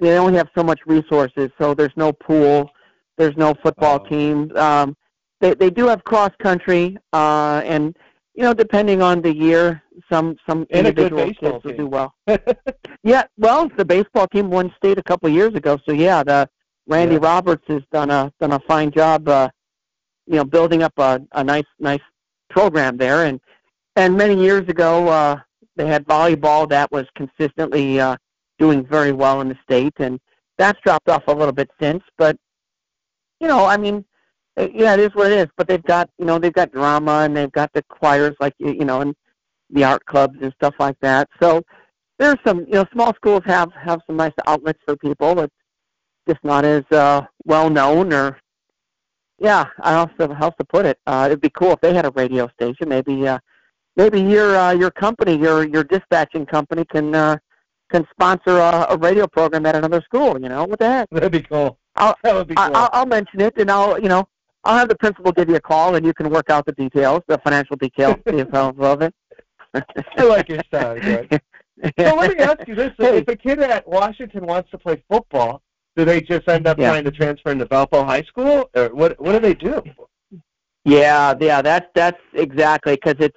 they 0.00 0.16
only 0.18 0.34
have 0.34 0.48
so 0.56 0.62
much 0.62 0.80
resources. 0.86 1.50
So 1.58 1.74
there's 1.74 1.96
no 1.96 2.12
pool, 2.12 2.70
there's 3.18 3.36
no 3.36 3.54
football 3.62 4.00
Oh. 4.04 4.08
team. 4.08 4.56
Um, 4.56 4.96
they 5.40 5.54
they 5.54 5.70
do 5.70 5.86
have 5.88 6.04
cross 6.04 6.30
country, 6.40 6.96
uh, 7.12 7.62
and 7.64 7.96
you 8.34 8.42
know 8.42 8.54
depending 8.54 9.02
on 9.02 9.20
the 9.22 9.34
year, 9.34 9.82
some 10.10 10.36
some 10.48 10.66
And 10.70 10.86
individual 10.86 11.26
kids 11.32 11.38
will 11.64 11.72
do 11.72 11.86
well. 11.86 12.14
Yeah, 13.04 13.24
well, 13.36 13.68
the 13.76 13.84
baseball 13.84 14.28
team 14.28 14.48
won 14.48 14.72
state 14.76 14.96
a 14.96 15.02
couple 15.02 15.28
of 15.28 15.34
years 15.34 15.54
ago, 15.54 15.76
so 15.84 15.92
yeah, 15.92 16.22
the 16.22 16.48
Randy 16.86 17.14
Yeah. 17.14 17.20
Roberts 17.22 17.64
has 17.66 17.82
done 17.92 18.10
a 18.10 18.32
done 18.40 18.52
a 18.52 18.60
fine 18.60 18.92
job, 18.92 19.28
uh, 19.28 19.48
you 20.26 20.36
know, 20.36 20.44
building 20.44 20.82
up 20.84 20.92
a, 20.98 21.20
a 21.32 21.42
nice 21.42 21.66
nice 21.80 22.00
program 22.50 22.96
there, 22.96 23.24
and 23.24 23.40
and 23.96 24.16
many 24.16 24.40
years 24.40 24.68
ago 24.68 25.08
uh, 25.08 25.36
they 25.76 25.86
had 25.86 26.06
volleyball 26.06 26.68
that 26.68 26.90
was 26.92 27.06
consistently 27.16 27.98
uh, 27.98 28.16
doing 28.58 28.86
very 28.86 29.10
well 29.12 29.40
in 29.40 29.48
the 29.48 29.58
state, 29.64 29.94
and 29.98 30.20
that's 30.58 30.78
dropped 30.82 31.08
off 31.08 31.24
a 31.26 31.32
little 31.32 31.52
bit 31.52 31.70
since, 31.80 32.04
but 32.18 32.36
you 33.42 33.48
know, 33.48 33.66
I 33.66 33.76
mean, 33.76 34.04
yeah, 34.56 34.94
it 34.94 35.00
is 35.00 35.10
what 35.14 35.32
it 35.32 35.38
is. 35.38 35.48
But 35.56 35.66
they've 35.66 35.82
got 35.82 36.08
you 36.18 36.24
know 36.24 36.38
they've 36.38 36.52
got 36.52 36.72
drama 36.72 37.22
and 37.24 37.36
they've 37.36 37.52
got 37.52 37.72
the 37.72 37.82
choirs 37.82 38.36
like 38.40 38.54
you 38.58 38.72
you 38.72 38.84
know 38.84 39.00
and 39.00 39.14
the 39.70 39.84
art 39.84 40.04
clubs 40.06 40.38
and 40.40 40.52
stuff 40.54 40.74
like 40.78 40.96
that. 41.00 41.28
So 41.40 41.62
there's 42.18 42.38
some 42.46 42.60
you 42.60 42.74
know 42.74 42.86
small 42.92 43.12
schools 43.14 43.42
have 43.46 43.72
have 43.72 44.00
some 44.06 44.16
nice 44.16 44.32
outlets 44.46 44.78
for 44.86 44.96
people. 44.96 45.40
It's 45.40 45.54
just 46.28 46.42
not 46.44 46.64
as 46.64 46.84
uh, 46.92 47.22
well 47.44 47.68
known 47.68 48.12
or 48.12 48.38
yeah. 49.38 49.64
I 49.80 49.94
also 49.94 50.32
how 50.32 50.50
to 50.50 50.64
put 50.64 50.86
it. 50.86 50.98
Uh, 51.06 51.24
it'd 51.26 51.40
be 51.40 51.50
cool 51.50 51.72
if 51.72 51.80
they 51.80 51.92
had 51.92 52.06
a 52.06 52.12
radio 52.12 52.48
station. 52.48 52.88
Maybe 52.88 53.26
uh, 53.26 53.40
maybe 53.96 54.20
your 54.20 54.56
uh, 54.56 54.72
your 54.72 54.92
company 54.92 55.36
your 55.36 55.66
your 55.66 55.82
dispatching 55.82 56.46
company 56.46 56.84
can 56.84 57.12
uh, 57.12 57.38
can 57.90 58.06
sponsor 58.12 58.58
a, 58.58 58.86
a 58.90 58.96
radio 58.98 59.26
program 59.26 59.66
at 59.66 59.74
another 59.74 60.00
school. 60.02 60.40
You 60.40 60.48
know 60.48 60.64
what 60.64 60.78
the 60.78 60.88
heck? 60.88 61.08
That'd 61.10 61.32
be 61.32 61.42
cool. 61.42 61.78
I'll- 61.96 62.16
that 62.22 62.34
would 62.34 62.48
be 62.48 62.54
cool. 62.54 62.70
I'll, 62.74 62.90
I'll 62.92 63.06
mention 63.06 63.40
it, 63.40 63.54
and 63.56 63.70
I'll 63.70 63.98
you 63.98 64.08
know 64.08 64.26
I'll 64.64 64.78
have 64.78 64.88
the 64.88 64.96
principal 64.96 65.32
give 65.32 65.48
you 65.48 65.56
a 65.56 65.60
call, 65.60 65.94
and 65.96 66.06
you 66.06 66.14
can 66.14 66.30
work 66.30 66.50
out 66.50 66.66
the 66.66 66.72
details, 66.72 67.20
the 67.26 67.38
financial 67.38 67.76
details, 67.76 68.16
details 68.26 68.74
of 68.78 69.02
it. 69.02 69.14
I 69.74 70.22
like 70.24 70.48
your 70.48 70.62
style, 70.64 70.98
Greg. 71.00 71.40
So 71.98 72.14
let 72.14 72.36
me 72.36 72.44
ask 72.44 72.66
you 72.68 72.74
this: 72.74 72.92
Hey. 72.98 73.18
If 73.18 73.28
a 73.28 73.36
kid 73.36 73.58
at 73.60 73.86
Washington 73.88 74.46
wants 74.46 74.70
to 74.70 74.78
play 74.78 75.02
football, 75.10 75.62
do 75.96 76.04
they 76.04 76.20
just 76.20 76.48
end 76.48 76.66
up 76.66 76.78
Yeah. 76.78 76.90
trying 76.90 77.04
to 77.04 77.10
transfer 77.10 77.50
into 77.50 77.66
Valpo 77.66 78.04
High 78.04 78.22
School, 78.22 78.70
or 78.74 78.88
what? 78.94 79.20
What 79.20 79.32
do 79.32 79.40
they 79.40 79.54
do? 79.54 79.82
Yeah, 80.84 81.34
yeah, 81.40 81.62
that's 81.62 81.86
that's 81.94 82.18
exactly 82.34 82.94
because 82.94 83.16
it's 83.20 83.36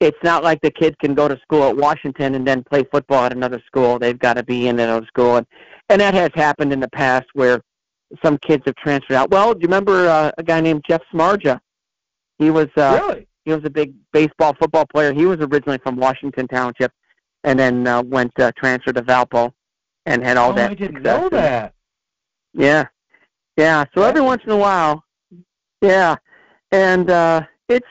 it's 0.00 0.18
not 0.22 0.44
like 0.44 0.60
the 0.60 0.70
kid 0.70 0.98
can 0.98 1.14
go 1.14 1.26
to 1.28 1.38
school 1.40 1.64
at 1.70 1.76
Washington 1.76 2.34
and 2.34 2.46
then 2.46 2.62
play 2.64 2.84
football 2.90 3.24
at 3.24 3.32
another 3.32 3.62
school. 3.66 3.98
They've 3.98 4.18
got 4.18 4.34
to 4.34 4.42
be 4.42 4.68
in 4.68 4.78
another 4.78 5.06
school, 5.06 5.36
and 5.36 5.46
and 5.88 6.00
that 6.00 6.14
has 6.14 6.30
happened 6.34 6.72
in 6.72 6.80
the 6.80 6.90
past 6.90 7.26
where 7.34 7.62
some 8.24 8.38
kids 8.38 8.62
have 8.66 8.76
transferred 8.76 9.14
out. 9.14 9.30
Well, 9.30 9.54
do 9.54 9.60
you 9.60 9.66
remember 9.66 10.08
uh, 10.08 10.30
a 10.38 10.42
guy 10.42 10.60
named 10.60 10.84
Jeff 10.88 11.02
Smarja? 11.12 11.60
He 12.38 12.50
was 12.50 12.68
uh, 12.76 13.00
really? 13.02 13.28
he 13.44 13.52
was 13.52 13.64
a 13.64 13.70
big 13.70 13.94
baseball 14.12 14.54
football 14.58 14.86
player. 14.86 15.12
He 15.12 15.26
was 15.26 15.38
originally 15.40 15.78
from 15.78 15.96
Washington 15.96 16.46
Township, 16.48 16.92
and 17.44 17.58
then 17.58 17.86
uh, 17.86 18.02
went 18.02 18.32
uh, 18.38 18.52
transferred 18.56 18.96
to 18.96 19.02
Valpo, 19.02 19.52
and 20.04 20.22
had 20.22 20.36
all 20.36 20.50
oh, 20.50 20.54
that. 20.54 20.70
I 20.70 20.74
didn't 20.74 20.96
success. 20.96 21.20
know 21.20 21.28
that. 21.30 21.74
Yeah, 22.52 22.86
yeah. 23.56 23.84
So 23.94 24.02
every 24.02 24.20
once 24.20 24.42
in 24.44 24.50
a 24.50 24.56
while, 24.56 25.02
yeah, 25.80 26.16
and 26.72 27.10
uh, 27.10 27.42
it's 27.68 27.88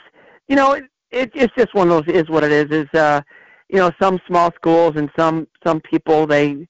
you 0.47 0.55
know 0.55 0.73
it, 0.73 0.83
it 1.11 1.31
it's 1.33 1.53
just 1.57 1.73
one 1.73 1.89
of 1.89 2.05
those 2.05 2.15
is 2.15 2.29
what 2.29 2.43
it 2.43 2.51
is. 2.51 2.69
Is 2.71 2.93
uh, 2.93 3.21
you 3.69 3.77
know 3.77 3.91
some 3.99 4.19
small 4.27 4.51
schools 4.55 4.93
and 4.95 5.09
some 5.17 5.47
some 5.65 5.81
people 5.81 6.27
they 6.27 6.47
you 6.47 6.67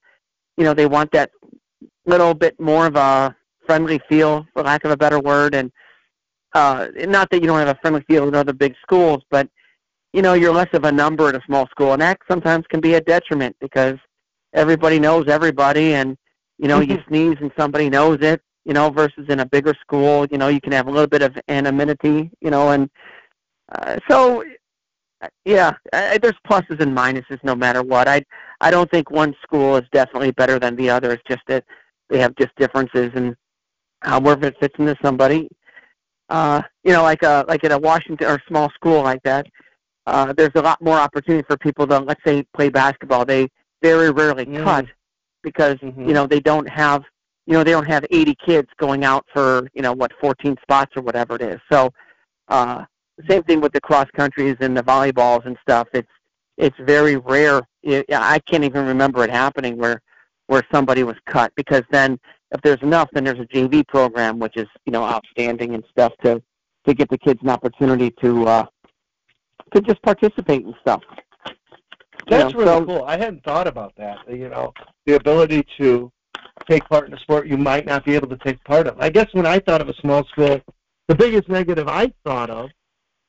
know 0.63 0.73
they 0.73 0.86
want 0.86 1.12
that 1.12 1.31
little 2.06 2.34
bit 2.34 2.60
more 2.60 2.86
of 2.88 2.96
a 2.96 3.36
friendly 3.65 4.00
feel, 4.08 4.46
for 4.54 4.63
lack 4.63 4.86
of 4.86 4.91
a 4.91 4.98
better 4.98 5.20
word, 5.20 5.56
and 5.56 5.72
uh, 6.54 6.88
not 6.96 7.30
that 7.30 7.41
you 7.41 7.48
don't 7.48 7.60
have 7.60 7.68
a 7.68 7.80
friendly 7.82 8.02
feel 8.08 8.28
in 8.28 8.36
other 8.36 8.54
big 8.54 8.76
schools, 8.82 9.24
but 9.30 9.50
you 10.13 10.22
know 10.22 10.34
you're 10.34 10.54
less 10.54 10.70
of 10.74 10.86
a 10.86 10.91
number 10.91 11.30
in 11.30 11.36
a 11.36 11.41
small 11.46 11.68
school, 11.68 11.94
and 11.94 12.02
that 12.02 12.20
sometimes 12.30 12.65
can 12.68 12.80
be 12.80 12.94
a 12.94 13.02
detriment 13.02 13.56
because 13.60 13.98
everybody 14.54 15.00
knows 15.00 15.28
everybody, 15.28 15.94
and 15.94 16.18
you 16.58 16.68
know 16.68 16.80
you 16.80 17.00
sneeze 17.08 17.38
and 17.41 17.52
somebody 17.58 17.89
knows 17.89 18.20
it. 18.22 18.41
You 18.63 18.74
know, 18.74 18.89
versus 18.89 19.28
in 19.30 19.41
a 19.41 19.46
bigger 19.46 19.76
school, 19.80 20.26
you 20.32 20.38
know 20.38 20.48
you 20.48 20.62
can 20.62 20.72
have 20.72 20.88
a 20.88 20.91
little 20.91 21.08
bit 21.08 21.22
of 21.22 21.38
anonymity. 21.50 22.32
You 22.41 22.52
know, 22.52 22.70
and 22.70 22.89
uh, 23.74 23.98
so 24.10 24.44
yeah, 25.44 25.74
I, 25.94 26.18
there's 26.18 26.36
pluses 26.48 26.80
and 26.80 26.96
minuses 26.96 27.44
no 27.44 27.56
matter 27.56 27.84
what. 27.84 28.08
I 28.08 28.24
I 28.62 28.72
don't 28.72 28.89
think 28.89 29.12
one 29.12 29.36
school 29.44 29.76
is 29.76 29.88
definitely 29.91 30.32
better 30.32 30.60
than 30.60 30.76
the 30.76 30.89
other. 30.89 31.12
It's 31.12 31.24
just 31.28 31.41
that 31.48 31.65
they 32.10 32.20
have 32.20 32.36
just 32.36 32.56
differences 32.56 33.12
and 33.15 33.36
however 34.02 34.48
it 34.48 34.56
fits 34.60 34.76
into 34.78 34.96
somebody. 35.04 35.50
Uh, 36.30 36.62
you 36.84 36.91
know, 36.91 37.04
like 37.04 37.22
a 37.24 37.46
like 37.48 37.63
at 37.63 37.72
a 37.72 37.78
Washington 37.78 38.28
or 38.28 38.41
small 38.48 38.70
school 38.72 39.04
like 39.04 39.22
that, 39.24 39.46
uh, 40.08 40.34
there's 40.34 40.52
a 40.56 40.62
lot 40.62 40.82
more 40.82 40.98
opportunity 40.98 41.46
for 41.48 41.58
people 41.58 41.86
to 41.88 42.00
let's 42.00 42.22
say 42.26 42.44
play 42.56 42.70
basketball. 42.70 43.26
They 43.26 43.48
very 43.82 44.10
rarely 44.12 44.46
Mm. 44.46 44.63
cut 44.63 44.86
because 45.44 45.76
Mhm. 45.76 46.08
you 46.08 46.13
know 46.13 46.26
they 46.26 46.39
don't 46.39 46.68
have 46.70 47.04
you 47.46 47.54
know 47.54 47.63
they 47.63 47.72
don't 47.72 47.88
have 47.88 48.06
80 48.10 48.36
kids 48.36 48.70
going 48.78 49.04
out 49.06 49.26
for 49.34 49.68
you 49.74 49.82
know 49.84 49.94
what 49.94 50.12
14 50.20 50.58
spots 50.63 50.91
or 50.96 51.04
whatever 51.04 51.36
it 51.36 51.41
is. 51.41 51.60
So 51.72 51.91
uh, 52.48 52.86
same 53.30 53.44
thing 53.44 53.62
with 53.62 53.72
the 53.74 53.82
cross 53.82 54.10
countries 54.15 54.58
and 54.60 54.76
the 54.76 54.84
volleyballs 54.84 55.46
and 55.46 55.58
stuff. 55.62 55.88
It's 55.94 56.10
it's 56.58 56.78
very 56.80 57.18
rare. 57.18 57.62
It, 57.84 58.06
I 58.12 58.39
can't 58.39 58.63
even 58.63 58.86
remember 58.88 59.24
it 59.24 59.30
happening 59.30 59.78
where 59.78 60.02
where 60.47 60.63
somebody 60.73 61.03
was 61.03 61.15
cut 61.27 61.51
because 61.55 61.84
then 61.91 62.19
if 62.51 62.62
there's 62.62 62.81
enough, 62.81 63.10
then 63.13 63.23
there's 63.23 63.39
a 63.39 63.45
JV 63.45 63.88
program 63.88 64.39
which 64.39 64.55
is 64.58 64.67
you 64.86 64.91
know 64.91 65.03
outstanding 65.03 65.73
and 65.75 65.84
stuff 65.89 66.13
to 66.23 66.41
to 66.88 66.93
get 66.93 67.10
the 67.10 67.17
kids 67.17 67.39
an 67.43 67.49
opportunity 67.49 68.12
to 68.21 68.47
uh, 68.47 68.65
to 69.73 69.81
just 69.81 70.01
participate 70.03 70.63
and 70.65 70.76
stuff. 70.82 71.01
You 71.47 71.53
That's 72.30 72.53
know, 72.53 72.59
really 72.59 72.72
so- 72.80 72.86
cool. 72.86 73.03
I 73.05 73.17
hadn't 73.17 73.43
thought 73.43 73.67
about 73.67 73.93
that. 73.97 74.17
You 74.30 74.49
know, 74.49 74.74
the 75.05 75.15
ability 75.15 75.65
to 75.80 76.11
take 76.70 76.88
part 76.89 77.07
in 77.07 77.13
a 77.13 77.20
sport 77.20 77.47
you 77.47 77.57
might 77.57 77.86
not 77.86 78.05
be 78.05 78.15
able 78.15 78.28
to 78.30 78.38
take 78.38 78.63
part 78.63 78.88
of. 78.88 78.99
I 78.99 79.09
guess 79.09 79.28
when 79.34 79.45
I 79.45 79.59
thought 79.59 79.82
of 79.82 79.89
a 79.89 79.93
small 79.95 80.24
school, 80.26 80.61
the 81.07 81.15
biggest 81.15 81.49
negative 81.49 81.88
I 81.88 82.11
thought 82.24 82.49
of 82.49 82.70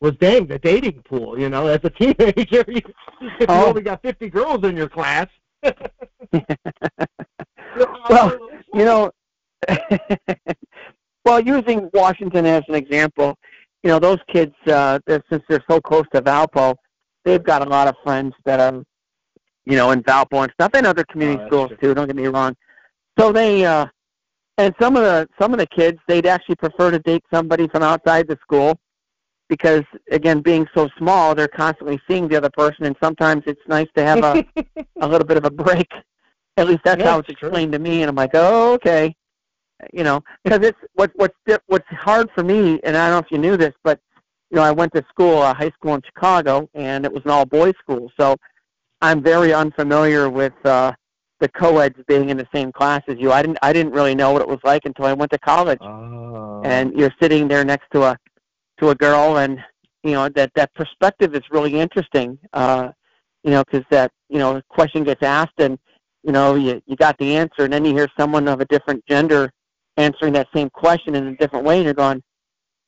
was 0.01 0.13
dang 0.21 0.47
the 0.47 0.59
dating 0.59 1.03
pool. 1.09 1.39
You 1.39 1.49
know, 1.49 1.67
as 1.67 1.81
a 1.83 1.91
teenager, 2.01 2.65
you, 2.69 2.81
if 3.21 3.41
you 3.41 3.47
Oh. 3.49 3.67
only 3.69 3.83
got 3.83 4.03
50 4.03 4.29
girls 4.31 4.65
in 4.65 4.77
your 4.77 4.89
class. 4.89 5.27
Well, 8.09 8.39
you 8.73 8.85
know, 8.85 9.11
well, 11.25 11.41
using 11.41 11.91
Washington 11.93 12.47
as 12.47 12.63
an 12.69 12.75
example, 12.75 13.37
you 13.83 13.91
know, 13.91 13.99
those 13.99 14.19
kids, 14.33 14.55
uh, 14.67 14.99
they're, 15.07 15.23
since 15.31 15.43
they're 15.49 15.65
so 15.69 15.81
close 15.81 16.05
to 16.15 16.23
Valpo, 16.23 16.75
they've 17.25 17.43
got 17.43 17.67
a 17.67 17.69
lot 17.69 17.89
of 17.89 17.95
friends 18.03 18.35
that 18.45 18.61
are, 18.61 18.83
you 19.65 19.77
know, 19.77 19.91
in 19.91 20.03
Valpo 20.03 20.45
and 20.45 20.53
stuff, 20.53 20.71
and 20.75 20.87
other 20.87 21.05
community 21.05 21.43
Oh, 21.45 21.47
schools 21.49 21.69
true. 21.69 21.77
too. 21.89 21.95
Don't 21.95 22.07
get 22.07 22.17
me 22.17 22.27
wrong. 22.29 22.55
So 23.19 23.33
they, 23.33 23.65
uh, 23.65 23.87
and 24.59 24.75
some 24.81 24.97
of 24.97 25.03
the 25.03 25.29
some 25.41 25.53
of 25.53 25.59
the 25.59 25.67
kids, 25.67 25.99
they'd 26.09 26.27
actually 26.27 26.57
prefer 26.57 26.91
to 26.91 26.99
date 27.01 27.25
somebody 27.33 27.69
from 27.69 27.83
outside 27.83 28.27
the 28.29 28.39
school, 28.41 28.79
because 29.49 29.85
again, 30.11 30.41
being 30.41 30.67
so 30.75 30.89
small, 30.99 31.35
they're 31.35 31.49
constantly 31.49 32.01
seeing 32.09 32.29
the 32.29 32.37
other 32.37 32.51
person, 32.51 32.85
and 32.85 32.97
sometimes 33.03 33.43
it's 33.47 33.61
nice 33.69 33.89
to 33.97 34.05
have 34.05 34.23
a 34.23 34.45
a 35.01 35.07
little 35.07 35.27
bit 35.27 35.37
of 35.37 35.45
a 35.45 35.51
break. 35.51 35.91
At 36.57 36.69
least 36.69 36.81
that's 36.85 37.01
Yeah, 37.01 37.13
how 37.13 37.19
it's 37.19 37.29
it's 37.29 37.39
true. 37.39 37.49
explained 37.49 37.73
to 37.73 37.79
me, 37.79 38.03
and 38.03 38.09
I'm 38.09 38.17
like, 38.17 38.31
oh, 38.35 38.75
okay. 38.75 39.15
You 39.93 40.05
know, 40.05 40.23
because 40.45 40.67
it's 40.67 40.79
what 40.95 41.11
what's 41.17 41.37
what's 41.67 41.89
hard 41.91 42.29
for 42.35 42.43
me, 42.43 42.81
and 42.85 42.97
I 42.97 43.09
don't 43.09 43.17
know 43.17 43.19
if 43.19 43.31
you 43.31 43.39
knew 43.39 43.57
this, 43.57 43.75
but 43.85 44.01
you 44.51 44.57
know, 44.57 44.63
I 44.63 44.71
went 44.71 44.93
to 44.95 45.05
school, 45.09 45.39
uh, 45.39 45.53
high 45.55 45.71
school 45.71 45.95
in 45.95 46.03
Chicago, 46.03 46.69
and 46.75 47.05
it 47.05 47.13
was 47.13 47.23
an 47.25 47.31
all 47.31 47.45
boys 47.45 47.75
school. 47.81 48.11
So 48.19 48.37
I'm 49.03 49.23
very 49.23 49.53
unfamiliar 49.53 50.31
with 50.31 50.55
uh, 50.65 50.93
the 51.41 51.49
co-eds 51.49 51.99
being 52.07 52.31
in 52.31 52.37
the 52.37 52.49
same 52.55 52.73
class 52.73 53.03
as 53.09 53.17
you. 53.19 53.33
I 53.33 53.43
didn't 53.43 53.59
I 53.63 53.73
didn't 53.73 53.93
really 53.93 54.15
know 54.15 54.33
what 54.33 54.43
it 54.43 54.49
was 54.49 54.61
like 54.65 54.85
until 54.85 55.05
I 55.05 55.13
went 55.13 55.31
to 55.33 55.39
college. 55.39 55.79
Oh. 55.83 56.63
And 56.65 56.95
you're 56.99 57.13
sitting 57.21 57.49
there 57.49 57.65
next 57.65 57.87
to 57.93 58.05
a 58.05 58.17
to 58.79 58.91
a 58.91 58.95
girl, 58.95 59.39
and 59.39 59.63
you 60.03 60.13
know 60.13 60.29
that 60.31 60.53
that 60.55 60.73
perspective 60.75 61.35
is 61.35 61.43
really 61.51 61.79
interesting. 61.79 62.39
Uh, 62.53 62.91
you 63.43 63.51
know, 63.51 63.63
because 63.65 63.85
that 63.91 64.11
you 64.29 64.39
know 64.39 64.61
question 64.69 65.05
gets 65.05 65.23
asked, 65.23 65.59
and 65.59 65.79
you 66.23 66.33
know 66.33 66.55
you 66.55 66.83
you 66.87 66.97
got 66.97 67.17
the 67.19 67.37
answer, 67.37 67.65
and 67.65 67.73
then 67.73 67.85
you 67.85 67.95
hear 67.95 68.09
someone 68.19 68.49
of 68.49 68.61
a 68.61 68.67
different 68.67 69.05
gender 69.07 69.51
answering 69.97 70.33
that 70.35 70.49
same 70.55 70.71
question 70.71 71.15
in 71.15 71.27
a 71.29 71.37
different 71.37 71.65
way, 71.65 71.77
and 71.77 71.85
you're 71.85 71.95
going, 71.95 72.23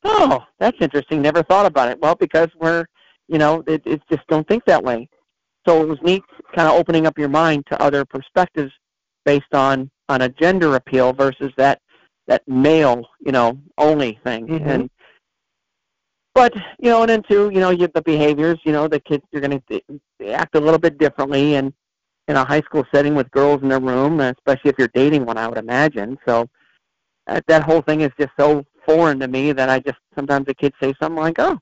"Oh, 0.05 0.45
that's 0.59 0.77
interesting. 0.81 1.23
Never 1.23 1.43
thought 1.43 1.67
about 1.67 1.89
it." 1.89 2.01
Well, 2.01 2.15
because 2.15 2.49
we're 2.61 2.85
you 3.29 3.39
know 3.39 3.63
it, 3.67 3.83
it's 3.85 4.05
just 4.11 4.27
don't 4.29 4.47
think 4.49 4.65
that 4.67 4.83
way. 4.83 5.09
So 5.67 5.83
it 5.83 5.89
was 5.89 5.99
neat, 6.03 6.23
kind 6.55 6.69
of 6.69 6.75
opening 6.79 7.07
up 7.07 7.19
your 7.19 7.29
mind 7.29 7.67
to 7.71 7.83
other 7.83 8.05
perspectives 8.05 8.73
based 9.25 9.53
on 9.53 9.91
on 10.09 10.23
a 10.23 10.29
gender 10.29 10.77
appeal 10.77 11.13
versus 11.13 11.53
that 11.57 11.81
that 12.27 12.43
male, 12.47 13.07
you 13.21 13.33
know, 13.33 13.59
only 13.79 14.19
thing. 14.25 14.47
Mhm. 14.47 14.67
And 14.67 14.91
but 16.39 16.55
you 16.79 16.89
know, 16.89 17.03
and 17.03 17.11
then 17.11 17.23
too, 17.29 17.51
you 17.53 17.59
know, 17.59 17.71
you 17.71 17.89
the 17.93 18.03
behaviors. 18.03 18.61
You 18.65 18.71
know, 18.71 18.87
the 18.87 19.01
kids 19.01 19.25
you're 19.33 19.43
going 19.43 19.61
to 19.69 20.33
act 20.33 20.55
a 20.55 20.61
little 20.61 20.79
bit 20.79 20.97
differently, 20.97 21.57
and 21.57 21.73
in 22.29 22.37
a 22.37 22.45
high 22.45 22.61
school 22.61 22.85
setting 22.95 23.17
with 23.17 23.29
girls 23.33 23.61
in 23.63 23.69
their 23.69 23.81
room, 23.81 24.21
especially 24.21 24.71
if 24.71 24.77
you're 24.79 24.91
dating 24.95 25.27
one, 25.27 25.37
I 25.37 25.49
would 25.49 25.59
imagine. 25.59 26.17
So 26.29 26.49
that 27.27 27.45
that 27.49 27.65
whole 27.65 27.83
thing 27.83 28.03
is 28.03 28.13
just 28.21 28.31
so 28.39 28.65
foreign 28.87 29.19
to 29.19 29.27
me 29.27 29.51
that 29.51 29.69
I 29.69 29.81
just 29.81 29.99
sometimes 30.15 30.47
the 30.47 30.55
kids 30.55 30.77
say 30.81 30.95
something 31.03 31.21
like, 31.21 31.41
"Oh, 31.41 31.59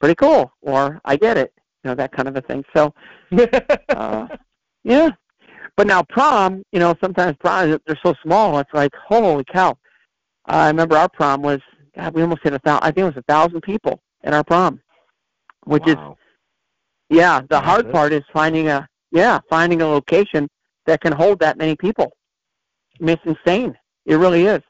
pretty 0.00 0.16
cool," 0.16 0.52
or 0.60 1.00
"I 1.06 1.16
get 1.16 1.38
it," 1.38 1.54
you 1.82 1.88
know, 1.88 1.94
that 1.94 2.12
kind 2.12 2.28
of 2.28 2.36
a 2.36 2.42
thing. 2.42 2.62
So 2.76 2.92
uh, 3.88 4.28
yeah. 4.84 5.10
But 5.78 5.86
now 5.86 6.02
prom, 6.02 6.62
you 6.72 6.78
know, 6.78 6.94
sometimes 7.02 7.38
prom 7.40 7.78
they're 7.86 7.98
so 8.04 8.14
small. 8.22 8.58
It's 8.58 8.74
like 8.74 8.92
holy 9.08 9.44
cow. 9.44 9.78
I 10.44 10.66
remember 10.66 10.98
our 10.98 11.08
prom 11.08 11.40
was 11.40 11.60
God. 11.96 12.14
We 12.14 12.22
almost 12.22 12.42
hit 12.42 12.52
a 12.52 12.58
thousand. 12.58 12.82
I 12.82 12.86
think 12.86 12.98
it 12.98 13.04
was 13.04 13.16
a 13.16 13.32
thousand 13.32 13.60
people 13.62 14.00
at 14.22 14.34
our 14.34 14.44
prom, 14.44 14.80
which 15.64 15.86
is 15.86 15.96
yeah. 17.10 17.40
The 17.48 17.60
hard 17.60 17.86
Massive. 17.86 17.92
part 17.92 18.12
is 18.12 18.22
finding 18.32 18.68
a 18.68 18.88
yeah 19.10 19.40
finding 19.48 19.82
a 19.82 19.86
location 19.86 20.48
that 20.86 21.00
can 21.00 21.12
hold 21.12 21.38
that 21.40 21.58
many 21.58 21.76
people. 21.76 22.12
I 23.00 23.04
mean, 23.04 23.18
it's 23.24 23.38
insane. 23.38 23.76
It 24.06 24.16
really 24.16 24.46
is. 24.46 24.62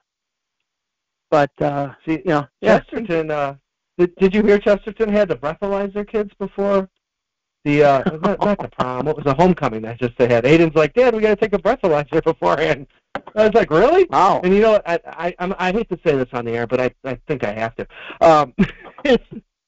But 1.30 1.50
uh, 1.60 1.94
See, 2.06 2.12
you 2.12 2.22
know, 2.26 2.46
yeah, 2.60 2.78
Chesterton. 2.78 3.30
Uh, 3.30 3.56
did, 3.98 4.14
did 4.16 4.34
you 4.34 4.42
hear 4.42 4.58
Chesterton 4.58 5.08
had 5.08 5.28
to 5.28 5.36
breathalyze 5.36 5.92
their 5.94 6.04
kids 6.04 6.30
before 6.38 6.88
the 7.64 7.84
uh, 7.84 8.18
not, 8.22 8.40
not 8.40 8.58
the 8.58 8.68
prom? 8.68 9.06
What 9.06 9.16
was 9.16 9.24
the 9.24 9.34
homecoming 9.34 9.82
that 9.82 9.98
just 9.98 10.16
they 10.18 10.28
had? 10.28 10.44
Aiden's 10.44 10.74
like, 10.74 10.94
Dad, 10.94 11.14
we 11.14 11.22
got 11.22 11.30
to 11.30 11.36
take 11.36 11.54
a 11.54 11.58
breathalyzer 11.58 12.22
beforehand. 12.24 12.86
I 13.36 13.44
was 13.46 13.54
like, 13.54 13.70
really? 13.70 14.06
wow. 14.10 14.40
And 14.42 14.54
you 14.54 14.60
know, 14.60 14.80
I 14.86 14.98
I 15.06 15.34
I'm, 15.38 15.54
I 15.58 15.72
hate 15.72 15.88
to 15.90 15.98
say 16.06 16.16
this 16.16 16.28
on 16.32 16.44
the 16.44 16.52
air, 16.52 16.66
but 16.66 16.80
I 16.80 16.90
I 17.04 17.18
think 17.26 17.44
I 17.44 17.52
have 17.52 17.74
to. 17.76 17.86
Um, 18.20 18.54
it's, 19.04 19.24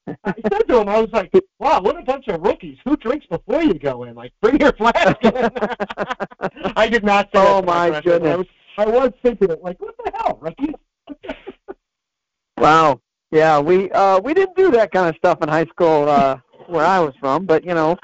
I 0.23 0.33
said 0.49 0.67
to 0.69 0.79
him, 0.79 0.87
I 0.87 1.01
was 1.01 1.09
like, 1.11 1.33
wow, 1.59 1.81
what 1.81 1.99
a 1.99 2.01
bunch 2.01 2.29
of 2.29 2.41
rookies. 2.41 2.77
Who 2.85 2.95
drinks 2.95 3.25
before 3.25 3.61
you 3.61 3.73
go 3.73 4.03
in? 4.03 4.15
Like, 4.15 4.31
bring 4.41 4.57
your 4.57 4.71
flask. 4.71 5.17
in. 5.21 5.33
I 6.77 6.87
did 6.87 7.03
not 7.03 7.25
say 7.25 7.41
Oh, 7.45 7.61
my 7.61 7.99
goodness. 8.01 8.33
I 8.33 8.35
was, 8.37 8.47
I 8.77 8.85
was 8.85 9.11
thinking 9.21 9.49
it, 9.51 9.61
like, 9.61 9.81
what 9.81 9.95
the 10.03 10.11
hell, 10.15 10.37
rookies? 10.41 10.75
Wow. 12.57 13.01
Yeah, 13.29 13.59
we 13.59 13.91
uh 13.91 14.19
we 14.19 14.33
didn't 14.33 14.55
do 14.55 14.71
that 14.71 14.91
kind 14.91 15.07
of 15.09 15.15
stuff 15.17 15.39
in 15.43 15.49
high 15.49 15.65
school 15.65 16.09
uh 16.09 16.37
where 16.67 16.85
I 16.85 16.99
was 16.99 17.13
from, 17.19 17.45
but 17.45 17.63
you 17.63 17.73
know, 17.73 17.97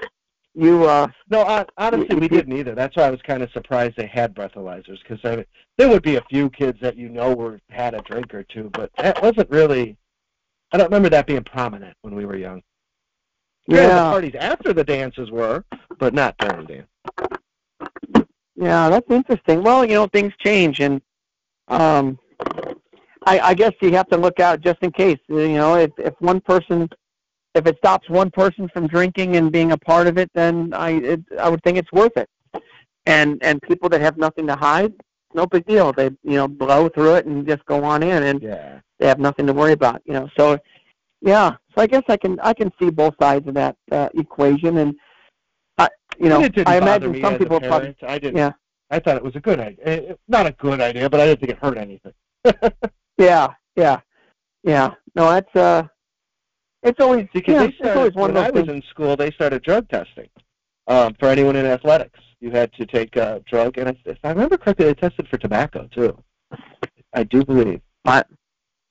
you 0.55 0.85
uh 0.85 1.07
No, 1.29 1.43
hon- 1.43 1.65
honestly, 1.77 2.15
we 2.15 2.27
didn't 2.27 2.55
either. 2.55 2.75
That's 2.75 2.95
why 2.95 3.03
I 3.03 3.09
was 3.09 3.21
kind 3.21 3.41
of 3.41 3.51
surprised 3.51 3.95
they 3.97 4.07
had 4.07 4.35
breathalyzers 4.35 4.99
because 5.01 5.19
I 5.23 5.37
mean, 5.37 5.45
there 5.77 5.89
would 5.89 6.03
be 6.03 6.17
a 6.17 6.23
few 6.29 6.49
kids 6.49 6.79
that 6.81 6.95
you 6.95 7.09
know 7.09 7.33
were 7.33 7.59
had 7.69 7.93
a 7.93 8.01
drink 8.01 8.33
or 8.33 8.43
two, 8.43 8.69
but 8.73 8.91
that 8.97 9.21
wasn't 9.21 9.49
really. 9.49 9.97
I 10.71 10.77
don't 10.77 10.87
remember 10.87 11.09
that 11.09 11.27
being 11.27 11.43
prominent 11.43 11.95
when 12.01 12.15
we 12.15 12.25
were 12.25 12.35
young. 12.35 12.61
Granted, 13.69 13.95
the 13.95 14.09
parties 14.09 14.35
after 14.39 14.73
the 14.73 14.83
dances 14.83 15.31
were, 15.31 15.63
but 15.99 16.13
not 16.13 16.37
during 16.37 16.65
dance. 16.65 16.87
yeah, 18.55 18.89
that's 18.89 19.09
interesting. 19.09 19.63
Well, 19.63 19.85
you 19.85 19.93
know, 19.93 20.07
things 20.07 20.33
change 20.43 20.79
and 20.79 21.01
um 21.69 22.19
I 23.25 23.39
I 23.39 23.53
guess 23.53 23.73
you 23.81 23.91
have 23.93 24.09
to 24.09 24.17
look 24.17 24.39
out 24.39 24.61
just 24.61 24.79
in 24.81 24.91
case, 24.91 25.19
you 25.29 25.53
know, 25.53 25.75
if 25.75 25.91
if 25.97 26.13
one 26.19 26.41
person 26.41 26.89
if 27.55 27.67
it 27.67 27.77
stops 27.77 28.09
one 28.09 28.31
person 28.31 28.67
from 28.69 28.87
drinking 28.87 29.35
and 29.35 29.51
being 29.51 29.71
a 29.71 29.77
part 29.77 30.07
of 30.07 30.17
it, 30.17 30.29
then 30.33 30.73
I 30.73 30.91
it, 30.91 31.21
I 31.39 31.49
would 31.49 31.63
think 31.63 31.77
it's 31.77 31.91
worth 31.91 32.15
it. 32.17 32.29
And 33.05 33.41
and 33.43 33.61
people 33.61 33.89
that 33.89 34.01
have 34.01 34.17
nothing 34.17 34.47
to 34.47 34.55
hide, 34.55 34.93
no 35.33 35.45
big 35.45 35.65
deal. 35.65 35.91
They 35.93 36.05
you 36.23 36.37
know 36.37 36.47
blow 36.47 36.89
through 36.89 37.15
it 37.15 37.25
and 37.25 37.45
just 37.47 37.65
go 37.65 37.83
on 37.83 38.01
in 38.03 38.23
and 38.23 38.41
Yeah. 38.41 38.79
they 38.99 39.07
have 39.07 39.19
nothing 39.19 39.45
to 39.47 39.53
worry 39.53 39.73
about, 39.73 40.01
you 40.05 40.13
know. 40.13 40.29
So, 40.37 40.57
yeah. 41.21 41.55
So 41.75 41.81
I 41.81 41.87
guess 41.87 42.03
I 42.07 42.17
can 42.17 42.39
I 42.39 42.53
can 42.53 42.71
see 42.79 42.89
both 42.89 43.15
sides 43.21 43.47
of 43.47 43.53
that 43.55 43.75
uh, 43.91 44.09
equation, 44.15 44.77
and 44.77 44.95
I, 45.77 45.89
you 46.19 46.29
know, 46.29 46.37
And 46.37 46.45
it 46.45 46.55
didn't 46.55 46.67
I 46.69 46.77
imagine 46.77 47.21
some 47.21 47.37
people 47.37 47.59
probably. 47.59 47.95
I 48.03 48.17
didn't. 48.19 48.37
yeah, 48.37 48.51
I 48.89 48.99
thought 48.99 49.17
it 49.17 49.23
was 49.23 49.35
a 49.35 49.39
good 49.39 49.59
idea. 49.59 49.85
Eh, 49.85 50.13
Not 50.27 50.45
a 50.47 50.51
good 50.51 50.79
idea, 50.81 51.09
but 51.09 51.19
I 51.19 51.25
didn't 51.25 51.39
think 51.41 51.51
it 51.51 51.59
hurt 51.59 51.77
anything. 51.77 52.13
yeah, 53.17 53.47
yeah, 53.75 53.99
yeah. 54.63 54.91
No, 55.15 55.29
that's 55.29 55.55
uh, 55.55 55.83
it's 56.83 56.99
always 56.99 57.27
Because 57.33 57.53
yeah, 57.53 57.65
they 57.67 57.73
started, 57.73 57.97
always 57.97 58.13
one 58.13 58.33
when 58.33 58.43
I 58.45 58.49
was 58.49 58.65
things. 58.65 58.69
in 58.77 58.83
school, 58.89 59.15
they 59.15 59.31
started 59.31 59.63
drug 59.63 59.89
testing 59.89 60.29
um, 60.87 61.15
for 61.19 61.27
anyone 61.29 61.55
in 61.55 61.65
athletics. 61.65 62.19
You 62.39 62.51
had 62.51 62.71
to 62.73 62.85
take 62.85 63.15
a 63.15 63.41
drug, 63.49 63.77
and 63.77 63.95
if 64.05 64.17
I 64.23 64.29
remember 64.29 64.57
correctly, 64.57 64.85
they 64.85 64.93
tested 64.93 65.27
for 65.29 65.37
tobacco 65.37 65.87
too. 65.93 66.21
I 67.13 67.23
do 67.23 67.43
believe. 67.45 67.81
But 68.03 68.27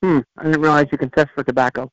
Hmm, 0.01 0.19
I 0.37 0.43
didn't 0.43 0.61
realize 0.61 0.87
you 0.91 0.97
can 0.97 1.09
test 1.11 1.29
for 1.33 1.43
tobacco. 1.45 1.89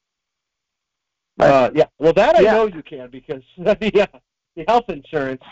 But- 1.36 1.50
Uh, 1.50 1.70
yeah, 1.74 1.84
well, 2.00 2.12
that 2.14 2.36
I 2.36 2.40
Yeah. 2.40 2.52
know 2.52 2.66
you 2.66 2.82
can 2.82 3.08
because 3.10 3.42
the, 3.58 4.00
uh, 4.12 4.18
the 4.56 4.64
health 4.66 4.88
insurance 4.88 5.42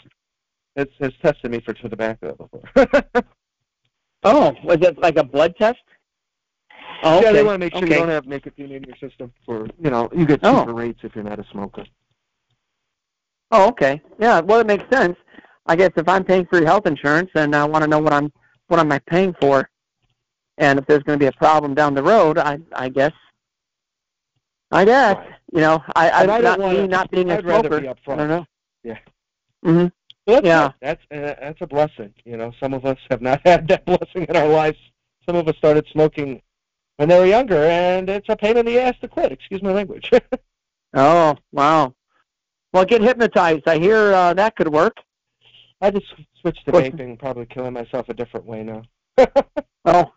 has, 0.76 0.88
has 1.01 1.12
tested 1.22 1.51
me 1.53 1.61
for 1.61 1.72
tobacco 1.74 2.34
before. 2.34 3.05
Oh, 4.24 4.53
was 4.64 4.78
it 4.80 4.99
like 4.99 5.16
a 5.16 5.22
blood 5.22 5.55
test? 5.57 5.78
Oh, 7.03 7.20
Yeah, 7.22 7.32
they 7.32 7.42
want 7.42 7.55
to 7.55 7.59
make 7.59 7.72
sure 7.74 7.82
okay. 7.84 7.94
you 7.94 8.01
don't 8.01 8.09
have 8.09 8.26
nicotine 8.26 8.72
in 8.72 8.82
your 8.84 8.96
system. 8.96 9.32
For 9.46 9.66
you 9.80 9.90
know, 9.90 10.09
you 10.14 10.26
get 10.26 10.40
Oh. 10.42 10.64
rates 10.66 11.01
if 11.03 11.14
you're 11.14 11.24
not 11.24 11.38
a 11.38 11.44
smoker. 11.53 11.84
Oh, 13.51 13.68
okay. 13.68 14.03
Yeah, 14.18 14.40
well, 14.40 14.61
it 14.61 14.66
makes 14.66 14.84
sense. 14.94 15.16
I 15.66 15.76
guess 15.76 15.90
if 15.96 16.09
I'm 16.09 16.24
paying 16.24 16.46
for 16.46 16.59
your 16.59 16.66
health 16.66 16.86
insurance 16.86 17.30
and 17.34 17.55
I 17.55 17.64
want 17.64 17.82
to 17.82 17.88
know 17.88 17.99
what 17.99 18.12
I'm 18.12 18.32
what 18.68 18.80
am 18.80 18.92
I 18.92 18.99
paying 19.01 19.34
for, 19.40 19.68
and 20.59 20.78
if 20.78 20.86
there's 20.86 21.03
going 21.05 21.18
to 21.18 21.22
be 21.22 21.28
a 21.28 21.32
problem 21.32 21.74
down 21.74 21.94
the 21.94 22.03
road, 22.03 22.38
I 22.38 22.59
I 22.74 22.88
guess. 22.88 23.12
I 24.70 24.84
guess 24.84 25.16
Right. 25.16 25.34
you 25.53 25.61
know 25.61 25.82
I 25.96 26.11
I 26.11 26.22
And 26.22 26.30
I 26.30 26.40
not 26.40 26.59
me 26.61 26.86
not 26.86 27.11
being 27.11 27.30
a 27.30 27.36
I'd 27.36 27.44
rather 27.46 27.68
smoker. 27.68 27.80
be 27.80 27.88
I 27.88 28.16
don't 28.16 28.28
know. 28.28 28.46
Yeah. 28.82 28.99
Mhm. 29.64 29.92
That's 30.26 30.46
Yeah. 30.46 30.72
That's 30.82 31.03
uh, 31.11 31.34
that's 31.40 31.61
a 31.62 31.66
blessing. 31.66 32.12
You 32.24 32.36
know, 32.36 32.53
some 32.61 32.74
of 32.74 32.84
us 32.84 32.99
have 33.11 33.22
not 33.22 33.40
had 33.46 33.66
that 33.68 33.84
blessing 33.86 34.26
in 34.28 34.36
our 34.36 34.49
lives. 34.49 34.76
Some 35.26 35.36
of 35.36 35.49
us 35.49 35.57
started 35.57 35.86
smoking 35.92 36.42
when 36.99 37.09
they 37.09 37.18
were 37.18 37.26
younger, 37.26 37.64
and 37.64 38.11
it's 38.11 38.28
a 38.28 38.36
pain 38.36 38.57
in 38.57 38.66
the 38.66 38.78
ass 38.78 38.94
to 39.01 39.09
quit. 39.09 39.32
Excuse 39.32 39.62
my 39.62 39.72
language. 39.72 40.11
Oh 40.94 41.36
wow. 41.53 41.94
Well, 42.72 42.86
get 42.86 43.03
hypnotized. 43.03 43.68
I 43.68 43.78
hear 43.78 44.14
uh, 44.14 44.32
that 44.32 44.57
could 44.57 44.68
work. 44.68 44.96
I 45.82 45.90
just 45.90 46.07
switched 46.40 46.64
to 46.64 46.72
vaping, 46.72 47.18
probably 47.18 47.44
killing 47.44 47.74
myself 47.74 48.09
a 48.09 48.14
different 48.14 48.46
way 48.46 48.62
now. 48.62 48.82
Oh. 49.84 50.11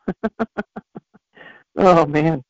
oh 1.76 2.06
man. 2.06 2.42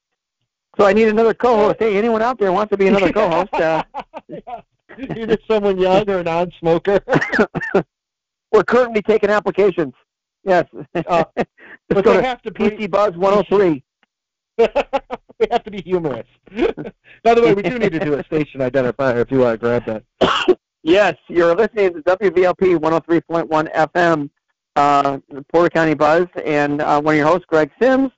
So 0.77 0.85
I 0.85 0.93
need 0.93 1.07
another 1.07 1.33
co-host. 1.33 1.77
Hey, 1.79 1.97
anyone 1.97 2.21
out 2.21 2.37
there 2.37 2.51
wants 2.51 2.69
to 2.69 2.77
be 2.77 2.89
another 2.89 3.11
co-host? 3.13 3.55
Uh, 3.55 3.83
Yeah. 4.27 4.61
Either 4.99 5.39
someone 5.49 5.79
young 5.79 6.07
or 6.07 6.19
a 6.19 6.23
non-smoker. 6.23 6.99
we're 8.51 8.63
currently 8.63 9.01
taking 9.01 9.31
applications. 9.31 9.95
Yes. 10.43 10.67
Uh, 10.93 11.23
but 11.89 12.05
they 12.05 12.17
to 12.17 12.21
have 12.21 12.43
to 12.43 12.51
PC 12.51 12.91
Buzz 12.91 13.17
103. 13.17 13.83
we 15.39 15.47
have 15.51 15.63
to 15.63 15.71
be 15.71 15.81
humorous. 15.81 16.27
By 17.23 17.33
the 17.33 17.41
way, 17.41 17.53
we 17.53 17.61
do 17.61 17.79
need 17.79 17.91
to 17.93 17.99
do 17.99 18.13
a 18.15 18.23
station 18.23 18.61
identifier 18.61 19.21
if 19.21 19.31
you 19.31 19.39
want 19.39 19.53
to 19.53 19.57
grab 19.57 19.85
that. 19.85 20.57
Yes, 20.83 21.15
you're 21.27 21.55
listening 21.55 21.93
to 21.93 22.01
WVLP 22.01 22.75
103.1 22.75 23.71
FM, 23.71 24.29
uh, 24.75 25.19
Porter 25.53 25.69
County 25.69 25.93
Buzz, 25.93 26.25
and 26.43 26.81
uh, 26.81 26.99
one 26.99 27.13
of 27.13 27.17
your 27.19 27.27
hosts, 27.27 27.45
Greg 27.47 27.69
Sims. 27.79 28.09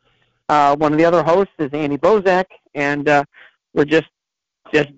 Uh, 0.47 0.73
one 0.77 0.93
of 0.93 0.97
the 0.97 1.03
other 1.03 1.23
hosts 1.23 1.53
is 1.59 1.69
Andy 1.73 1.97
Bozak, 1.97 2.45
and 2.73 3.09
uh, 3.09 3.25
we're 3.73 3.83
just 3.83 4.07
just 4.73 4.89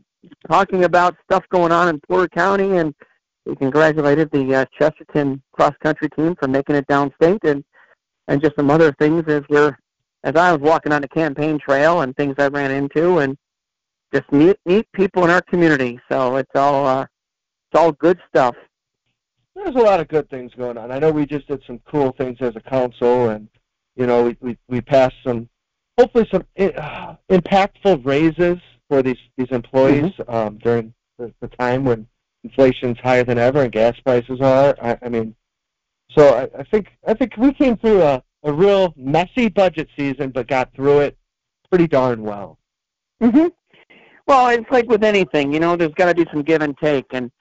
talking 0.47 0.83
about 0.83 1.15
stuff 1.23 1.43
going 1.49 1.71
on 1.71 1.87
in 1.87 1.99
Porter 2.07 2.27
County, 2.27 2.77
and 2.77 2.93
we 3.47 3.55
congratulated 3.55 4.29
the 4.29 4.53
uh, 4.53 4.65
Chesterton 4.77 5.41
cross 5.51 5.73
country 5.81 6.09
team 6.09 6.35
for 6.35 6.47
making 6.47 6.75
it 6.75 6.85
downstate, 6.87 7.43
and 7.43 7.63
and 8.27 8.41
just 8.43 8.55
some 8.55 8.69
other 8.69 8.91
things 8.99 9.23
as 9.27 9.41
we're 9.49 9.75
as 10.25 10.35
I 10.35 10.51
was 10.51 10.59
walking 10.59 10.91
on 10.91 11.01
the 11.01 11.07
campaign 11.07 11.59
trail 11.59 12.01
and 12.01 12.15
things 12.15 12.35
I 12.39 12.47
ran 12.47 12.71
into, 12.71 13.19
and 13.19 13.37
just 14.13 14.29
meet 14.31 14.57
meet 14.65 14.91
people 14.91 15.23
in 15.23 15.29
our 15.29 15.41
community. 15.41 15.99
So 16.11 16.37
it's 16.37 16.51
all 16.55 16.85
uh, 16.85 17.03
it's 17.03 17.79
all 17.79 17.91
good 17.93 18.19
stuff. 18.27 18.55
there's 19.55 19.75
a 19.75 19.79
lot 19.79 19.99
of 19.99 20.07
good 20.07 20.29
things 20.29 20.51
going 20.57 20.77
on. 20.77 20.91
I 20.91 20.99
know 20.99 21.11
we 21.11 21.25
just 21.25 21.47
did 21.47 21.61
some 21.65 21.79
cool 21.85 22.11
things 22.17 22.37
as 22.41 22.55
a 22.55 22.61
council, 22.61 23.29
and 23.29 23.47
you 23.95 24.07
know 24.07 24.25
we 24.25 24.37
we, 24.41 24.57
we 24.67 24.81
passed 24.81 25.15
some 25.23 25.47
hopefully 25.97 26.27
some 26.31 26.43
uh, 26.59 27.15
impactful 27.29 28.03
raises 28.03 28.57
for 28.89 29.03
these 29.03 29.19
these 29.37 29.51
employees 29.51 30.11
mm-hmm. 30.13 30.33
um, 30.33 30.57
during 30.57 30.93
the, 31.19 31.31
the 31.39 31.47
time 31.47 31.85
when 31.85 32.07
inflation's 32.43 32.97
higher 32.99 33.23
than 33.23 33.37
ever 33.37 33.61
and 33.61 33.71
gas 33.71 33.99
prices 33.99 34.41
are. 34.41 34.75
I, 34.81 34.97
I 35.03 35.09
mean, 35.09 35.35
so 36.17 36.33
I, 36.35 36.59
I 36.59 36.63
think 36.63 36.87
I 37.07 37.13
think 37.13 37.37
we 37.37 37.53
came 37.53 37.77
through 37.77 38.01
a, 38.01 38.23
a 38.45 38.53
real 38.53 38.93
messy 38.95 39.49
budget 39.49 39.89
season, 39.97 40.29
but 40.29 40.47
got 40.47 40.73
through 40.73 40.99
it 40.99 41.17
pretty 41.69 41.87
darn 41.87 42.23
well. 42.23 42.57
Mhm. 43.21 43.51
Well, 44.27 44.47
it's 44.49 44.69
like 44.71 44.87
with 44.87 45.03
anything, 45.03 45.51
you 45.53 45.59
know, 45.59 45.75
there's 45.75 45.93
got 45.93 46.15
to 46.15 46.15
be 46.15 46.29
some 46.31 46.43
give 46.43 46.61
and 46.61 46.77
take, 46.77 47.05
and 47.11 47.31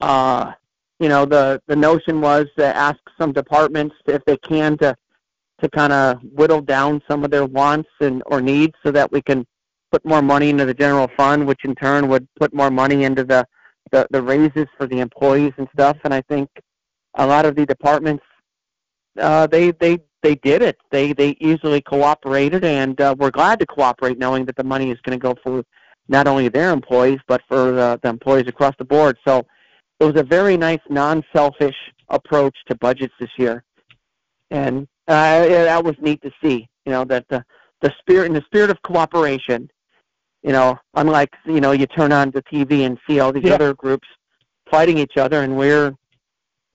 uh, 0.00 0.52
you 1.00 1.08
know, 1.08 1.24
the 1.24 1.62
the 1.66 1.76
notion 1.76 2.20
was 2.20 2.46
to 2.58 2.76
ask 2.76 2.98
some 3.18 3.32
departments 3.32 3.94
if 4.06 4.24
they 4.24 4.36
can 4.38 4.76
to 4.78 4.94
to 5.60 5.68
kind 5.70 5.92
of 5.92 6.18
whittle 6.22 6.60
down 6.60 7.02
some 7.08 7.24
of 7.24 7.30
their 7.30 7.46
wants 7.46 7.88
and 8.00 8.22
or 8.26 8.40
needs 8.40 8.74
so 8.84 8.90
that 8.92 9.10
we 9.10 9.20
can 9.22 9.44
put 9.90 10.04
more 10.04 10.22
money 10.22 10.50
into 10.50 10.64
the 10.64 10.74
general 10.74 11.08
fund, 11.16 11.46
which 11.46 11.64
in 11.64 11.74
turn 11.74 12.08
would 12.08 12.28
put 12.38 12.52
more 12.54 12.70
money 12.70 13.04
into 13.04 13.24
the 13.24 13.46
the, 13.90 14.06
the 14.10 14.22
raises 14.22 14.66
for 14.76 14.86
the 14.86 15.00
employees 15.00 15.52
and 15.56 15.68
stuff. 15.72 15.96
And 16.04 16.12
I 16.12 16.20
think 16.22 16.48
a 17.14 17.26
lot 17.26 17.46
of 17.46 17.56
the 17.56 17.64
departments 17.64 18.24
uh, 19.18 19.46
they 19.46 19.72
they 19.72 19.98
they 20.22 20.34
did 20.36 20.62
it. 20.62 20.76
They 20.90 21.12
they 21.12 21.36
easily 21.40 21.80
cooperated, 21.80 22.64
and 22.64 23.00
uh, 23.00 23.14
we're 23.18 23.30
glad 23.30 23.60
to 23.60 23.66
cooperate, 23.66 24.18
knowing 24.18 24.44
that 24.46 24.56
the 24.56 24.64
money 24.64 24.90
is 24.90 24.98
going 25.02 25.18
to 25.18 25.22
go 25.22 25.34
for 25.42 25.64
not 26.08 26.26
only 26.26 26.48
their 26.48 26.70
employees 26.70 27.18
but 27.28 27.42
for 27.48 27.72
the, 27.72 28.00
the 28.02 28.08
employees 28.08 28.48
across 28.48 28.74
the 28.78 28.84
board. 28.84 29.16
So 29.26 29.46
it 30.00 30.04
was 30.04 30.16
a 30.16 30.22
very 30.22 30.56
nice, 30.56 30.80
non-selfish 30.88 31.76
approach 32.08 32.56
to 32.68 32.74
budgets 32.76 33.14
this 33.20 33.30
year, 33.36 33.64
and 34.50 34.88
uh, 35.06 35.46
that 35.46 35.84
was 35.84 35.94
neat 36.00 36.20
to 36.22 36.30
see. 36.42 36.68
You 36.84 36.92
know 36.92 37.04
that 37.04 37.26
the 37.28 37.44
the 37.80 37.92
spirit 38.00 38.26
in 38.26 38.32
the 38.32 38.44
spirit 38.46 38.70
of 38.70 38.80
cooperation. 38.82 39.70
You 40.42 40.52
know, 40.52 40.78
unlike 40.94 41.30
you 41.46 41.60
know, 41.60 41.72
you 41.72 41.86
turn 41.86 42.12
on 42.12 42.30
the 42.30 42.42
TV 42.44 42.86
and 42.86 42.96
see 43.08 43.20
all 43.20 43.32
these 43.32 43.44
yeah. 43.44 43.54
other 43.54 43.74
groups 43.74 44.06
fighting 44.70 44.98
each 44.98 45.16
other, 45.16 45.42
and 45.42 45.56
we're 45.56 45.94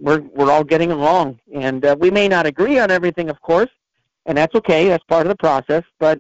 we're 0.04 0.20
we're 0.20 0.52
all 0.52 0.66
getting 0.66 0.92
along, 0.92 1.40
and 1.54 1.86
uh, 1.86 1.96
we 1.98 2.12
may 2.12 2.28
not 2.28 2.46
agree 2.46 2.78
on 2.78 2.92
everything, 2.92 3.30
of 3.30 3.42
course, 3.42 3.70
and 4.26 4.38
that's 4.38 4.54
okay. 4.54 4.90
That's 4.90 5.04
part 5.06 5.26
of 5.26 5.30
the 5.30 5.38
process. 5.38 5.84
But 5.98 6.20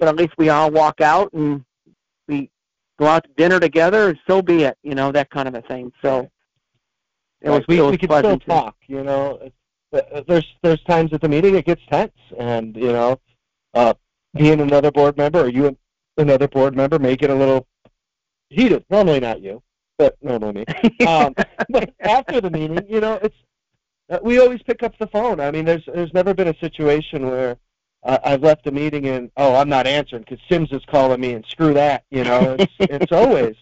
but 0.00 0.08
at 0.08 0.16
least 0.16 0.32
we 0.38 0.48
all 0.48 0.72
walk 0.72 1.00
out 1.00 1.32
and 1.32 1.64
we 2.26 2.50
go 2.98 3.06
out 3.06 3.22
to 3.22 3.30
dinner 3.36 3.60
together, 3.60 4.08
and 4.08 4.18
so 4.26 4.42
be 4.42 4.64
it. 4.64 4.76
You 4.82 4.96
know 4.96 5.12
that 5.12 5.30
kind 5.30 5.46
of 5.46 5.54
a 5.54 5.62
thing. 5.62 5.92
So 6.02 6.28
it 7.40 7.50
was, 7.50 7.62
we, 7.68 7.78
it 7.78 7.82
was 7.82 7.92
we 7.92 7.98
can 7.98 8.10
still 8.10 8.40
talk. 8.40 8.74
You 8.88 9.04
know, 9.04 9.50
uh, 9.92 10.22
there's 10.26 10.46
there's 10.62 10.82
times 10.82 11.12
at 11.12 11.20
the 11.20 11.28
meeting 11.28 11.54
it 11.54 11.64
gets 11.64 11.82
tense, 11.88 12.12
and 12.36 12.76
you 12.76 12.92
know, 12.92 13.20
uh, 13.74 13.94
being 14.34 14.60
another 14.60 14.90
board 14.90 15.16
member 15.16 15.42
or 15.42 15.48
you 15.48 15.76
another 16.18 16.48
board 16.48 16.74
member 16.74 16.98
may 16.98 17.14
get 17.14 17.30
a 17.30 17.34
little 17.34 17.68
heated. 18.48 18.84
Normally 18.90 19.20
not 19.20 19.40
you, 19.40 19.62
but 20.02 20.16
no, 20.20 20.38
no, 20.38 20.52
me. 20.52 20.64
Um, 21.06 21.34
but 21.68 21.94
after 22.00 22.40
the 22.40 22.50
meeting, 22.50 22.84
you 22.88 23.00
know, 23.00 23.20
it's 23.22 23.36
uh, 24.10 24.18
we 24.22 24.40
always 24.40 24.62
pick 24.62 24.82
up 24.82 24.98
the 24.98 25.06
phone. 25.06 25.40
I 25.40 25.50
mean, 25.50 25.64
there's 25.64 25.84
there's 25.86 26.12
never 26.12 26.34
been 26.34 26.48
a 26.48 26.58
situation 26.58 27.28
where 27.28 27.56
uh, 28.02 28.18
I've 28.24 28.42
left 28.42 28.66
a 28.66 28.72
meeting 28.72 29.06
and 29.06 29.30
oh, 29.36 29.54
I'm 29.54 29.68
not 29.68 29.86
answering 29.86 30.22
because 30.22 30.40
Sims 30.50 30.70
is 30.72 30.84
calling 30.86 31.20
me 31.20 31.34
and 31.34 31.44
screw 31.46 31.72
that. 31.74 32.04
You 32.10 32.24
know, 32.24 32.56
it's 32.58 32.72
it's 32.80 33.12
always. 33.12 33.56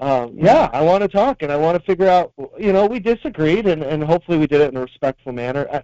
Um, 0.00 0.34
yeah, 0.36 0.70
I 0.72 0.82
want 0.82 1.02
to 1.02 1.08
talk 1.08 1.42
and 1.42 1.50
I 1.50 1.56
want 1.56 1.78
to 1.78 1.84
figure 1.84 2.08
out. 2.08 2.32
You 2.58 2.72
know, 2.72 2.86
we 2.86 3.00
disagreed 3.00 3.66
and 3.66 3.82
and 3.82 4.04
hopefully 4.04 4.36
we 4.36 4.46
did 4.46 4.60
it 4.60 4.70
in 4.70 4.76
a 4.76 4.82
respectful 4.82 5.32
manner. 5.32 5.66
I, 5.72 5.82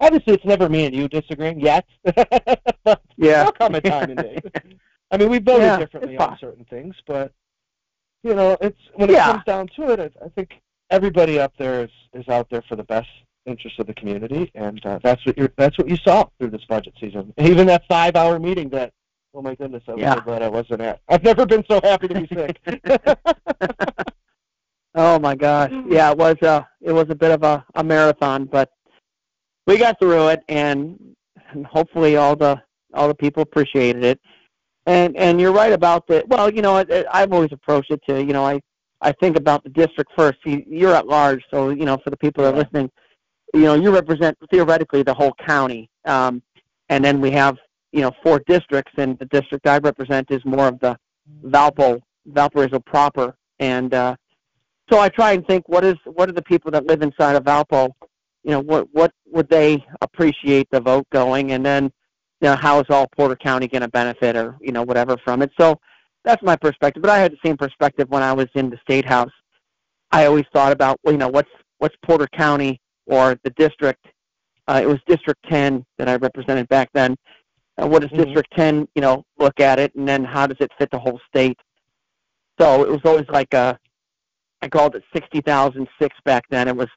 obviously, 0.00 0.34
it's 0.34 0.44
never 0.44 0.68
me 0.68 0.86
and 0.86 0.94
you 0.94 1.08
disagreeing 1.08 1.60
yet. 1.60 1.84
but 2.04 3.02
yeah, 3.16 3.44
there'll 3.44 3.52
come 3.52 3.74
a 3.74 3.80
time 3.80 4.10
and 4.10 4.18
day. 4.18 4.40
I 5.10 5.18
mean, 5.18 5.28
we 5.28 5.40
voted 5.40 5.62
yeah, 5.62 5.78
differently 5.78 6.16
on 6.16 6.38
certain 6.38 6.64
things, 6.64 6.94
but 7.06 7.32
you 8.22 8.34
know, 8.34 8.56
it's 8.60 8.78
when 8.94 9.10
it 9.10 9.14
yeah. 9.14 9.32
comes 9.32 9.44
down 9.44 9.68
to 9.76 9.88
it, 9.90 10.00
I, 10.00 10.24
I 10.24 10.28
think 10.30 10.50
everybody 10.90 11.38
up 11.38 11.52
there 11.58 11.84
is 11.84 11.90
is 12.14 12.28
out 12.28 12.48
there 12.50 12.62
for 12.68 12.76
the 12.76 12.84
best 12.84 13.08
interest 13.46 13.78
of 13.78 13.86
the 13.86 13.94
community, 13.94 14.50
and 14.54 14.84
uh, 14.86 14.98
that's 15.02 15.24
what 15.26 15.36
you 15.36 15.48
that's 15.56 15.76
what 15.78 15.88
you 15.88 15.96
saw 15.96 16.26
through 16.38 16.50
this 16.50 16.64
budget 16.68 16.94
season. 17.00 17.32
Even 17.38 17.66
that 17.66 17.84
five 17.88 18.16
hour 18.16 18.38
meeting 18.38 18.68
that 18.70 18.92
oh 19.34 19.42
my 19.42 19.54
goodness, 19.54 19.82
I 19.88 19.92
was 19.92 20.00
yeah. 20.00 20.14
so 20.14 20.20
glad 20.20 20.42
I 20.42 20.48
wasn't 20.48 20.80
at. 20.82 21.00
I've 21.08 21.22
never 21.22 21.46
been 21.46 21.64
so 21.70 21.80
happy 21.82 22.08
to 22.08 22.20
be 22.20 22.28
sick. 22.28 22.60
oh 24.94 25.18
my 25.18 25.34
gosh, 25.34 25.72
yeah, 25.88 26.10
it 26.10 26.18
was 26.18 26.36
a 26.42 26.66
it 26.80 26.92
was 26.92 27.06
a 27.10 27.14
bit 27.14 27.30
of 27.30 27.42
a, 27.42 27.64
a 27.74 27.82
marathon, 27.82 28.44
but 28.44 28.70
we 29.66 29.78
got 29.78 29.98
through 29.98 30.28
it, 30.28 30.42
and, 30.48 31.14
and 31.50 31.66
hopefully 31.66 32.16
all 32.16 32.36
the 32.36 32.60
all 32.94 33.08
the 33.08 33.14
people 33.14 33.42
appreciated 33.42 34.04
it. 34.04 34.20
And 34.86 35.16
and 35.16 35.40
you're 35.40 35.52
right 35.52 35.72
about 35.72 36.06
the 36.06 36.24
well, 36.26 36.52
you 36.52 36.62
know, 36.62 36.76
I, 36.78 37.04
I've 37.12 37.32
always 37.32 37.52
approached 37.52 37.90
it 37.90 38.00
to 38.08 38.22
you 38.22 38.32
know 38.32 38.44
I 38.44 38.60
I 39.00 39.12
think 39.12 39.36
about 39.36 39.62
the 39.64 39.70
district 39.70 40.12
first. 40.16 40.38
You're 40.44 40.94
at 40.94 41.06
large, 41.06 41.42
so 41.50 41.70
you 41.70 41.84
know 41.84 41.98
for 42.02 42.10
the 42.10 42.16
people 42.16 42.44
that 42.44 42.54
are 42.54 42.58
listening, 42.58 42.90
you 43.54 43.62
know 43.62 43.74
you 43.74 43.92
represent 43.92 44.36
theoretically 44.50 45.02
the 45.02 45.14
whole 45.14 45.34
county, 45.46 45.88
um, 46.04 46.42
and 46.88 47.04
then 47.04 47.20
we 47.20 47.30
have 47.30 47.58
you 47.92 48.00
know 48.00 48.10
four 48.22 48.40
districts, 48.46 48.92
and 48.96 49.18
the 49.18 49.26
district 49.26 49.66
I 49.66 49.78
represent 49.78 50.30
is 50.30 50.44
more 50.44 50.68
of 50.68 50.80
the 50.80 50.96
Valpo 51.44 52.00
Valparaiso 52.26 52.80
proper, 52.80 53.36
and 53.60 53.94
uh, 53.94 54.16
so 54.90 54.98
I 54.98 55.08
try 55.08 55.32
and 55.32 55.46
think 55.46 55.68
what 55.68 55.84
is 55.84 55.96
what 56.04 56.28
are 56.28 56.32
the 56.32 56.42
people 56.42 56.70
that 56.72 56.86
live 56.86 57.02
inside 57.02 57.36
of 57.36 57.44
Valpo, 57.44 57.90
you 58.44 58.50
know 58.50 58.60
what 58.60 58.88
what 58.92 59.12
would 59.26 59.48
they 59.48 59.84
appreciate 60.00 60.68
the 60.70 60.80
vote 60.80 61.06
going, 61.10 61.52
and 61.52 61.64
then 61.64 61.92
you 62.42 62.48
know, 62.48 62.56
how 62.56 62.80
is 62.80 62.86
all 62.90 63.06
Porter 63.16 63.36
County 63.36 63.68
going 63.68 63.82
to 63.82 63.88
benefit 63.88 64.36
or, 64.36 64.56
you 64.60 64.72
know, 64.72 64.82
whatever 64.82 65.16
from 65.24 65.42
it. 65.42 65.52
So 65.58 65.78
that's 66.24 66.42
my 66.42 66.56
perspective. 66.56 67.00
But 67.00 67.10
I 67.10 67.18
had 67.18 67.32
the 67.32 67.38
same 67.44 67.56
perspective 67.56 68.08
when 68.08 68.22
I 68.22 68.32
was 68.32 68.48
in 68.56 68.68
the 68.68 68.78
state 68.82 69.06
house. 69.06 69.30
I 70.10 70.26
always 70.26 70.44
thought 70.52 70.72
about, 70.72 70.98
well, 71.04 71.12
you 71.12 71.18
know, 71.18 71.28
what's 71.28 71.48
what's 71.78 71.94
Porter 72.04 72.28
County 72.36 72.80
or 73.06 73.38
the 73.44 73.50
district. 73.50 74.04
Uh, 74.68 74.80
it 74.82 74.86
was 74.86 74.98
District 75.06 75.40
10 75.50 75.84
that 75.98 76.08
I 76.08 76.16
represented 76.16 76.68
back 76.68 76.88
then. 76.94 77.16
Uh, 77.80 77.86
what 77.86 78.02
does 78.02 78.10
mm-hmm. 78.10 78.24
District 78.24 78.48
10, 78.56 78.86
you 78.94 79.02
know, 79.02 79.24
look 79.38 79.58
at 79.58 79.80
it, 79.80 79.92
and 79.96 80.06
then 80.06 80.24
how 80.24 80.46
does 80.46 80.58
it 80.60 80.70
fit 80.78 80.88
the 80.92 80.98
whole 80.98 81.18
state? 81.28 81.58
So 82.60 82.84
it 82.84 82.90
was 82.90 83.00
always 83.04 83.26
like 83.28 83.52
a, 83.54 83.76
I 84.60 84.68
called 84.68 84.94
it 84.94 85.02
60,006 85.12 86.16
back 86.24 86.44
then. 86.50 86.68
It 86.68 86.76
was 86.76 86.88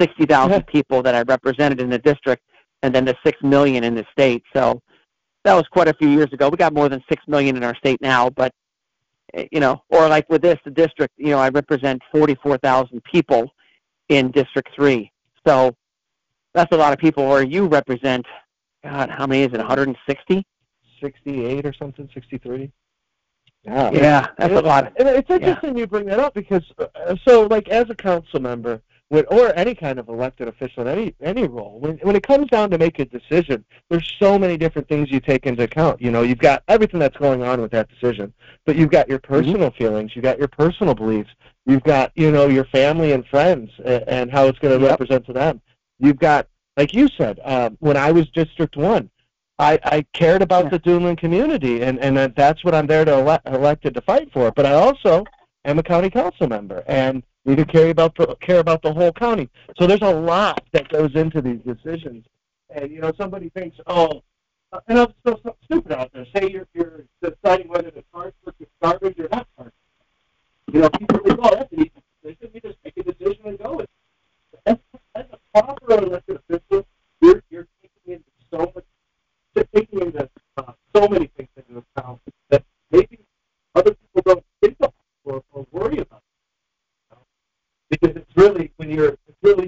60,000 0.00 0.66
people 0.66 1.02
that 1.02 1.14
I 1.14 1.22
represented 1.22 1.80
in 1.80 1.90
the 1.90 1.98
district 1.98 2.42
and 2.82 2.94
then 2.94 3.04
the 3.04 3.16
six 3.24 3.42
million 3.42 3.84
in 3.84 3.94
the 3.94 4.04
state. 4.12 4.42
So 4.54 4.80
that 5.44 5.54
was 5.54 5.66
quite 5.68 5.88
a 5.88 5.94
few 5.94 6.08
years 6.08 6.32
ago. 6.32 6.48
We 6.48 6.56
got 6.56 6.72
more 6.72 6.88
than 6.88 7.02
six 7.08 7.22
million 7.26 7.56
in 7.56 7.64
our 7.64 7.74
state 7.76 8.00
now, 8.00 8.30
but 8.30 8.52
eh, 9.34 9.46
you 9.52 9.60
know, 9.60 9.82
or 9.90 10.08
like 10.08 10.28
with 10.28 10.42
this, 10.42 10.58
the 10.64 10.70
district, 10.70 11.14
you 11.16 11.30
know, 11.30 11.38
I 11.38 11.48
represent 11.48 12.02
forty-four 12.12 12.58
thousand 12.58 13.02
people 13.04 13.52
in 14.08 14.30
District 14.30 14.68
Three. 14.74 15.10
So 15.46 15.74
that's 16.54 16.72
a 16.72 16.76
lot 16.76 16.92
of 16.92 16.98
people. 16.98 17.24
Or 17.24 17.42
you 17.42 17.66
represent, 17.66 18.26
God, 18.84 19.10
how 19.10 19.26
many 19.26 19.42
is 19.42 19.52
it? 19.52 19.58
One 19.58 19.66
hundred 19.66 19.88
and 19.88 19.98
sixty. 20.08 20.44
Sixty-eight 21.02 21.66
or 21.66 21.72
something. 21.72 22.08
Sixty-three. 22.12 22.72
Yeah, 23.64 23.90
yeah, 23.90 24.26
that's 24.38 24.54
a 24.54 24.60
lot. 24.60 24.92
And 24.96 25.08
it's 25.08 25.28
interesting 25.28 25.74
yeah. 25.74 25.80
you 25.80 25.86
bring 25.88 26.06
that 26.06 26.20
up 26.20 26.34
because, 26.34 26.62
uh, 26.78 27.16
so 27.26 27.48
like 27.48 27.68
as 27.68 27.86
a 27.90 27.96
council 27.96 28.38
member, 28.40 28.80
when, 29.08 29.24
or 29.30 29.56
any 29.56 29.74
kind 29.74 29.98
of 29.98 30.08
elected 30.08 30.48
official 30.48 30.82
in 30.82 30.88
any 30.88 31.14
any 31.20 31.46
role, 31.46 31.78
when 31.78 31.96
when 31.98 32.16
it 32.16 32.22
comes 32.22 32.48
down 32.48 32.70
to 32.70 32.78
make 32.78 32.98
a 32.98 33.04
decision, 33.04 33.64
there's 33.88 34.12
so 34.18 34.38
many 34.38 34.56
different 34.56 34.88
things 34.88 35.10
you 35.10 35.20
take 35.20 35.46
into 35.46 35.62
account. 35.62 36.00
You 36.00 36.10
know, 36.10 36.22
you've 36.22 36.38
got 36.38 36.64
everything 36.68 36.98
that's 36.98 37.16
going 37.16 37.42
on 37.42 37.60
with 37.60 37.70
that 37.70 37.88
decision, 37.88 38.32
but 38.64 38.76
you've 38.76 38.90
got 38.90 39.08
your 39.08 39.20
mm-hmm. 39.20 39.34
personal 39.34 39.70
mm-hmm. 39.70 39.78
feelings, 39.78 40.12
you've 40.14 40.24
got 40.24 40.38
your 40.38 40.48
personal 40.48 40.94
beliefs, 40.94 41.30
you've 41.66 41.84
got 41.84 42.10
you 42.16 42.32
know 42.32 42.48
your 42.48 42.64
family 42.64 43.12
and 43.12 43.24
friends 43.26 43.70
and, 43.84 44.04
and 44.08 44.30
how 44.30 44.46
it's 44.46 44.58
going 44.58 44.76
to 44.76 44.82
yep. 44.82 44.98
represent 44.98 45.24
to 45.26 45.32
them. 45.32 45.60
You've 45.98 46.18
got, 46.18 46.48
like 46.76 46.92
you 46.92 47.08
said, 47.16 47.40
um, 47.44 47.76
when 47.80 47.96
I 47.96 48.10
was 48.10 48.28
District 48.30 48.76
One, 48.76 49.08
I, 49.58 49.78
I 49.84 50.06
cared 50.12 50.42
about 50.42 50.64
yeah. 50.64 50.70
the 50.70 50.78
Duneland 50.80 51.18
community, 51.18 51.82
and 51.82 52.00
and 52.00 52.34
that's 52.34 52.64
what 52.64 52.74
I'm 52.74 52.86
there 52.88 53.04
to 53.04 53.12
ele- 53.12 53.54
elected 53.54 53.94
to 53.94 54.00
fight 54.00 54.32
for. 54.32 54.50
But 54.50 54.66
I 54.66 54.72
also 54.72 55.24
am 55.64 55.78
a 55.78 55.82
county 55.82 56.10
council 56.10 56.48
member, 56.48 56.82
and 56.86 57.22
we 57.46 57.54
to 57.54 57.64
care 57.64 57.90
about 57.90 58.16
the, 58.16 58.36
care 58.40 58.58
about 58.58 58.82
the 58.82 58.92
whole 58.92 59.12
county. 59.12 59.48
So 59.78 59.86
there's 59.86 60.02
a 60.02 60.12
lot 60.12 60.62
that 60.72 60.88
goes 60.88 61.14
into 61.14 61.40
these 61.40 61.60
decisions. 61.60 62.26
And 62.74 62.90
you 62.90 63.00
know, 63.00 63.12
somebody 63.16 63.50
thinks, 63.50 63.76
oh, 63.86 64.22
uh, 64.72 64.80
and 64.88 64.98
I'm 64.98 65.14
still 65.20 65.40
so 65.44 65.56
stupid 65.64 65.92
out 65.92 66.10
there. 66.12 66.26
Say 66.34 66.50
you're 66.50 66.66
you're 66.74 67.04
deciding 67.22 67.68
whether 67.68 67.92
to 67.92 68.02
charge 68.12 68.34
for 68.42 68.52
garbage 68.82 69.18
or 69.20 69.28
not 69.30 69.46
charge. 69.56 69.72
You 70.72 70.80
know, 70.80 70.90
people 70.90 71.20
think, 71.20 71.38
oh, 71.40 71.54
that's 71.54 71.72
an 71.72 71.80
easy 71.80 71.92
decision. 72.20 72.50
You 72.52 72.60
just 72.60 72.78
make 72.84 72.96
a 72.96 73.04
decision 73.04 73.46
and 73.46 73.58
go 73.58 73.76
with 73.76 73.88
it. 74.66 74.80
As 75.14 75.24
a 75.32 75.60
proper 75.60 75.92
elected 75.92 76.40
official, 76.48 76.84
you're 77.22 77.42
you're 77.48 77.68
taking 77.80 78.14
into 78.14 78.30
so 78.50 78.72
much, 78.74 79.66
taking 79.72 80.00
into 80.00 80.28
uh, 80.56 80.72
so 80.94 81.06
many 81.06 81.30
things 81.36 81.48
into 81.56 81.84
account 81.96 82.20
that 82.50 82.64
maybe 82.90 83.20
other 83.76 83.94
people 83.94 84.22
don't 84.24 84.44
think 84.60 84.76
of 84.80 84.92
or, 85.24 85.44
or 85.52 85.64
worry 85.70 85.98
about 85.98 86.22
because 87.90 88.16
it's 88.16 88.36
really 88.36 88.72
when 88.76 88.90
you're 88.90 89.16
it's 89.28 89.38
really 89.42 89.66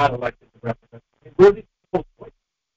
not 0.00 0.14
elected 0.14 0.48
to 0.52 0.58
represent. 0.62 1.02
We're 1.36 1.52
these 1.52 1.64
people's 1.82 2.06
voice. 2.18 2.30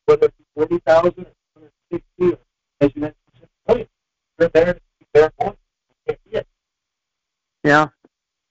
Whether 0.05 0.28
it's 0.28 0.36
40,000 0.55 1.26
or 1.55 1.69
60, 1.91 2.38
as 2.82 2.89
you 2.95 3.01
mentioned, 3.01 3.88
they're 4.38 4.49
there 4.49 4.74
to 4.74 4.80
keep 4.99 5.07
their 5.13 5.32
voice. 5.39 5.55
Yeah, 7.63 7.88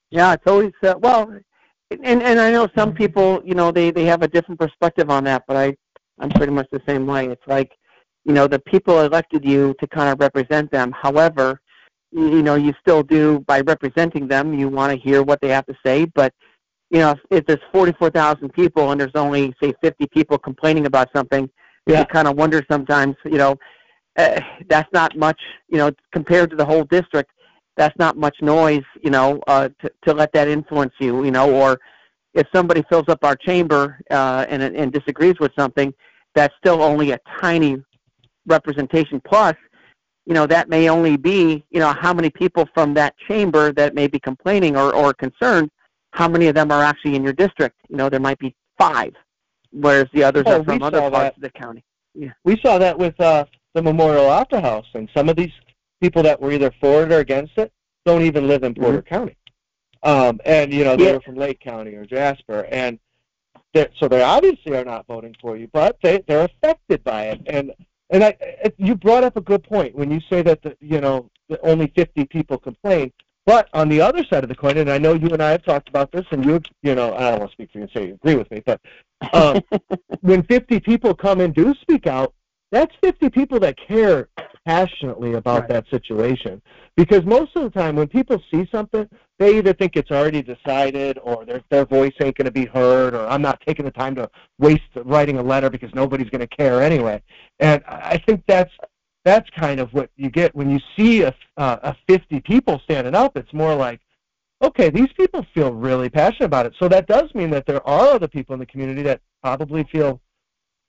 yeah. 0.09 0.31
It's 0.33 0.47
always 0.47 0.71
uh, 0.83 0.95
well, 0.99 1.29
and 1.91 2.23
and 2.23 2.39
I 2.39 2.49
know 2.49 2.69
some 2.73 2.93
people, 2.93 3.41
you 3.43 3.55
know, 3.55 3.69
they 3.69 3.91
they 3.91 4.05
have 4.05 4.21
a 4.21 4.27
different 4.27 4.57
perspective 4.57 5.09
on 5.09 5.25
that, 5.25 5.43
but 5.49 5.57
I 5.57 5.75
I'm 6.19 6.29
pretty 6.29 6.53
much 6.53 6.67
the 6.71 6.81
same 6.87 7.05
way. 7.05 7.25
It's 7.27 7.45
like, 7.45 7.73
you 8.23 8.31
know, 8.31 8.47
the 8.47 8.59
people 8.59 9.01
elected 9.01 9.43
you 9.43 9.75
to 9.81 9.87
kind 9.87 10.09
of 10.09 10.21
represent 10.21 10.71
them. 10.71 10.93
However, 10.93 11.59
you 12.13 12.41
know, 12.41 12.55
you 12.55 12.73
still 12.79 13.03
do 13.03 13.39
by 13.41 13.59
representing 13.59 14.29
them. 14.29 14.53
You 14.53 14.69
want 14.69 14.93
to 14.93 14.97
hear 14.97 15.23
what 15.23 15.41
they 15.41 15.49
have 15.49 15.65
to 15.65 15.75
say, 15.85 16.05
but 16.05 16.33
you 16.91 16.99
know, 16.99 17.11
if, 17.11 17.19
if 17.31 17.45
there's 17.45 17.59
44,000 17.71 18.53
people 18.53 18.91
and 18.91 19.01
there's 19.01 19.11
only 19.15 19.53
say 19.61 19.73
50 19.81 20.07
people 20.07 20.37
complaining 20.37 20.85
about 20.85 21.09
something, 21.15 21.49
yeah. 21.87 21.99
you 21.99 22.05
kind 22.05 22.27
of 22.27 22.37
wonder 22.37 22.61
sometimes, 22.69 23.15
you 23.25 23.37
know, 23.37 23.57
uh, 24.17 24.41
that's 24.69 24.91
not 24.93 25.17
much, 25.17 25.39
you 25.69 25.77
know, 25.77 25.91
compared 26.11 26.49
to 26.49 26.55
the 26.55 26.65
whole 26.65 26.83
district 26.83 27.31
that's 27.77 27.97
not 27.97 28.17
much 28.17 28.35
noise, 28.41 28.83
you 29.01 29.09
know, 29.09 29.41
uh, 29.47 29.69
to, 29.81 29.91
to 30.05 30.13
let 30.13 30.31
that 30.33 30.47
influence 30.47 30.93
you, 30.99 31.23
you 31.23 31.31
know, 31.31 31.51
or 31.51 31.79
if 32.33 32.47
somebody 32.53 32.83
fills 32.89 33.05
up 33.07 33.23
our 33.23 33.35
chamber 33.35 33.99
uh, 34.09 34.45
and, 34.49 34.61
and 34.61 34.91
disagrees 34.91 35.35
with 35.39 35.51
something, 35.57 35.93
that's 36.35 36.53
still 36.57 36.81
only 36.81 37.11
a 37.11 37.19
tiny 37.39 37.81
representation. 38.45 39.21
Plus, 39.25 39.55
you 40.25 40.33
know, 40.33 40.45
that 40.47 40.69
may 40.69 40.89
only 40.89 41.17
be, 41.17 41.65
you 41.71 41.79
know, 41.79 41.93
how 41.93 42.13
many 42.13 42.29
people 42.29 42.67
from 42.73 42.93
that 42.93 43.15
chamber 43.27 43.73
that 43.73 43.95
may 43.95 44.07
be 44.07 44.19
complaining 44.19 44.77
or, 44.77 44.93
or 44.93 45.13
concerned, 45.13 45.71
how 46.11 46.27
many 46.27 46.47
of 46.47 46.55
them 46.55 46.71
are 46.71 46.83
actually 46.83 47.15
in 47.15 47.23
your 47.23 47.33
district? 47.33 47.77
You 47.89 47.97
know, 47.97 48.09
there 48.09 48.19
might 48.19 48.39
be 48.39 48.55
five, 48.77 49.13
whereas 49.71 50.07
the 50.13 50.23
others 50.23 50.43
oh, 50.47 50.59
are 50.59 50.63
from 50.63 50.83
other 50.83 50.99
parts 50.99 51.13
that. 51.13 51.35
of 51.37 51.41
the 51.41 51.49
county. 51.49 51.83
Yeah. 52.13 52.33
We 52.43 52.59
saw 52.61 52.77
that 52.77 52.97
with 52.97 53.19
uh, 53.19 53.45
the 53.73 53.81
Memorial 53.81 54.27
Opera 54.27 54.61
House, 54.61 54.87
and 54.93 55.09
some 55.15 55.29
of 55.29 55.35
these 55.35 55.51
people 56.01 56.23
that 56.23 56.41
were 56.41 56.51
either 56.51 56.71
for 56.79 57.03
it 57.03 57.11
or 57.11 57.19
against 57.19 57.57
it 57.57 57.71
don't 58.05 58.23
even 58.23 58.47
live 58.47 58.63
in 58.63 58.73
Porter 58.73 59.01
mm-hmm. 59.01 59.13
County. 59.13 59.37
Um, 60.03 60.39
and 60.45 60.73
you 60.73 60.83
know 60.83 60.95
they 60.95 61.05
yeah. 61.05 61.13
were 61.13 61.21
from 61.21 61.35
Lake 61.35 61.59
County 61.59 61.93
or 61.93 62.05
Jasper, 62.05 62.67
and 62.71 62.99
so 63.99 64.07
they 64.07 64.21
obviously 64.21 64.75
are 64.75 64.83
not 64.83 65.05
voting 65.07 65.35
for 65.39 65.55
you, 65.55 65.69
but 65.71 65.97
they 66.01 66.23
they're 66.27 66.45
affected 66.45 67.03
by 67.03 67.25
it. 67.25 67.41
And 67.45 67.71
and 68.09 68.23
I, 68.23 68.35
you 68.77 68.95
brought 68.95 69.23
up 69.23 69.37
a 69.37 69.41
good 69.41 69.63
point 69.63 69.95
when 69.95 70.11
you 70.11 70.19
say 70.29 70.41
that 70.41 70.61
the, 70.63 70.75
you 70.81 70.99
know 70.99 71.29
only 71.63 71.91
50 71.95 72.25
people 72.25 72.57
complain. 72.57 73.11
But 73.51 73.67
on 73.73 73.89
the 73.89 73.99
other 73.99 74.23
side 74.31 74.43
of 74.43 74.47
the 74.47 74.55
coin, 74.55 74.77
and 74.77 74.89
I 74.89 74.97
know 74.97 75.13
you 75.13 75.27
and 75.27 75.43
I 75.43 75.49
have 75.51 75.65
talked 75.65 75.89
about 75.89 76.09
this, 76.13 76.25
and 76.31 76.45
you 76.45 76.61
you 76.83 76.95
know 76.95 77.13
I 77.13 77.31
don't 77.31 77.39
want 77.39 77.51
to 77.51 77.53
speak 77.53 77.69
for 77.69 77.79
you 77.79 77.83
and 77.83 77.91
say 77.93 78.07
you 78.07 78.13
agree 78.13 78.35
with 78.35 78.49
me, 78.49 78.63
but 78.65 78.79
um, 79.33 79.61
when 80.21 80.41
50 80.43 80.79
people 80.79 81.13
come 81.13 81.41
and 81.41 81.53
do 81.53 81.75
speak 81.81 82.07
out, 82.07 82.33
that's 82.71 82.95
50 83.03 83.29
people 83.29 83.59
that 83.59 83.75
care 83.77 84.29
passionately 84.65 85.33
about 85.33 85.63
right. 85.63 85.69
that 85.69 85.85
situation. 85.89 86.61
Because 86.95 87.25
most 87.25 87.51
of 87.57 87.63
the 87.63 87.69
time, 87.69 87.97
when 87.97 88.07
people 88.07 88.41
see 88.53 88.65
something, 88.71 89.05
they 89.37 89.57
either 89.57 89.73
think 89.73 89.97
it's 89.97 90.11
already 90.11 90.41
decided, 90.41 91.19
or 91.21 91.43
their 91.43 91.61
their 91.69 91.85
voice 91.85 92.13
ain't 92.23 92.37
going 92.37 92.45
to 92.45 92.51
be 92.51 92.67
heard, 92.67 93.13
or 93.13 93.27
I'm 93.27 93.41
not 93.41 93.61
taking 93.67 93.83
the 93.83 93.91
time 93.91 94.15
to 94.15 94.29
waste 94.59 94.83
writing 95.03 95.39
a 95.39 95.43
letter 95.43 95.69
because 95.69 95.93
nobody's 95.93 96.29
going 96.29 96.47
to 96.47 96.55
care 96.55 96.81
anyway. 96.81 97.21
And 97.59 97.83
I 97.85 98.17
think 98.25 98.43
that's 98.47 98.71
that's 99.23 99.49
kind 99.51 99.79
of 99.79 99.93
what 99.93 100.09
you 100.15 100.29
get 100.29 100.55
when 100.55 100.69
you 100.69 100.79
see 100.97 101.21
a 101.21 101.33
uh, 101.57 101.77
a 101.83 101.95
50 102.07 102.39
people 102.41 102.79
standing 102.83 103.15
up. 103.15 103.37
It's 103.37 103.53
more 103.53 103.75
like, 103.75 103.99
okay, 104.61 104.89
these 104.89 105.11
people 105.17 105.45
feel 105.53 105.71
really 105.71 106.09
passionate 106.09 106.47
about 106.47 106.65
it. 106.65 106.73
So 106.79 106.87
that 106.87 107.07
does 107.07 107.33
mean 107.35 107.49
that 107.51 107.65
there 107.65 107.85
are 107.87 108.13
other 108.13 108.27
people 108.27 108.53
in 108.53 108.59
the 108.59 108.65
community 108.65 109.03
that 109.03 109.21
probably 109.43 109.83
feel 109.91 110.19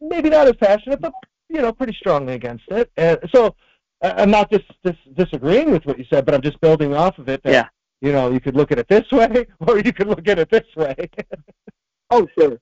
maybe 0.01 0.31
not 0.31 0.47
as 0.47 0.57
passionate, 0.57 1.01
but 1.01 1.13
you 1.49 1.61
know, 1.61 1.73
pretty 1.73 1.95
strongly 1.95 2.35
against 2.35 2.65
it. 2.69 2.91
And 2.97 3.19
so 3.35 3.55
I'm 4.03 4.31
not 4.31 4.51
just 4.51 4.65
dis- 4.83 4.97
disagreeing 5.15 5.71
with 5.71 5.85
what 5.85 5.99
you 5.99 6.05
said, 6.11 6.25
but 6.25 6.35
I'm 6.35 6.43
just 6.43 6.61
building 6.61 6.95
off 6.95 7.19
of 7.19 7.29
it. 7.29 7.43
That, 7.43 7.53
yeah. 7.53 7.69
You 8.01 8.11
know, 8.13 8.33
you 8.33 8.41
could 8.41 8.57
look 8.57 8.73
at 8.73 8.79
it 8.79 8.89
this 8.89 9.09
way, 9.13 9.47
or 9.61 9.79
you 9.79 9.93
could 9.93 10.09
look 10.09 10.27
at 10.27 10.39
it 10.39 10.51
this 10.51 10.67
way. 10.77 11.09
oh, 12.11 12.27
sure. 12.39 12.59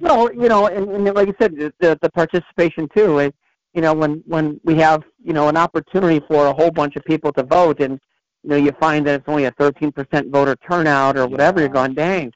No, 0.00 0.30
you 0.30 0.48
know, 0.48 0.66
and, 0.66 0.88
and 0.90 1.14
like 1.14 1.28
you 1.28 1.34
said, 1.38 1.54
the 1.54 1.98
the 2.00 2.10
participation 2.10 2.88
too. 2.96 3.18
It, 3.18 3.34
you 3.74 3.80
know, 3.80 3.92
when 3.92 4.22
when 4.26 4.60
we 4.64 4.76
have 4.76 5.02
you 5.22 5.32
know 5.32 5.48
an 5.48 5.56
opportunity 5.56 6.24
for 6.28 6.46
a 6.46 6.52
whole 6.52 6.70
bunch 6.70 6.96
of 6.96 7.04
people 7.04 7.32
to 7.32 7.42
vote, 7.42 7.80
and 7.80 8.00
you 8.42 8.50
know 8.50 8.56
you 8.56 8.72
find 8.80 9.06
that 9.06 9.16
it's 9.16 9.28
only 9.28 9.44
a 9.44 9.52
13% 9.52 10.30
voter 10.30 10.56
turnout 10.68 11.16
or 11.16 11.26
whatever, 11.26 11.58
yeah. 11.58 11.66
you're 11.66 11.74
going, 11.74 11.94
dang. 11.94 12.32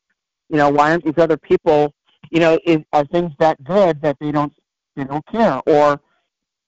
You 0.50 0.56
know, 0.56 0.70
why 0.70 0.90
aren't 0.90 1.04
these 1.04 1.18
other 1.18 1.36
people? 1.36 1.94
You 2.30 2.40
know, 2.40 2.58
is, 2.64 2.78
are 2.92 3.04
things 3.06 3.32
that 3.38 3.62
good 3.64 4.02
that 4.02 4.16
they 4.20 4.32
don't 4.32 4.52
they 4.96 5.04
don't 5.04 5.24
care, 5.26 5.60
or 5.66 6.00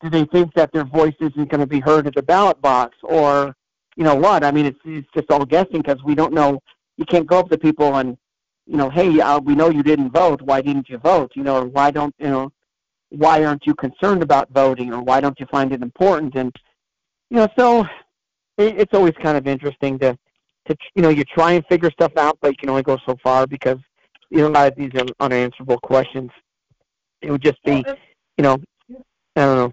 do 0.03 0.09
they 0.09 0.25
think 0.27 0.55
that 0.55 0.73
their 0.73 0.85
voice 0.85 1.15
isn't 1.21 1.51
going 1.51 1.61
to 1.61 1.67
be 1.67 1.81
heard 1.81 2.07
at 2.07 2.15
the 2.15 2.23
ballot 2.23 2.61
box, 2.63 2.97
or 3.03 3.55
you 3.97 4.05
know 4.05 4.15
what? 4.15 4.45
I 4.45 4.53
mean, 4.53 4.67
it's 4.67 4.79
it's 4.85 5.09
just 5.15 5.31
all 5.31 5.45
guessing 5.45 5.83
because 5.83 6.03
we 6.05 6.15
don't 6.15 6.33
know. 6.33 6.61
You 6.97 7.05
can't 7.07 7.27
go 7.27 7.41
up 7.41 7.51
to 7.51 7.59
people 7.59 7.97
and 7.97 8.17
you 8.67 8.77
know, 8.77 8.89
hey, 8.89 9.21
uh, 9.21 9.41
we 9.41 9.57
know 9.57 9.69
you 9.69 9.83
didn't 9.83 10.13
vote. 10.13 10.43
Why 10.43 10.61
didn't 10.61 10.89
you 10.89 10.99
vote? 10.99 11.33
You 11.35 11.43
know, 11.43 11.57
or 11.57 11.65
why 11.65 11.91
don't 11.91 12.15
you 12.19 12.29
know? 12.29 12.53
Why 13.11 13.45
aren't 13.45 13.67
you 13.67 13.75
concerned 13.75 14.23
about 14.23 14.51
voting, 14.51 14.93
or 14.93 15.03
why 15.03 15.21
don't 15.21 15.39
you 15.39 15.47
find 15.47 15.73
it 15.73 15.83
important? 15.83 16.35
And 16.37 16.55
you 17.29 17.39
know, 17.39 17.49
so 17.59 17.83
it, 18.57 18.81
it's 18.81 18.95
always 18.95 19.15
kind 19.23 19.37
of 19.37 19.47
interesting 19.47 19.99
to 19.99 20.17
to 20.69 20.77
you 20.95 21.03
know 21.03 21.09
you 21.11 21.25
try 21.25 21.53
and 21.53 21.65
figure 21.67 21.91
stuff 21.91 22.13
out, 22.17 22.39
but 22.41 22.49
you 22.49 22.57
can 22.57 22.71
only 22.71 22.83
go 22.83 22.99
so 23.07 23.17
far 23.23 23.47
because 23.47 23.79
you 24.31 24.39
know 24.39 24.49
a 24.49 24.51
lot 24.51 24.69
of 24.69 24.77
these 24.77 24.91
are 24.95 25.07
unanswerable 25.21 25.79
questions. 25.79 26.31
It 27.23 27.31
would 27.31 27.43
just 27.43 27.63
be 27.65 27.85
you 28.41 28.43
know, 28.43 28.57
I 29.37 29.41
don't 29.41 29.57
know. 29.57 29.73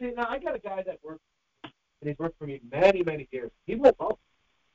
See, 0.00 0.12
now 0.16 0.26
I 0.28 0.40
got 0.40 0.56
a 0.56 0.58
guy 0.58 0.82
that 0.82 0.98
works, 1.04 1.22
and 1.62 1.72
he's 2.08 2.18
worked 2.18 2.36
for 2.40 2.46
me 2.46 2.60
many, 2.72 3.04
many 3.04 3.28
years. 3.30 3.52
He 3.66 3.76
will 3.76 3.94
vote. 3.96 4.18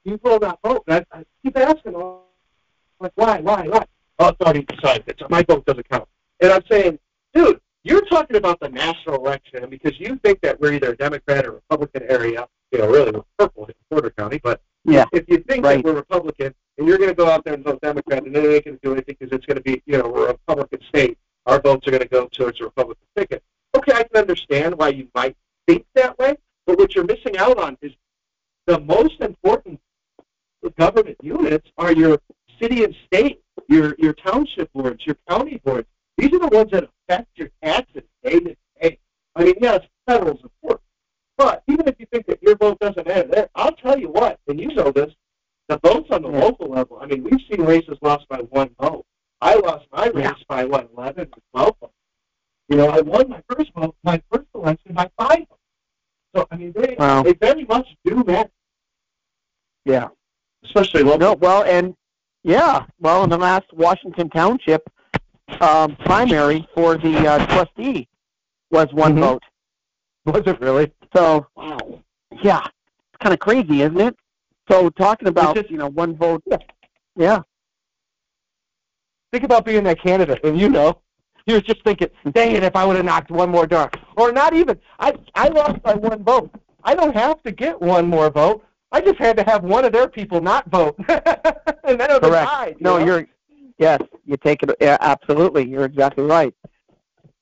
He 0.06 0.18
will 0.24 0.40
not 0.40 0.60
vote. 0.64 0.84
I, 0.88 1.04
I 1.12 1.26
keep 1.44 1.58
asking 1.58 1.96
him, 1.96 2.20
like, 3.02 3.12
why, 3.16 3.42
why, 3.42 3.68
why? 3.68 3.86
Oh, 4.20 4.32
sorry, 4.42 4.66
sorry, 4.82 5.04
it's, 5.06 5.22
my 5.30 5.44
vote 5.44 5.66
doesn't 5.66 5.90
count. 5.90 6.08
And 6.40 6.54
I'm 6.54 6.64
saying, 6.72 6.98
dude, 7.36 7.60
you're 7.84 8.06
talking 8.06 8.38
about 8.38 8.60
the 8.60 8.70
national 8.70 9.16
election, 9.16 9.62
and 9.62 9.70
because 9.70 10.00
you 10.00 10.20
think 10.24 10.42
that 10.42 10.60
we're 10.60 10.74
either 10.74 10.94
a 10.94 10.98
Democrat 10.98 11.46
or 11.46 11.52
Republican 11.52 12.04
area, 12.10 12.48
you 12.72 12.80
know, 12.80 12.88
really 12.88 13.12
we're 13.12 13.24
purple 13.38 13.66
in 13.66 13.74
Porter 13.92 14.10
County, 14.10 14.40
but 14.44 14.62
yeah, 14.86 15.06
if 15.14 15.26
you 15.28 15.38
think 15.40 15.64
right. 15.64 15.78
that 15.78 15.86
we're 15.86 15.96
Republican 15.96 16.54
and 16.78 16.88
you're 16.88 16.98
going 16.98 17.10
to 17.10 17.16
go 17.16 17.30
out 17.30 17.44
there 17.46 17.54
and 17.54 17.64
vote 17.64 17.80
Democrat, 17.82 18.24
and 18.26 18.36
they 18.36 18.42
going 18.42 18.64
to 18.64 18.80
do 18.82 18.94
anything 18.94 19.16
because 19.20 19.36
it's 19.36 19.46
going 19.46 19.58
to 19.58 19.64
be, 19.64 19.82
you 19.86 19.98
know, 19.98 20.08
we're 20.10 20.26
a 20.26 20.32
Republican 20.32 20.80
state, 20.90 21.18
our 21.46 21.62
votes 21.62 21.88
are 21.88 21.92
going 21.92 22.04
to 22.04 22.10
go 22.10 22.28
towards 22.28 22.60
a 22.60 22.64
Republican 22.64 23.06
ticket. 23.16 23.44
Okay, 23.76 23.94
I 23.94 24.04
can 24.04 24.18
understand 24.18 24.78
why 24.78 24.90
you 24.90 25.08
might 25.14 25.36
think 25.68 25.86
that 25.96 26.18
way, 26.18 26.36
but 26.66 26.78
what 26.78 26.96
you're 26.96 27.06
missing 27.06 27.38
out 27.38 27.58
on 27.58 27.78
is 27.82 27.92
the 28.66 28.80
most 28.80 29.22
important 29.22 29.80
government 30.78 31.18
units 31.22 31.70
are 31.78 31.94
your 31.94 32.20
city 32.60 32.84
and 32.84 32.96
state, 33.06 33.42
your 33.68 33.96
your 34.00 34.14
township 34.14 34.72
boards, 34.74 35.06
your 35.06 35.18
county 35.30 35.62
boards. 35.64 35.88
These 36.18 36.34
are 36.34 36.40
the 36.40 36.48
ones 36.48 36.72
that 36.72 36.90
affect 37.10 37.30
your 37.36 37.50
taxes 37.64 38.04
day 38.24 38.40
to 38.40 38.56
day. 38.82 39.00
I 39.36 39.44
mean, 39.44 39.56
yes, 39.60 39.82
federal's 40.08 40.42
important, 40.42 40.82
but 41.38 41.64
even 41.68 41.88
if 41.88 41.96
you 42.00 42.06
think 42.12 42.26
that 42.28 42.42
your 42.42 42.56
vote 42.56 42.80
doesn't 42.80 43.08
end 43.08 43.34
there, 43.34 43.50
I'll 43.56 43.76
tell 43.76 44.00
you 44.00 44.10
what, 44.10 44.40
and 44.48 44.60
you 44.60 44.74
know 44.74 44.92
this, 44.92 45.14
the 45.68 45.78
votes 45.80 46.08
on 46.12 46.22
the 46.22 46.30
local 46.30 46.68
level. 46.68 47.00
I 47.02 47.08
mean, 47.08 47.24
we've 47.24 47.42
seen 47.50 47.66
races 47.66 47.98
lost 48.02 48.28
by 48.30 48.38
one 48.38 48.70
vote. 48.80 49.06
I 49.42 49.56
lost 49.56 49.86
my 49.92 50.08
race 50.08 50.26
yeah. 50.26 50.34
by 50.48 50.66
what, 50.66 50.90
11 50.96 51.28
or 51.54 51.64
12 51.64 51.76
votes. 51.82 51.94
You 52.70 52.78
know, 52.78 52.88
I 52.88 53.02
won 53.02 53.30
my 53.30 53.42
first 53.50 53.72
vote, 53.76 53.96
my 54.04 54.22
first 54.32 54.48
election 54.56 54.94
by 54.94 55.10
five 55.20 55.40
votes. 55.40 55.62
So, 56.36 56.48
I 56.52 56.58
mean, 56.58 56.74
they, 56.76 56.96
wow. 56.98 57.24
they 57.24 57.34
very 57.34 57.66
much 57.66 57.88
do 58.06 58.24
matter. 58.24 58.50
Yeah. 59.86 60.08
Especially 60.64 61.04
local. 61.04 61.20
No, 61.20 61.34
well, 61.34 61.64
and, 61.64 61.96
yeah, 62.44 62.86
well, 63.00 63.24
in 63.24 63.30
the 63.30 63.38
last 63.38 63.66
Washington 63.74 64.30
Township 64.30 64.90
um, 65.62 65.96
primary 65.98 66.68
for 66.74 66.98
the 66.98 67.28
uh, 67.28 67.46
trustee 67.48 68.08
was 68.72 68.88
one 68.94 69.14
mm-hmm. 69.14 69.22
vote. 69.22 69.44
Was 70.26 70.42
it 70.48 70.60
really? 70.60 70.92
So, 71.16 71.46
wow. 71.56 72.02
Yeah. 72.42 72.62
It's 72.66 73.22
kind 73.22 73.32
of 73.32 73.40
crazy, 73.40 73.84
isn't 73.84 74.02
it? 74.02 74.16
So, 74.72 74.90
talking 74.90 75.28
about, 75.28 75.56
just, 75.56 75.70
you 75.70 75.78
know, 75.78 75.90
one 75.90 76.18
vote. 76.18 76.44
Yeah. 77.16 77.42
Think 79.32 79.44
about 79.44 79.66
being 79.66 79.84
that 79.84 80.02
candidate, 80.02 80.44
and 80.44 80.60
you 80.60 80.70
know, 80.70 81.02
you're 81.46 81.62
just 81.62 81.84
thinking, 81.84 82.10
dang 82.32 82.56
it, 82.56 82.64
if 82.64 82.76
I 82.76 82.86
would 82.86 82.96
have 82.96 83.06
knocked 83.06 83.30
one 83.30 83.50
more 83.50 83.68
door. 83.68 83.92
Or 84.18 84.32
not 84.32 84.54
even. 84.54 84.80
I 85.00 85.14
I 85.36 85.50
lost 85.50 85.84
by 85.84 85.94
one 85.94 86.24
vote. 86.24 86.50
I 86.84 86.96
don't 86.96 87.16
have 87.16 87.42
to 87.44 87.52
get 87.52 87.80
one 87.82 88.08
more 88.08 88.30
vote. 88.30 88.66
I 88.92 89.02
just 89.02 89.18
had 89.18 89.36
to 89.38 89.44
have 89.44 89.64
one 89.64 89.84
of 89.84 89.92
their 89.92 90.08
people 90.08 90.42
not 90.42 90.70
vote. 90.70 90.96
and 91.08 92.00
then 92.00 92.12
it 92.12 92.22
was 92.22 92.32
tied. 92.32 92.78
No, 92.80 92.98
know? 92.98 93.06
you're 93.06 93.28
yes, 93.78 94.00
you 94.26 94.38
take 94.38 94.64
it 94.64 94.76
yeah, 94.80 94.98
absolutely. 95.02 95.68
You're 95.68 95.86
exactly 95.86 96.24
right. 96.24 96.54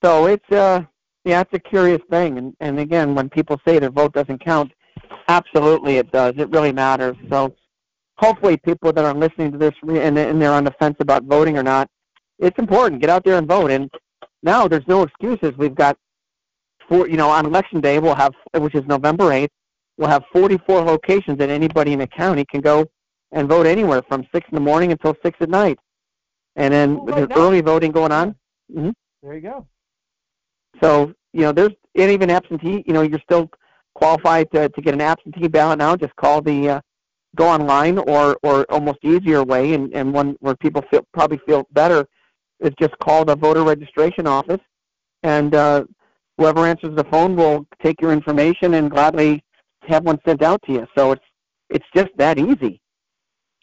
So 0.03 0.27
it's 0.27 0.51
uh 0.51 0.81
yeah, 1.25 1.41
it's 1.41 1.53
a 1.53 1.59
curious 1.59 2.01
thing 2.09 2.37
and 2.37 2.55
and 2.59 2.79
again, 2.79 3.15
when 3.15 3.29
people 3.29 3.59
say 3.65 3.79
their 3.79 3.89
vote 3.89 4.13
doesn't 4.13 4.43
count, 4.43 4.71
absolutely 5.27 5.97
it 5.97 6.11
does. 6.11 6.33
It 6.37 6.49
really 6.49 6.71
matters. 6.71 7.15
So 7.29 7.55
hopefully 8.17 8.57
people 8.57 8.93
that 8.93 9.03
are 9.03 9.13
listening 9.13 9.51
to 9.51 9.57
this 9.57 9.73
and, 9.81 10.17
and 10.17 10.41
they're 10.41 10.51
on 10.51 10.63
the 10.63 10.73
fence 10.79 10.97
about 10.99 11.23
voting 11.23 11.57
or 11.57 11.63
not, 11.63 11.89
it's 12.39 12.57
important. 12.59 13.01
Get 13.01 13.09
out 13.09 13.23
there 13.23 13.37
and 13.37 13.47
vote. 13.47 13.71
And 13.71 13.89
now 14.41 14.67
there's 14.67 14.87
no 14.87 15.03
excuses. 15.03 15.51
We've 15.57 15.75
got 15.75 15.97
four. 16.87 17.07
You 17.07 17.17
know, 17.17 17.29
on 17.29 17.45
election 17.45 17.81
day 17.81 17.99
we'll 17.99 18.15
have, 18.15 18.33
which 18.55 18.75
is 18.75 18.83
November 18.85 19.25
8th, 19.25 19.49
we'll 19.97 20.09
have 20.09 20.23
44 20.33 20.81
locations 20.81 21.37
that 21.37 21.49
anybody 21.49 21.93
in 21.93 21.99
the 21.99 22.07
county 22.07 22.45
can 22.45 22.61
go 22.61 22.85
and 23.31 23.47
vote 23.47 23.65
anywhere 23.65 24.01
from 24.07 24.27
six 24.33 24.47
in 24.51 24.55
the 24.55 24.61
morning 24.61 24.91
until 24.91 25.15
six 25.23 25.37
at 25.41 25.49
night. 25.49 25.79
And 26.55 26.73
then 26.73 26.95
Well, 26.95 27.05
right 27.05 27.29
there's 27.29 27.39
early 27.39 27.61
voting 27.61 27.91
going 27.91 28.11
on. 28.11 28.35
hmm 28.73 28.89
There 29.21 29.33
you 29.33 29.41
go. 29.41 29.67
So 30.81 31.13
you 31.33 31.41
know, 31.41 31.51
there's 31.51 31.71
and 31.95 32.11
even 32.11 32.29
absentee. 32.29 32.83
You 32.85 32.93
know, 32.93 33.01
you're 33.01 33.19
still 33.19 33.49
qualified 33.95 34.51
to 34.53 34.69
to 34.69 34.81
get 34.81 34.93
an 34.93 35.01
absentee 35.01 35.47
ballot 35.47 35.79
now. 35.79 35.95
Just 35.95 36.15
call 36.15 36.41
the 36.41 36.69
uh, 36.69 36.81
go 37.35 37.47
online 37.47 37.97
or 37.97 38.37
or 38.43 38.65
almost 38.71 38.99
easier 39.03 39.43
way, 39.43 39.73
and 39.73 39.93
and 39.93 40.13
one 40.13 40.35
where 40.39 40.55
people 40.55 40.83
feel 40.91 41.05
probably 41.13 41.39
feel 41.45 41.67
better 41.71 42.05
is 42.59 42.71
just 42.79 42.97
call 42.99 43.25
the 43.25 43.35
voter 43.35 43.63
registration 43.63 44.27
office, 44.27 44.61
and 45.23 45.53
uh, 45.55 45.83
whoever 46.37 46.65
answers 46.65 46.95
the 46.95 47.03
phone 47.05 47.35
will 47.35 47.65
take 47.83 48.01
your 48.01 48.11
information 48.13 48.75
and 48.75 48.89
gladly 48.91 49.43
have 49.83 50.03
one 50.05 50.19
sent 50.25 50.41
out 50.41 50.61
to 50.65 50.73
you. 50.73 50.87
So 50.97 51.11
it's 51.11 51.25
it's 51.69 51.85
just 51.95 52.09
that 52.17 52.37
easy. 52.37 52.79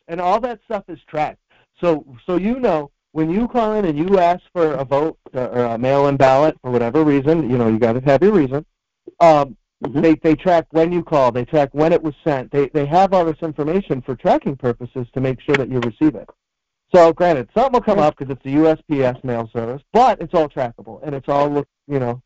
and 0.08 0.20
all 0.20 0.40
that 0.40 0.60
stuff 0.64 0.84
is 0.88 0.98
tracked. 1.08 1.39
So 1.80 2.04
so 2.26 2.36
you 2.36 2.60
know 2.60 2.90
when 3.12 3.30
you 3.30 3.48
call 3.48 3.74
in 3.74 3.84
and 3.86 3.98
you 3.98 4.18
ask 4.18 4.42
for 4.52 4.74
a 4.74 4.84
vote 4.84 5.18
uh, 5.34 5.46
or 5.46 5.64
a 5.64 5.78
mail-in 5.78 6.16
ballot 6.16 6.56
for 6.62 6.70
whatever 6.70 7.04
reason, 7.04 7.50
you 7.50 7.58
know 7.58 7.68
you 7.68 7.78
got 7.78 7.94
to 7.94 8.00
have 8.00 8.22
your 8.22 8.32
reason. 8.32 8.64
Um, 9.20 9.56
Mhm. 9.84 10.02
they 10.02 10.14
they 10.16 10.34
track 10.34 10.66
when 10.72 10.92
you 10.92 11.02
call, 11.02 11.32
they 11.32 11.44
track 11.46 11.70
when 11.72 11.92
it 11.92 12.02
was 12.02 12.14
sent. 12.22 12.50
They 12.50 12.68
they 12.68 12.84
have 12.86 13.14
all 13.14 13.24
this 13.24 13.40
information 13.42 14.02
for 14.02 14.14
tracking 14.14 14.56
purposes 14.56 15.06
to 15.14 15.20
make 15.20 15.40
sure 15.40 15.56
that 15.56 15.70
you 15.70 15.80
receive 15.80 16.14
it. 16.16 16.28
So 16.94 17.12
granted, 17.14 17.48
something 17.54 17.72
will 17.72 17.80
come 17.80 17.98
up 17.98 18.16
because 18.16 18.30
it's 18.32 18.42
the 18.44 18.56
USPS 18.56 19.24
mail 19.24 19.48
service, 19.54 19.82
but 19.92 20.20
it's 20.20 20.34
all 20.34 20.48
trackable 20.50 21.00
and 21.02 21.14
it's 21.14 21.28
all 21.28 21.48
look 21.48 21.66
you 21.88 21.98
know 21.98 22.20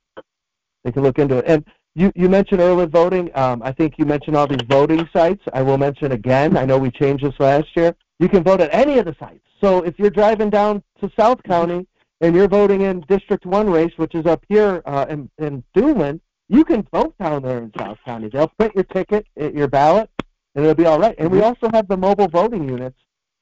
they 0.84 0.92
can 0.92 1.02
look 1.02 1.18
into 1.18 1.38
it. 1.38 1.44
And 1.46 1.64
you 1.94 2.11
you 2.16 2.28
mentioned 2.28 2.61
early 2.61 2.86
voting. 2.86 3.30
Um, 3.36 3.62
I 3.62 3.72
think 3.72 3.98
you 3.98 4.05
mentioned 4.05 4.36
all 4.36 4.48
these 4.48 4.66
voting 4.68 5.09
sites. 5.12 5.42
I 5.52 5.62
will 5.62 5.78
mention 5.78 6.12
again. 6.12 6.57
I 6.57 6.64
know 6.64 6.78
we 6.78 6.90
changed 6.90 7.24
this 7.24 7.38
last 7.38 7.68
year. 7.76 7.94
You 8.18 8.28
can 8.28 8.42
vote 8.42 8.60
at 8.60 8.72
any 8.72 8.98
of 8.98 9.04
the 9.04 9.16
sites. 9.18 9.44
So 9.60 9.82
if 9.82 9.98
you're 9.98 10.10
driving 10.10 10.50
down 10.50 10.82
to 11.00 11.10
South 11.18 11.42
County 11.42 11.86
and 12.20 12.34
you're 12.34 12.48
voting 12.48 12.82
in 12.82 13.00
District 13.08 13.44
One 13.44 13.68
race, 13.68 13.92
which 13.96 14.14
is 14.14 14.26
up 14.26 14.44
here 14.48 14.82
uh, 14.86 15.06
in 15.08 15.30
in 15.38 15.64
Duneland, 15.74 16.20
you 16.48 16.64
can 16.64 16.86
vote 16.92 17.14
down 17.18 17.42
there 17.42 17.58
in 17.58 17.72
South 17.78 17.98
County. 18.04 18.28
They'll 18.28 18.48
print 18.48 18.74
your 18.74 18.84
ticket, 18.84 19.26
uh, 19.40 19.50
your 19.52 19.68
ballot, 19.68 20.10
and 20.54 20.64
it'll 20.64 20.74
be 20.74 20.86
all 20.86 20.98
right. 20.98 21.14
And 21.18 21.30
we 21.30 21.42
also 21.42 21.68
have 21.72 21.88
the 21.88 21.96
mobile 21.96 22.28
voting 22.28 22.68
units, 22.68 22.98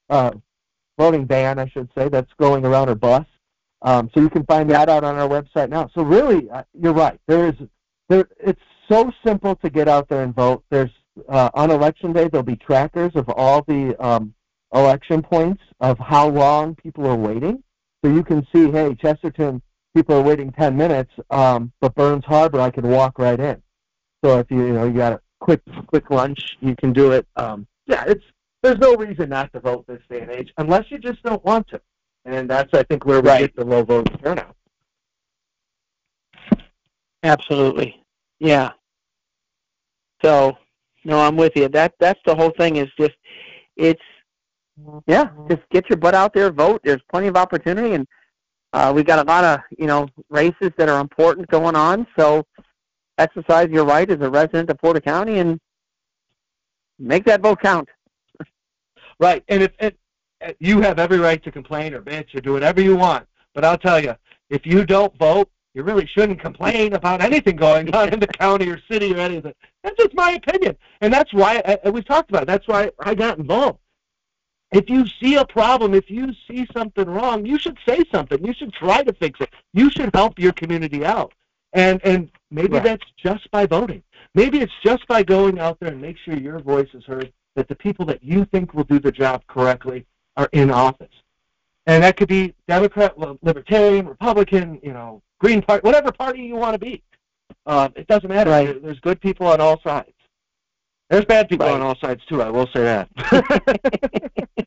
uh, 0.08 0.30
voting 0.98 1.26
van, 1.26 1.58
I 1.58 1.68
should 1.68 1.88
say, 1.96 2.08
that's 2.08 2.32
going 2.38 2.64
around 2.64 2.88
our 2.88 2.94
bus. 2.94 3.26
Um, 3.82 4.10
so 4.14 4.20
you 4.20 4.30
can 4.30 4.44
find 4.44 4.70
that 4.70 4.88
out 4.88 5.02
on 5.02 5.16
our 5.16 5.28
website 5.28 5.68
now. 5.68 5.90
So 5.94 6.02
really, 6.02 6.48
uh, 6.50 6.62
you're 6.72 6.92
right. 6.92 7.20
There 7.26 7.48
is 7.48 7.54
there. 8.08 8.28
It's 8.38 8.60
so 8.88 9.10
simple 9.26 9.56
to 9.56 9.70
get 9.70 9.88
out 9.88 10.08
there 10.08 10.22
and 10.22 10.34
vote. 10.34 10.64
There's 10.70 10.90
uh, 11.28 11.50
on 11.54 11.70
election 11.70 12.12
day 12.12 12.28
there'll 12.28 12.44
be 12.44 12.56
trackers 12.56 13.12
of 13.16 13.28
all 13.28 13.62
the 13.66 13.96
um, 14.04 14.32
election 14.72 15.22
points 15.22 15.62
of 15.80 15.98
how 15.98 16.28
long 16.28 16.74
people 16.74 17.06
are 17.06 17.16
waiting. 17.16 17.62
So 18.04 18.10
you 18.12 18.24
can 18.24 18.46
see, 18.54 18.70
hey, 18.70 18.94
Chesterton, 18.94 19.62
people 19.94 20.16
are 20.16 20.22
waiting 20.22 20.50
10 20.52 20.76
minutes, 20.76 21.12
um, 21.30 21.72
but 21.80 21.94
Burns 21.94 22.24
Harbor, 22.24 22.60
I 22.60 22.70
can 22.70 22.88
walk 22.88 23.18
right 23.18 23.38
in. 23.38 23.62
So 24.24 24.38
if 24.38 24.50
you 24.50 24.66
you 24.66 24.72
know 24.72 24.84
you 24.84 24.92
got 24.92 25.12
a 25.12 25.20
quick 25.40 25.60
quick 25.88 26.10
lunch, 26.10 26.56
you 26.60 26.76
can 26.76 26.92
do 26.92 27.10
it. 27.12 27.26
Um, 27.36 27.66
yeah, 27.86 28.04
it's 28.06 28.24
there's 28.62 28.78
no 28.78 28.94
reason 28.94 29.28
not 29.28 29.52
to 29.52 29.60
vote 29.60 29.84
this 29.88 30.00
day 30.08 30.20
and 30.20 30.30
age 30.30 30.52
unless 30.58 30.84
you 30.90 30.98
just 30.98 31.22
don't 31.24 31.44
want 31.44 31.66
to, 31.68 31.80
and 32.24 32.48
that's 32.48 32.72
I 32.72 32.84
think 32.84 33.04
where 33.04 33.20
we 33.20 33.28
Right. 33.28 33.40
get 33.40 33.56
the 33.56 33.64
low 33.64 33.82
vote 33.82 34.08
turnout. 34.22 34.54
Absolutely. 37.24 38.04
Yeah. 38.38 38.70
So, 40.24 40.56
no, 41.04 41.20
I'm 41.20 41.36
with 41.36 41.56
you. 41.56 41.68
That 41.68 41.94
that's 41.98 42.20
the 42.24 42.34
whole 42.34 42.52
thing. 42.56 42.76
Is 42.76 42.88
just 42.98 43.16
it's 43.76 44.02
yeah, 45.06 45.28
just 45.48 45.62
get 45.70 45.88
your 45.90 45.96
butt 45.98 46.14
out 46.14 46.32
there, 46.34 46.50
vote. 46.50 46.80
There's 46.84 47.02
plenty 47.10 47.28
of 47.28 47.36
opportunity, 47.36 47.94
and 47.94 48.06
uh, 48.72 48.92
we 48.94 49.02
got 49.02 49.18
a 49.18 49.28
lot 49.28 49.44
of 49.44 49.60
you 49.78 49.86
know 49.86 50.08
races 50.30 50.70
that 50.78 50.88
are 50.88 51.00
important 51.00 51.48
going 51.48 51.76
on. 51.76 52.06
So, 52.18 52.46
exercise 53.18 53.68
your 53.70 53.84
right 53.84 54.08
as 54.10 54.20
a 54.20 54.30
resident 54.30 54.70
of 54.70 54.78
Porter 54.78 55.00
County 55.00 55.38
and 55.38 55.60
make 56.98 57.24
that 57.26 57.42
vote 57.42 57.60
count. 57.60 57.88
Right, 59.20 59.44
and 59.48 59.62
if 59.62 59.72
it, 59.78 59.98
you 60.58 60.80
have 60.80 60.98
every 60.98 61.18
right 61.18 61.42
to 61.44 61.52
complain 61.52 61.94
or 61.94 62.00
bitch 62.02 62.34
or 62.34 62.40
do 62.40 62.52
whatever 62.54 62.80
you 62.80 62.96
want, 62.96 63.26
but 63.54 63.64
I'll 63.64 63.78
tell 63.78 64.02
you, 64.02 64.16
if 64.50 64.66
you 64.66 64.84
don't 64.84 65.16
vote, 65.18 65.48
you 65.74 65.82
really 65.82 66.06
shouldn't 66.06 66.40
complain 66.40 66.94
about 66.94 67.22
anything 67.22 67.56
going 67.56 67.94
on 67.94 68.12
in 68.12 68.20
the 68.20 68.26
county 68.26 68.68
or 68.68 68.80
city 68.90 69.14
or 69.14 69.18
anything. 69.18 69.52
That's 69.84 69.96
just 69.96 70.14
my 70.14 70.32
opinion, 70.32 70.76
and 71.02 71.12
that's 71.12 71.32
why 71.32 71.62
I, 71.64 71.78
I- 71.84 71.90
we've 71.90 72.06
talked 72.06 72.30
about. 72.30 72.42
It. 72.42 72.46
That's 72.46 72.66
why 72.66 72.90
I 73.00 73.14
got 73.14 73.38
involved. 73.38 73.78
If 74.72 74.88
you 74.88 75.06
see 75.20 75.36
a 75.36 75.44
problem, 75.44 75.92
if 75.94 76.10
you 76.10 76.32
see 76.48 76.66
something 76.72 77.04
wrong, 77.08 77.44
you 77.44 77.58
should 77.58 77.78
say 77.86 78.02
something. 78.10 78.44
You 78.44 78.54
should 78.54 78.72
try 78.72 79.02
to 79.02 79.12
fix 79.12 79.38
it. 79.40 79.50
You 79.74 79.90
should 79.90 80.10
help 80.14 80.38
your 80.38 80.52
community 80.52 81.04
out, 81.04 81.32
and 81.74 82.00
and 82.04 82.30
maybe 82.50 82.74
Right. 82.74 82.82
that's 82.84 83.04
just 83.16 83.50
by 83.50 83.66
voting. 83.66 84.02
Maybe 84.34 84.60
it's 84.60 84.72
just 84.82 85.06
by 85.06 85.22
going 85.22 85.58
out 85.58 85.78
there 85.78 85.90
and 85.92 86.00
make 86.00 86.16
sure 86.18 86.34
your 86.36 86.58
voice 86.58 86.88
is 86.94 87.04
heard. 87.04 87.32
That 87.54 87.68
the 87.68 87.74
people 87.74 88.06
that 88.06 88.24
you 88.24 88.46
think 88.46 88.72
will 88.72 88.84
do 88.84 88.98
the 88.98 89.12
job 89.12 89.42
correctly 89.46 90.06
are 90.38 90.48
in 90.52 90.70
office, 90.70 91.12
and 91.86 92.02
that 92.02 92.16
could 92.16 92.28
be 92.28 92.54
Democrat, 92.66 93.18
li- 93.18 93.38
Libertarian, 93.42 94.06
Republican, 94.08 94.80
you 94.82 94.94
know, 94.94 95.20
Green 95.38 95.60
Party, 95.60 95.82
whatever 95.84 96.10
party 96.12 96.40
you 96.42 96.56
want 96.56 96.72
to 96.72 96.78
be. 96.78 97.02
Uh, 97.66 97.90
it 97.94 98.06
doesn't 98.06 98.28
matter. 98.30 98.50
Right. 98.50 98.82
There's 98.82 99.00
good 99.00 99.20
people 99.20 99.46
on 99.48 99.60
all 99.60 99.78
sides. 99.82 100.12
There's 101.12 101.26
bad 101.26 101.48
people 101.48 101.66
Right. 101.66 101.74
on 101.74 101.82
all 101.82 101.96
sides 101.96 102.24
too. 102.24 102.40
I 102.40 102.48
will 102.50 102.66
say 102.74 102.82
that. 102.82 103.08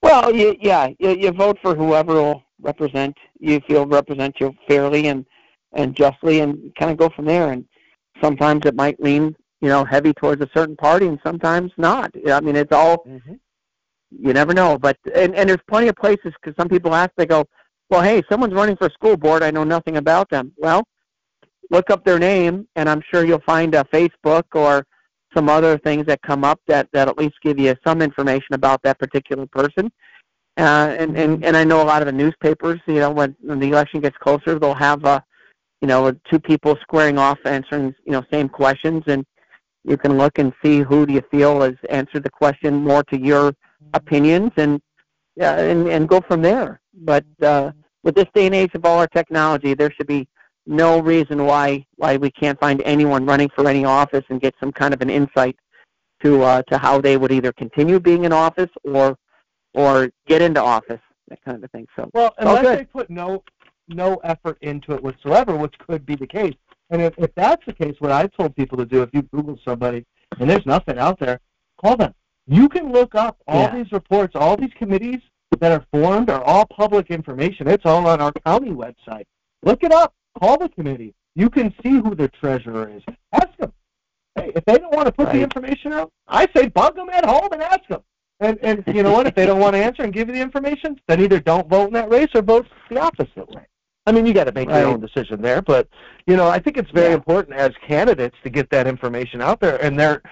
Well, 0.00 0.34
you, 0.34 0.56
yeah, 0.60 0.88
you, 0.98 1.10
you 1.10 1.32
vote 1.32 1.58
for 1.60 1.74
whoever 1.74 2.14
will 2.14 2.42
represent 2.62 3.16
you 3.40 3.60
feel 3.66 3.84
represent 3.84 4.36
you 4.40 4.54
fairly 4.68 5.08
and 5.08 5.26
and 5.72 5.94
justly, 5.94 6.40
and 6.40 6.72
kind 6.76 6.90
of 6.90 6.96
go 6.96 7.08
from 7.14 7.26
there. 7.26 7.50
And 7.50 7.64
sometimes 8.22 8.62
it 8.64 8.74
might 8.74 8.98
lean, 9.02 9.36
you 9.60 9.68
know, 9.68 9.84
heavy 9.84 10.14
towards 10.14 10.40
a 10.40 10.48
certain 10.54 10.76
party, 10.76 11.08
and 11.08 11.18
sometimes 11.22 11.72
not. 11.76 12.12
I 12.30 12.40
mean, 12.40 12.56
it's 12.56 12.72
all 12.72 12.98
mm-hmm. 12.98 13.34
you 14.10 14.32
never 14.32 14.54
know. 14.54 14.78
But 14.78 14.96
and 15.14 15.34
and 15.34 15.48
there's 15.48 15.60
plenty 15.68 15.88
of 15.88 15.96
places 15.96 16.32
because 16.40 16.54
some 16.56 16.68
people 16.68 16.94
ask, 16.94 17.10
they 17.16 17.26
go, 17.26 17.44
well, 17.90 18.02
hey, 18.02 18.22
someone's 18.30 18.54
running 18.54 18.76
for 18.76 18.88
school 18.90 19.16
board. 19.16 19.42
I 19.42 19.50
know 19.50 19.64
nothing 19.64 19.96
about 19.96 20.30
them. 20.30 20.52
Well, 20.56 20.84
look 21.70 21.90
up 21.90 22.04
their 22.04 22.18
name, 22.18 22.68
and 22.76 22.88
I'm 22.88 23.02
sure 23.10 23.24
you'll 23.24 23.40
find 23.40 23.74
a 23.74 23.84
Facebook 23.92 24.44
or 24.54 24.86
some 25.38 25.48
other 25.48 25.78
things 25.78 26.04
that 26.06 26.20
come 26.22 26.42
up 26.42 26.60
that 26.66 26.88
that 26.92 27.06
at 27.06 27.16
least 27.16 27.36
give 27.42 27.60
you 27.60 27.76
some 27.86 28.02
information 28.02 28.52
about 28.54 28.82
that 28.82 28.98
particular 28.98 29.46
person. 29.46 29.90
Uh, 30.56 30.96
and, 30.98 31.16
and 31.16 31.44
and 31.44 31.56
I 31.56 31.62
know 31.62 31.80
a 31.80 31.84
lot 31.92 32.02
of 32.02 32.06
the 32.06 32.12
newspapers, 32.12 32.80
you 32.88 32.94
know, 32.94 33.12
when, 33.12 33.36
when 33.40 33.60
the 33.60 33.68
election 33.68 34.00
gets 34.00 34.16
closer, 34.16 34.58
they'll 34.58 34.74
have 34.74 35.04
uh, 35.04 35.20
you 35.80 35.86
know 35.86 36.12
two 36.28 36.40
people 36.40 36.76
squaring 36.82 37.18
off 37.18 37.38
answering 37.44 37.94
you 38.04 38.12
know 38.12 38.24
same 38.32 38.48
questions, 38.48 39.04
and 39.06 39.24
you 39.84 39.96
can 39.96 40.18
look 40.18 40.40
and 40.40 40.52
see 40.60 40.80
who 40.80 41.06
do 41.06 41.12
you 41.12 41.22
feel 41.30 41.60
has 41.60 41.76
answered 41.90 42.24
the 42.24 42.30
question 42.30 42.74
more 42.74 43.04
to 43.04 43.16
your 43.16 43.54
opinions, 43.94 44.50
and 44.56 44.80
yeah, 45.36 45.56
and 45.56 45.86
and 45.86 46.08
go 46.08 46.20
from 46.20 46.42
there. 46.42 46.80
But 46.92 47.24
uh, 47.40 47.70
with 48.02 48.16
this 48.16 48.26
day 48.34 48.46
and 48.46 48.54
age 48.56 48.74
of 48.74 48.84
all 48.84 48.98
our 48.98 49.06
technology, 49.06 49.74
there 49.74 49.92
should 49.92 50.08
be 50.08 50.26
no 50.68 51.00
reason 51.00 51.46
why 51.46 51.84
why 51.96 52.16
we 52.18 52.30
can't 52.30 52.60
find 52.60 52.82
anyone 52.84 53.24
running 53.24 53.48
for 53.54 53.66
any 53.66 53.84
office 53.84 54.24
and 54.28 54.40
get 54.40 54.54
some 54.60 54.70
kind 54.70 54.92
of 54.94 55.00
an 55.00 55.10
insight 55.10 55.56
to 56.22 56.42
uh, 56.42 56.62
to 56.62 56.78
how 56.78 57.00
they 57.00 57.16
would 57.16 57.32
either 57.32 57.52
continue 57.52 57.98
being 57.98 58.24
in 58.24 58.32
office 58.32 58.70
or 58.84 59.16
or 59.74 60.10
get 60.26 60.42
into 60.42 60.62
office, 60.62 61.00
that 61.28 61.42
kind 61.44 61.56
of 61.56 61.64
a 61.64 61.68
thing. 61.68 61.86
So 61.96 62.10
Well, 62.12 62.34
unless 62.38 62.78
they 62.78 62.84
put 62.84 63.08
no 63.10 63.42
no 63.88 64.16
effort 64.16 64.58
into 64.60 64.92
it 64.92 65.02
whatsoever, 65.02 65.56
which 65.56 65.74
could 65.78 66.04
be 66.04 66.14
the 66.14 66.26
case. 66.26 66.54
And 66.90 67.00
if, 67.02 67.14
if 67.18 67.34
that's 67.34 67.64
the 67.66 67.72
case, 67.72 67.94
what 67.98 68.12
I've 68.12 68.32
told 68.32 68.54
people 68.54 68.76
to 68.78 68.84
do, 68.84 69.02
if 69.02 69.10
you 69.12 69.22
Google 69.22 69.58
somebody 69.66 70.04
and 70.38 70.48
there's 70.48 70.66
nothing 70.66 70.98
out 70.98 71.18
there, 71.18 71.40
call 71.82 71.96
them. 71.96 72.14
You 72.46 72.68
can 72.68 72.92
look 72.92 73.14
up 73.14 73.38
all 73.46 73.62
Yeah. 73.62 73.76
these 73.76 73.92
reports, 73.92 74.34
all 74.34 74.56
these 74.56 74.72
committees 74.78 75.20
that 75.60 75.72
are 75.72 75.84
formed 75.92 76.28
are 76.30 76.42
all 76.42 76.66
public 76.66 77.10
information. 77.10 77.68
It's 77.68 77.84
all 77.86 78.06
on 78.06 78.20
our 78.20 78.32
county 78.44 78.70
website. 78.70 79.24
Look 79.62 79.82
it 79.82 79.92
up. 79.92 80.14
Call 80.40 80.58
the 80.58 80.68
committee. 80.68 81.14
You 81.34 81.50
can 81.50 81.74
see 81.82 81.90
who 81.90 82.14
the 82.14 82.28
treasurer 82.28 82.90
is. 82.94 83.02
Ask 83.32 83.56
them. 83.58 83.72
Hey, 84.36 84.52
if 84.54 84.64
they 84.64 84.78
don't 84.78 84.94
want 84.94 85.06
to 85.06 85.12
put 85.12 85.32
the 85.32 85.40
information 85.40 85.92
out, 85.92 86.12
I 86.28 86.46
say 86.54 86.68
bug 86.68 86.94
them 86.96 87.08
at 87.10 87.24
home 87.24 87.48
and 87.52 87.62
ask 87.62 87.86
them. 87.88 88.02
And 88.40 88.58
and 88.62 88.84
you 88.86 89.02
know 89.02 89.12
what? 89.12 89.26
If 89.26 89.34
they 89.34 89.46
don't 89.46 89.58
want 89.58 89.74
to 89.74 89.82
answer 89.82 90.02
and 90.02 90.12
give 90.12 90.28
you 90.28 90.34
the 90.34 90.40
information, 90.40 91.00
then 91.08 91.20
either 91.20 91.40
don't 91.40 91.68
vote 91.68 91.88
in 91.88 91.94
that 91.94 92.08
race 92.10 92.28
or 92.34 92.42
vote 92.42 92.66
the 92.88 93.00
opposite 93.00 93.48
way. 93.48 93.66
I 94.06 94.12
mean, 94.12 94.26
you 94.26 94.32
got 94.32 94.44
to 94.44 94.52
make 94.52 94.68
Right. 94.68 94.80
your 94.80 94.88
own 94.88 95.00
decision 95.00 95.42
there, 95.42 95.60
but 95.60 95.88
you 96.26 96.36
know, 96.36 96.48
I 96.48 96.58
think 96.60 96.76
it's 96.76 96.90
very 96.92 97.08
Yeah. 97.08 97.14
important 97.16 97.56
as 97.56 97.72
candidates 97.86 98.36
to 98.44 98.50
get 98.50 98.70
that 98.70 98.86
information 98.86 99.42
out 99.42 99.60
there. 99.60 99.82
And 99.84 99.98
there, 99.98 100.22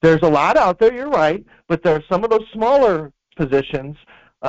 there's 0.00 0.22
a 0.22 0.28
lot 0.30 0.56
out 0.56 0.78
there. 0.78 0.94
You're 0.94 1.10
right, 1.10 1.44
but 1.68 1.82
there 1.82 1.96
are 1.96 2.02
some 2.10 2.22
of 2.24 2.30
those 2.30 2.46
smaller 2.52 3.12
positions 3.36 3.96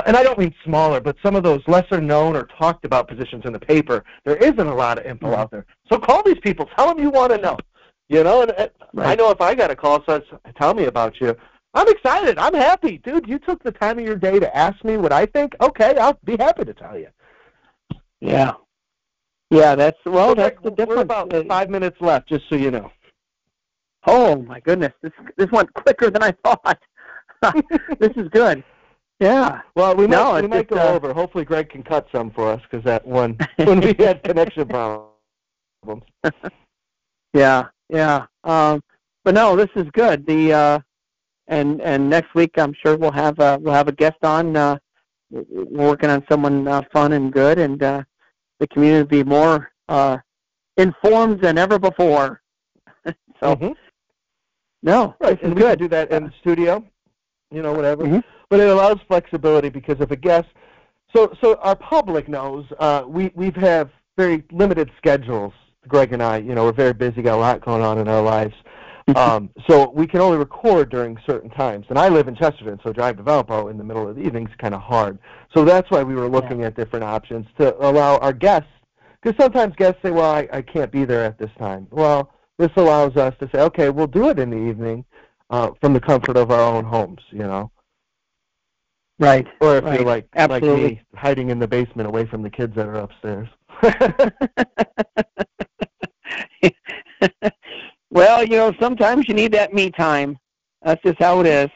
and 0.06 0.16
I 0.16 0.22
don't 0.22 0.38
mean 0.38 0.54
smaller, 0.64 1.00
but 1.00 1.16
some 1.22 1.36
of 1.36 1.42
those 1.42 1.60
lesser 1.66 2.00
known 2.00 2.36
or 2.36 2.44
talked 2.58 2.84
about 2.84 3.08
positions 3.08 3.44
in 3.44 3.52
the 3.52 3.58
paper, 3.58 4.04
there 4.24 4.36
isn't 4.36 4.58
a 4.58 4.74
lot 4.74 4.98
of 4.98 5.06
info 5.06 5.28
Mhm. 5.28 5.36
out 5.36 5.50
there. 5.50 5.66
So 5.90 5.98
call 5.98 6.22
these 6.22 6.38
people, 6.40 6.66
tell 6.76 6.88
them 6.88 6.98
you 7.02 7.10
want 7.10 7.32
to 7.32 7.38
know. 7.38 7.56
You 8.08 8.24
know, 8.24 8.42
and, 8.42 8.52
and 8.52 8.70
I 8.98 9.14
know 9.14 9.30
if 9.30 9.40
I 9.40 9.54
got 9.54 9.70
a 9.70 9.76
call 9.76 10.02
says, 10.08 10.22
tell 10.58 10.72
me 10.72 10.84
about 10.84 11.20
you. 11.20 11.36
I'm 11.74 11.86
excited. 11.88 12.38
I'm 12.38 12.54
happy, 12.54 12.98
dude. 12.98 13.28
You 13.28 13.38
took 13.38 13.62
the 13.62 13.70
time 13.70 13.98
of 13.98 14.04
your 14.04 14.16
day 14.16 14.38
to 14.38 14.56
ask 14.56 14.82
me 14.82 14.96
what 14.96 15.12
I 15.12 15.26
think. 15.26 15.54
Okay, 15.60 15.94
I'll 15.98 16.18
be 16.24 16.36
happy 16.38 16.64
to 16.64 16.72
tell 16.72 16.98
you. 16.98 17.08
Yeah. 18.20 18.54
Yeah, 19.50 19.74
that's 19.74 19.98
well. 20.04 20.30
So, 20.30 20.34
that's 20.36 20.62
the 20.62 20.70
difference. 20.70 20.96
We're 20.96 21.02
about 21.02 21.32
Uh, 21.32 21.44
five 21.44 21.68
minutes 21.70 22.00
left, 22.00 22.28
just 22.28 22.48
so 22.48 22.56
you 22.56 22.70
know. 22.70 22.90
Oh 24.06 24.36
my 24.36 24.60
goodness, 24.60 24.92
this 25.02 25.12
this 25.36 25.50
went 25.50 25.72
quicker 25.74 26.10
than 26.10 26.22
I 26.22 26.32
thought. 26.44 26.78
this 27.98 28.12
is 28.16 28.28
good. 28.28 28.64
Yeah. 29.20 29.62
Well, 29.74 29.96
we 29.96 30.06
might, 30.06 30.16
No, 30.16 30.34
we 30.40 30.46
might 30.46 30.68
just, 30.68 30.80
go 30.80 30.88
uh, 30.88 30.92
over. 30.92 31.12
Hopefully, 31.12 31.44
Greg 31.44 31.70
can 31.70 31.82
cut 31.82 32.06
some 32.12 32.30
for 32.30 32.48
us 32.50 32.60
because 32.62 32.84
that 32.84 33.06
one 33.06 33.36
when 33.56 33.80
we 33.80 33.94
had 33.98 34.22
connection 34.22 34.66
problems. 34.66 35.12
Yeah. 37.34 37.66
Yeah. 37.90 38.24
Um, 38.44 38.82
but 39.24 39.34
no, 39.34 39.54
this 39.54 39.68
is 39.76 39.86
good. 39.92 40.26
The 40.26 40.52
uh, 40.52 40.78
and 41.48 41.80
and 41.82 42.08
next 42.08 42.34
week 42.34 42.52
I'm 42.56 42.72
sure 42.82 42.96
we'll 42.96 43.10
have 43.12 43.38
uh, 43.38 43.58
we'll 43.60 43.74
have 43.74 43.86
a 43.88 43.92
guest 43.92 44.16
on. 44.22 44.56
Uh, 44.56 44.78
we're 45.30 45.88
working 45.88 46.08
on 46.08 46.24
someone 46.30 46.66
uh, 46.66 46.82
fun 46.90 47.12
and 47.12 47.30
good, 47.30 47.58
and 47.58 47.82
uh, 47.82 48.02
the 48.60 48.66
community 48.68 49.02
will 49.18 49.24
be 49.24 49.28
more 49.28 49.70
uh, 49.90 50.16
informed 50.78 51.40
than 51.42 51.58
ever 51.58 51.78
before. 51.78 52.40
so 53.04 53.54
Mhm. 53.56 53.74
no, 54.82 55.14
Right, 55.20 55.40
and 55.42 55.54
we 55.54 55.60
can 55.62 55.76
do 55.78 55.88
that 55.88 56.10
in 56.10 56.24
the 56.24 56.32
studio, 56.40 56.82
you 57.50 57.62
know, 57.62 57.72
whatever. 57.72 58.04
Mhm. 58.04 58.22
But 58.50 58.60
it 58.60 58.68
allows 58.68 58.98
flexibility 59.06 59.68
because 59.68 59.96
if 60.00 60.10
a 60.10 60.16
guest, 60.16 60.48
so 61.14 61.32
so 61.42 61.56
our 61.62 61.76
public 61.76 62.28
knows 62.28 62.64
uh, 62.78 63.04
we 63.06 63.30
we 63.34 63.50
have 63.56 63.90
very 64.16 64.44
limited 64.52 64.90
schedules. 64.96 65.52
Greg 65.86 66.12
and 66.12 66.22
I, 66.22 66.38
you 66.38 66.54
know, 66.54 66.64
we're 66.64 66.72
very 66.72 66.92
busy, 66.92 67.22
got 67.22 67.36
a 67.36 67.40
lot 67.40 67.64
going 67.64 67.82
on 67.82 67.98
in 67.98 68.08
our 68.08 68.22
lives. 68.22 68.54
Um, 69.16 69.48
so 69.66 69.90
we 69.94 70.06
can 70.06 70.20
only 70.20 70.36
record 70.36 70.90
during 70.90 71.16
certain 71.26 71.48
times. 71.48 71.86
And 71.88 71.98
I 71.98 72.08
live 72.08 72.28
in 72.28 72.34
Chesterton, 72.34 72.78
so 72.84 72.92
drive 72.92 73.16
to 73.16 73.22
Valpo 73.22 73.70
in 73.70 73.78
the 73.78 73.84
middle 73.84 74.06
of 74.06 74.16
the 74.16 74.22
evening 74.22 74.46
is 74.46 74.54
kind 74.58 74.74
of 74.74 74.82
hard. 74.82 75.18
So 75.54 75.64
that's 75.64 75.90
why 75.90 76.02
we 76.02 76.14
were 76.14 76.28
looking 76.28 76.62
at 76.62 76.76
different 76.76 77.04
options 77.04 77.46
to 77.58 77.74
allow 77.78 78.18
our 78.18 78.34
guests, 78.34 78.68
because 79.22 79.34
sometimes 79.42 79.74
guests 79.76 80.00
say, 80.02 80.10
well, 80.10 80.30
I, 80.30 80.46
I 80.52 80.60
can't 80.60 80.92
be 80.92 81.06
there 81.06 81.24
at 81.24 81.38
this 81.38 81.50
time. 81.58 81.86
Well, 81.90 82.30
this 82.58 82.70
allows 82.76 83.16
us 83.16 83.34
to 83.40 83.48
say, 83.50 83.62
okay, 83.62 83.88
we'll 83.88 84.08
do 84.08 84.28
it 84.28 84.38
in 84.38 84.50
the 84.50 84.58
evening 84.58 85.06
uh, 85.50 85.70
from 85.80 85.92
the 85.92 86.00
comfort 86.00 86.36
of 86.36 86.50
our 86.50 86.60
own 86.60 86.84
homes, 86.84 87.20
you 87.30 87.38
know. 87.38 87.70
Right. 89.18 89.46
Or 89.60 89.78
if 89.78 89.84
Right. 89.84 89.94
you're 89.94 90.06
like 90.06 90.28
Absolutely. 90.36 90.82
like 90.82 90.92
me, 90.92 91.02
hiding 91.14 91.50
in 91.50 91.58
the 91.58 91.66
basement 91.66 92.08
away 92.08 92.26
from 92.26 92.42
the 92.42 92.50
kids 92.50 92.74
that 92.76 92.86
are 92.86 92.96
upstairs. 92.96 93.48
well, 98.10 98.44
you 98.44 98.56
know, 98.56 98.72
sometimes 98.80 99.28
you 99.28 99.34
need 99.34 99.52
that 99.52 99.74
me 99.74 99.90
time. 99.90 100.38
That's 100.82 101.02
just 101.02 101.18
how 101.18 101.40
it 101.40 101.46
is. 101.46 101.68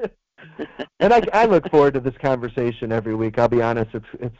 and 1.00 1.12
I, 1.12 1.22
I 1.32 1.44
look 1.46 1.70
forward 1.70 1.94
to 1.94 2.00
this 2.00 2.16
conversation 2.20 2.90
every 2.90 3.14
week. 3.14 3.38
I'll 3.38 3.48
be 3.48 3.62
honest, 3.62 3.94
it's 3.94 4.06
it's 4.14 4.36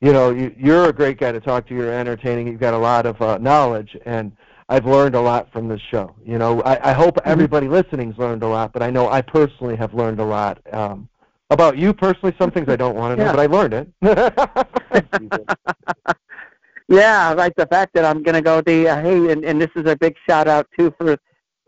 you 0.00 0.12
know 0.12 0.30
you, 0.30 0.54
you're 0.56 0.88
a 0.88 0.92
great 0.92 1.18
guy 1.18 1.32
to 1.32 1.40
talk 1.40 1.66
to. 1.68 1.74
You're 1.74 1.92
entertaining. 1.92 2.46
You've 2.46 2.60
got 2.60 2.74
a 2.74 2.78
lot 2.78 3.06
of 3.06 3.20
uh, 3.20 3.38
knowledge, 3.38 3.96
and 4.06 4.30
I've 4.68 4.84
learned 4.86 5.14
a 5.14 5.20
lot 5.20 5.50
from 5.52 5.68
this 5.68 5.80
show. 5.90 6.14
You 6.24 6.38
know, 6.38 6.60
I, 6.62 6.90
I 6.90 6.92
hope 6.92 7.18
everybody 7.24 7.68
listening's 7.68 8.18
learned 8.18 8.42
a 8.42 8.48
lot, 8.48 8.72
but 8.72 8.82
I 8.82 8.90
know 8.90 9.08
I 9.08 9.22
personally 9.22 9.76
have 9.76 9.94
learned 9.94 10.18
a 10.18 10.24
lot. 10.24 10.60
Um, 10.72 11.08
about 11.50 11.78
you 11.78 11.94
personally, 11.94 12.34
some 12.40 12.50
things 12.50 12.68
I 12.68 12.74
don't 12.74 12.96
want 12.96 13.16
to 13.16 13.24
know, 13.24 13.30
Yeah. 13.30 13.36
but 13.36 13.40
I 13.40 13.46
learned 13.46 13.74
it. 14.02 15.46
Yeah, 16.88 17.32
like 17.32 17.54
the 17.56 17.66
fact 17.66 17.94
that 17.94 18.04
I'm 18.04 18.22
going 18.22 18.34
to 18.36 18.42
go 18.42 18.60
the 18.60 18.88
uh, 18.88 19.02
hey, 19.02 19.32
and, 19.32 19.44
and 19.44 19.60
this 19.60 19.70
is 19.74 19.86
a 19.90 19.96
big 19.96 20.14
shout 20.28 20.46
out 20.46 20.68
too 20.78 20.94
for 20.96 21.18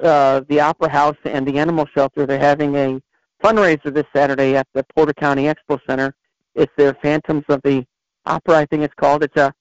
uh, 0.00 0.42
the 0.48 0.60
Opera 0.60 0.88
House 0.88 1.16
and 1.24 1.46
the 1.46 1.58
Animal 1.58 1.86
Shelter. 1.92 2.24
They're 2.24 2.38
having 2.38 2.76
a 2.76 3.00
fundraiser 3.42 3.92
this 3.92 4.04
Saturday 4.14 4.54
at 4.54 4.68
the 4.74 4.84
Porter 4.94 5.12
County 5.12 5.44
Expo 5.44 5.80
Center. 5.88 6.14
It's 6.54 6.72
their 6.76 6.94
Phantoms 6.94 7.44
of 7.48 7.60
the 7.64 7.84
Opera, 8.26 8.58
I 8.58 8.66
think 8.66 8.82
it's 8.84 8.94
called. 8.94 9.24
It's 9.24 9.36
a 9.36 9.52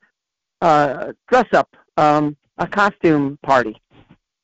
uh, 0.61 1.13
dress 1.27 1.47
up, 1.53 1.75
um, 1.97 2.37
a 2.57 2.67
costume 2.67 3.37
party. 3.43 3.75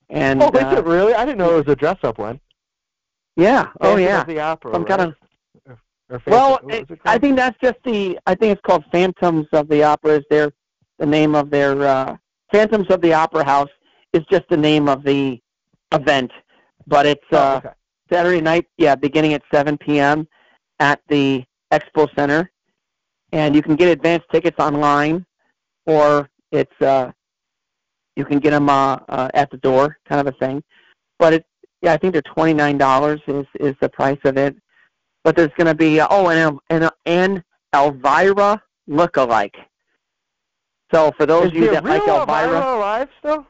And 0.09 0.41
oh, 0.43 0.49
is 0.49 0.63
uh, 0.63 0.75
it 0.77 0.85
really? 0.85 1.13
I 1.13 1.25
didn't 1.25 1.37
know 1.39 1.57
it 1.57 1.65
was 1.65 1.73
a 1.73 1.75
dress-up 1.75 2.17
one. 2.19 2.39
yeah, 3.35 3.69
oh 3.81 3.95
yeah. 3.97 4.21
of 4.21 4.27
the 4.27 4.39
opera. 4.39 4.73
Some 4.73 4.85
kind 4.85 4.99
right? 5.01 5.09
of 5.09 5.15
Or- 6.09 6.15
or 6.17 6.21
Well, 6.27 6.59
what 6.61 6.73
it 6.73 6.99
I 7.05 7.17
think 7.17 7.35
that's 7.37 7.57
just 7.61 7.77
the. 7.85 8.19
I 8.27 8.35
think 8.35 8.51
it's 8.53 8.61
called 8.61 8.83
Phantoms 8.91 9.47
of 9.53 9.67
the 9.69 9.83
Opera. 9.83 10.17
Is 10.19 10.25
their 10.29 10.51
the 10.99 11.05
name 11.05 11.33
of 11.33 11.49
their 11.49 11.81
uh, 11.81 12.17
Phantoms 12.51 12.87
of 12.91 13.01
the 13.01 13.13
Opera 13.13 13.43
House 13.43 13.69
is 14.11 14.23
just 14.29 14.43
the 14.49 14.57
name 14.57 14.87
of 14.87 15.03
the 15.03 15.39
event, 15.91 16.31
but 16.85 17.05
it's 17.07 17.25
Oh, 17.31 17.37
uh, 17.37 17.55
okay. 17.57 17.69
Saturday 18.11 18.41
night. 18.41 18.67
Yeah, 18.77 18.93
beginning 18.95 19.33
at 19.33 19.41
7 19.51 19.77
p.m. 19.79 20.27
at 20.79 20.99
the 21.07 21.43
Expo 21.71 22.13
Center, 22.15 22.51
and 23.31 23.55
you 23.55 23.63
can 23.63 23.75
get 23.75 23.87
advance 23.87 24.23
tickets 24.31 24.59
online, 24.59 25.25
or 25.87 26.29
it's 26.51 26.79
uh, 26.81 27.11
you 28.15 28.25
can 28.25 28.39
get 28.39 28.51
them 28.51 28.69
uh, 28.69 28.99
uh, 29.09 29.29
at 29.33 29.49
the 29.51 29.57
door, 29.57 29.97
kind 30.07 30.25
of 30.25 30.33
a 30.33 30.37
thing. 30.37 30.63
But 31.19 31.33
it, 31.33 31.45
yeah, 31.81 31.93
I 31.93 31.97
think 31.97 32.13
they're 32.13 32.21
twenty 32.21 32.53
nine 32.53 32.77
dollars 32.77 33.21
is 33.27 33.45
is 33.59 33.75
the 33.81 33.89
price 33.89 34.19
of 34.25 34.37
it 34.37 34.55
but 35.23 35.35
there's 35.35 35.51
going 35.57 35.67
to 35.67 35.75
be 35.75 35.99
uh, 35.99 36.07
oh 36.09 36.29
and 36.29 36.59
an 36.69 36.89
an 37.05 37.43
Elvira 37.73 38.61
lookalike. 38.89 39.55
So 40.93 41.11
for 41.17 41.25
those 41.25 41.45
Is 41.45 41.51
of 41.51 41.55
you 41.55 41.71
that 41.71 41.83
like 41.85 42.05
real 42.05 42.17
Elvira, 42.17 42.59
alive 42.59 43.09
still? 43.19 43.47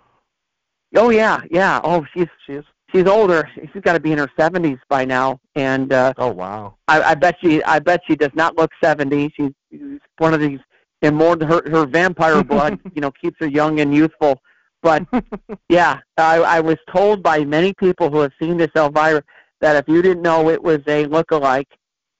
oh 0.95 1.09
yeah, 1.09 1.41
yeah. 1.51 1.81
Oh, 1.83 2.05
she's 2.13 2.27
she's 2.45 2.63
she's 2.91 3.07
older. 3.07 3.49
She's 3.55 3.81
got 3.81 3.93
to 3.93 3.99
be 3.99 4.11
in 4.11 4.17
her 4.19 4.29
70s 4.39 4.79
by 4.87 5.03
now, 5.03 5.39
and 5.55 5.91
uh, 5.91 6.13
Oh 6.17 6.31
wow. 6.31 6.75
I, 6.87 7.01
I 7.01 7.15
bet 7.15 7.35
she 7.41 7.63
I 7.63 7.79
bet 7.79 8.01
she 8.07 8.15
does 8.15 8.31
not 8.33 8.55
look 8.55 8.71
70. 8.81 9.33
She's, 9.35 9.49
she's 9.71 9.99
one 10.19 10.33
of 10.33 10.39
these, 10.39 10.59
and 11.01 11.15
more 11.15 11.35
than 11.35 11.49
her 11.49 11.69
her 11.69 11.85
vampire 11.85 12.43
blood, 12.43 12.79
you 12.93 13.01
know, 13.01 13.11
keeps 13.11 13.37
her 13.39 13.47
young 13.47 13.79
and 13.79 13.93
youthful. 13.93 14.41
But 14.83 15.07
yeah, 15.69 15.99
I, 16.17 16.35
I 16.35 16.59
was 16.59 16.77
told 16.93 17.23
by 17.23 17.43
many 17.43 17.73
people 17.73 18.11
who 18.11 18.19
have 18.19 18.33
seen 18.39 18.57
this 18.57 18.69
Elvira 18.75 19.23
that 19.61 19.77
if 19.77 19.87
you 19.87 20.01
didn't 20.03 20.21
know 20.21 20.49
it 20.49 20.61
was 20.61 20.79
a 20.85 21.05
lookalike, 21.05 21.65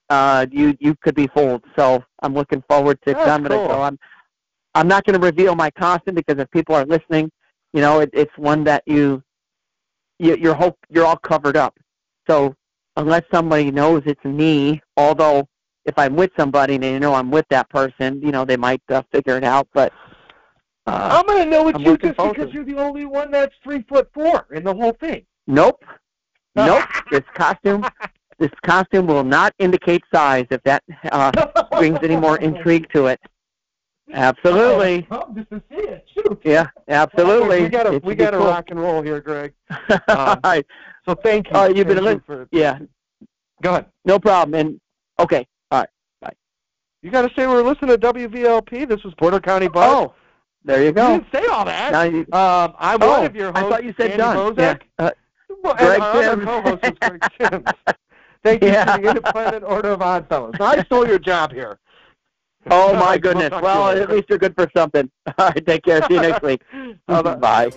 uh, 0.10 0.48
you 0.52 0.76
you 0.80 0.96
could 1.04 1.14
be 1.14 1.28
fooled. 1.28 1.64
So 1.78 2.04
I'm 2.24 2.34
looking 2.34 2.64
forward 2.68 2.98
to 3.06 3.14
That's 3.14 3.26
coming. 3.26 3.52
cool. 3.52 3.68
So 3.68 3.82
I'm 3.82 4.00
I'm 4.74 4.88
not 4.88 5.06
going 5.06 5.20
to 5.20 5.26
reveal 5.26 5.56
my 5.56 5.70
costume 5.72 6.16
because 6.16 6.38
if 6.40 6.50
people 6.52 6.74
are 6.74 6.86
listening, 6.86 7.30
you 7.74 7.82
know, 7.82 8.00
it, 8.00 8.10
it's 8.14 8.36
one 8.38 8.64
that 8.64 8.84
you 8.88 9.22
you 10.20 10.36
you're 10.38 10.56
hope 10.56 10.78
you're 10.90 11.06
all 11.06 11.18
covered 11.18 11.58
up. 11.58 11.78
So 12.30 12.56
unless 12.96 13.24
somebody 13.32 13.72
knows 13.72 14.04
it's 14.06 14.24
me, 14.24 14.82
although 14.98 15.48
if 15.86 15.98
I'm 15.98 16.16
with 16.16 16.32
somebody 16.38 16.76
and 16.76 16.84
they 16.84 16.98
know 16.98 17.14
I'm 17.14 17.30
with 17.30 17.46
that 17.50 17.70
person, 17.70 18.22
you 18.22 18.32
know, 18.32 18.46
they 18.46 18.56
might 18.56 18.82
uh, 18.90 19.02
figure 19.12 19.38
it 19.38 19.44
out. 19.44 19.68
But 19.74 19.92
uh, 20.86 21.10
I'm 21.12 21.26
gonna 21.26 21.50
know 21.50 21.68
it's 21.70 21.78
I'm 21.78 21.84
you 21.86 21.98
just 21.98 22.18
because 22.18 22.54
you're 22.54 22.66
the 22.66 22.78
only 22.78 23.06
one 23.06 23.32
that's 23.32 23.54
three 23.64 23.84
foot 23.84 24.10
four 24.14 24.48
in 24.52 24.64
the 24.64 24.74
whole 24.74 24.94
thing. 24.94 25.26
nope, 25.48 25.84
nope. 26.56 26.84
this 27.12 27.24
costume, 27.36 27.86
this 28.40 28.52
costume 28.66 29.08
will 29.08 29.24
not 29.24 29.54
indicate 29.60 30.04
size. 30.14 30.46
If 30.50 30.62
that 30.64 30.84
uh, 31.12 31.32
brings 31.72 32.00
any 32.04 32.16
more 32.18 32.38
intrigue 32.38 32.88
to 32.94 33.08
it, 33.08 33.20
absolutely. 34.14 35.08
Oh, 35.12 35.34
just 35.36 35.50
to 35.52 35.62
see 35.70 35.76
it. 35.88 36.06
Shoot. 36.14 36.42
Yeah, 36.44 36.68
absolutely. 36.88 37.64
We 37.64 37.70
gotta 37.70 38.00
we 38.04 38.16
gotta 38.16 38.38
cool. 38.38 38.48
rock 38.48 38.66
and 38.70 38.80
roll 38.80 39.02
here, 39.02 39.22
Greg. 39.22 39.54
All 40.08 40.30
Um, 40.32 40.40
right. 40.44 40.66
So 41.08 41.16
thank 41.16 41.48
you. 41.50 41.56
Uh, 41.56 41.68
you've 41.68 41.88
been 41.88 41.98
a 41.98 42.12
you 42.14 42.24
for, 42.26 42.48
Yeah, 42.52 42.80
Go 43.62 43.72
ahead. 43.72 43.86
no 44.06 44.20
problem. 44.20 44.60
And 44.60 44.80
okay. 45.20 45.46
All 45.72 45.80
right. 45.82 45.90
Bye. 46.22 46.34
You 47.02 47.12
got 47.12 47.24
to 47.24 47.34
say 47.36 47.46
we're 47.48 47.62
listening 47.64 47.98
to 48.00 48.14
WVLP. 48.14 48.88
This 48.88 49.04
was 49.04 49.14
Porter 49.16 49.40
County 49.42 49.68
Buzz. 49.68 49.92
Oh, 49.94 50.14
there 50.66 50.80
you 50.80 50.86
you 50.88 50.92
go. 50.94 51.18
didn't 51.20 51.28
say 51.34 51.46
all 51.48 51.66
that. 51.66 51.92
Now 51.92 52.04
you, 52.04 52.20
Um, 52.32 52.74
I'm 52.80 53.02
Oh, 53.02 53.10
one 53.10 53.26
of 53.26 53.36
your 53.36 53.52
hosts. 53.52 53.64
I 53.66 53.70
thought 53.70 53.84
you 53.84 53.94
said 53.98 54.12
Andy 54.12 54.18
done. 54.18 54.38
Bozak. 54.38 54.82
Yeah. 55.00 55.06
Uh, 55.06 55.12
Well, 55.64 55.76
Greg 55.76 55.94
and 55.94 56.04
our 56.04 56.14
other 56.24 56.44
co-host 56.44 56.84
is 56.84 56.92
Greg 57.00 57.22
Sims. 57.42 57.66
Thank 58.44 58.64
you 58.64 58.70
Yeah. 58.70 58.84
to 58.98 59.02
the 59.02 59.08
Independent 59.10 59.64
Order 59.64 59.92
of 59.92 60.02
Oddfellows. 60.02 60.56
I 60.60 60.84
stole 60.84 61.08
your 61.08 61.20
job 61.20 61.52
here. 61.54 61.80
oh 62.72 62.94
my 62.96 63.12
we'll 63.12 63.20
goodness. 63.20 63.52
Well, 63.62 63.94
you 63.94 64.00
later. 64.00 64.04
at 64.04 64.10
least 64.10 64.26
you're 64.30 64.40
good 64.40 64.56
for 64.56 64.70
something. 64.76 65.10
All 65.28 65.34
right. 65.48 65.66
Take 65.66 65.84
care. 65.84 66.02
See 66.08 66.16
you 66.16 66.22
next 66.22 66.42
week. 66.44 66.62
Bye-bye. 67.08 67.36
Bye. 67.36 67.70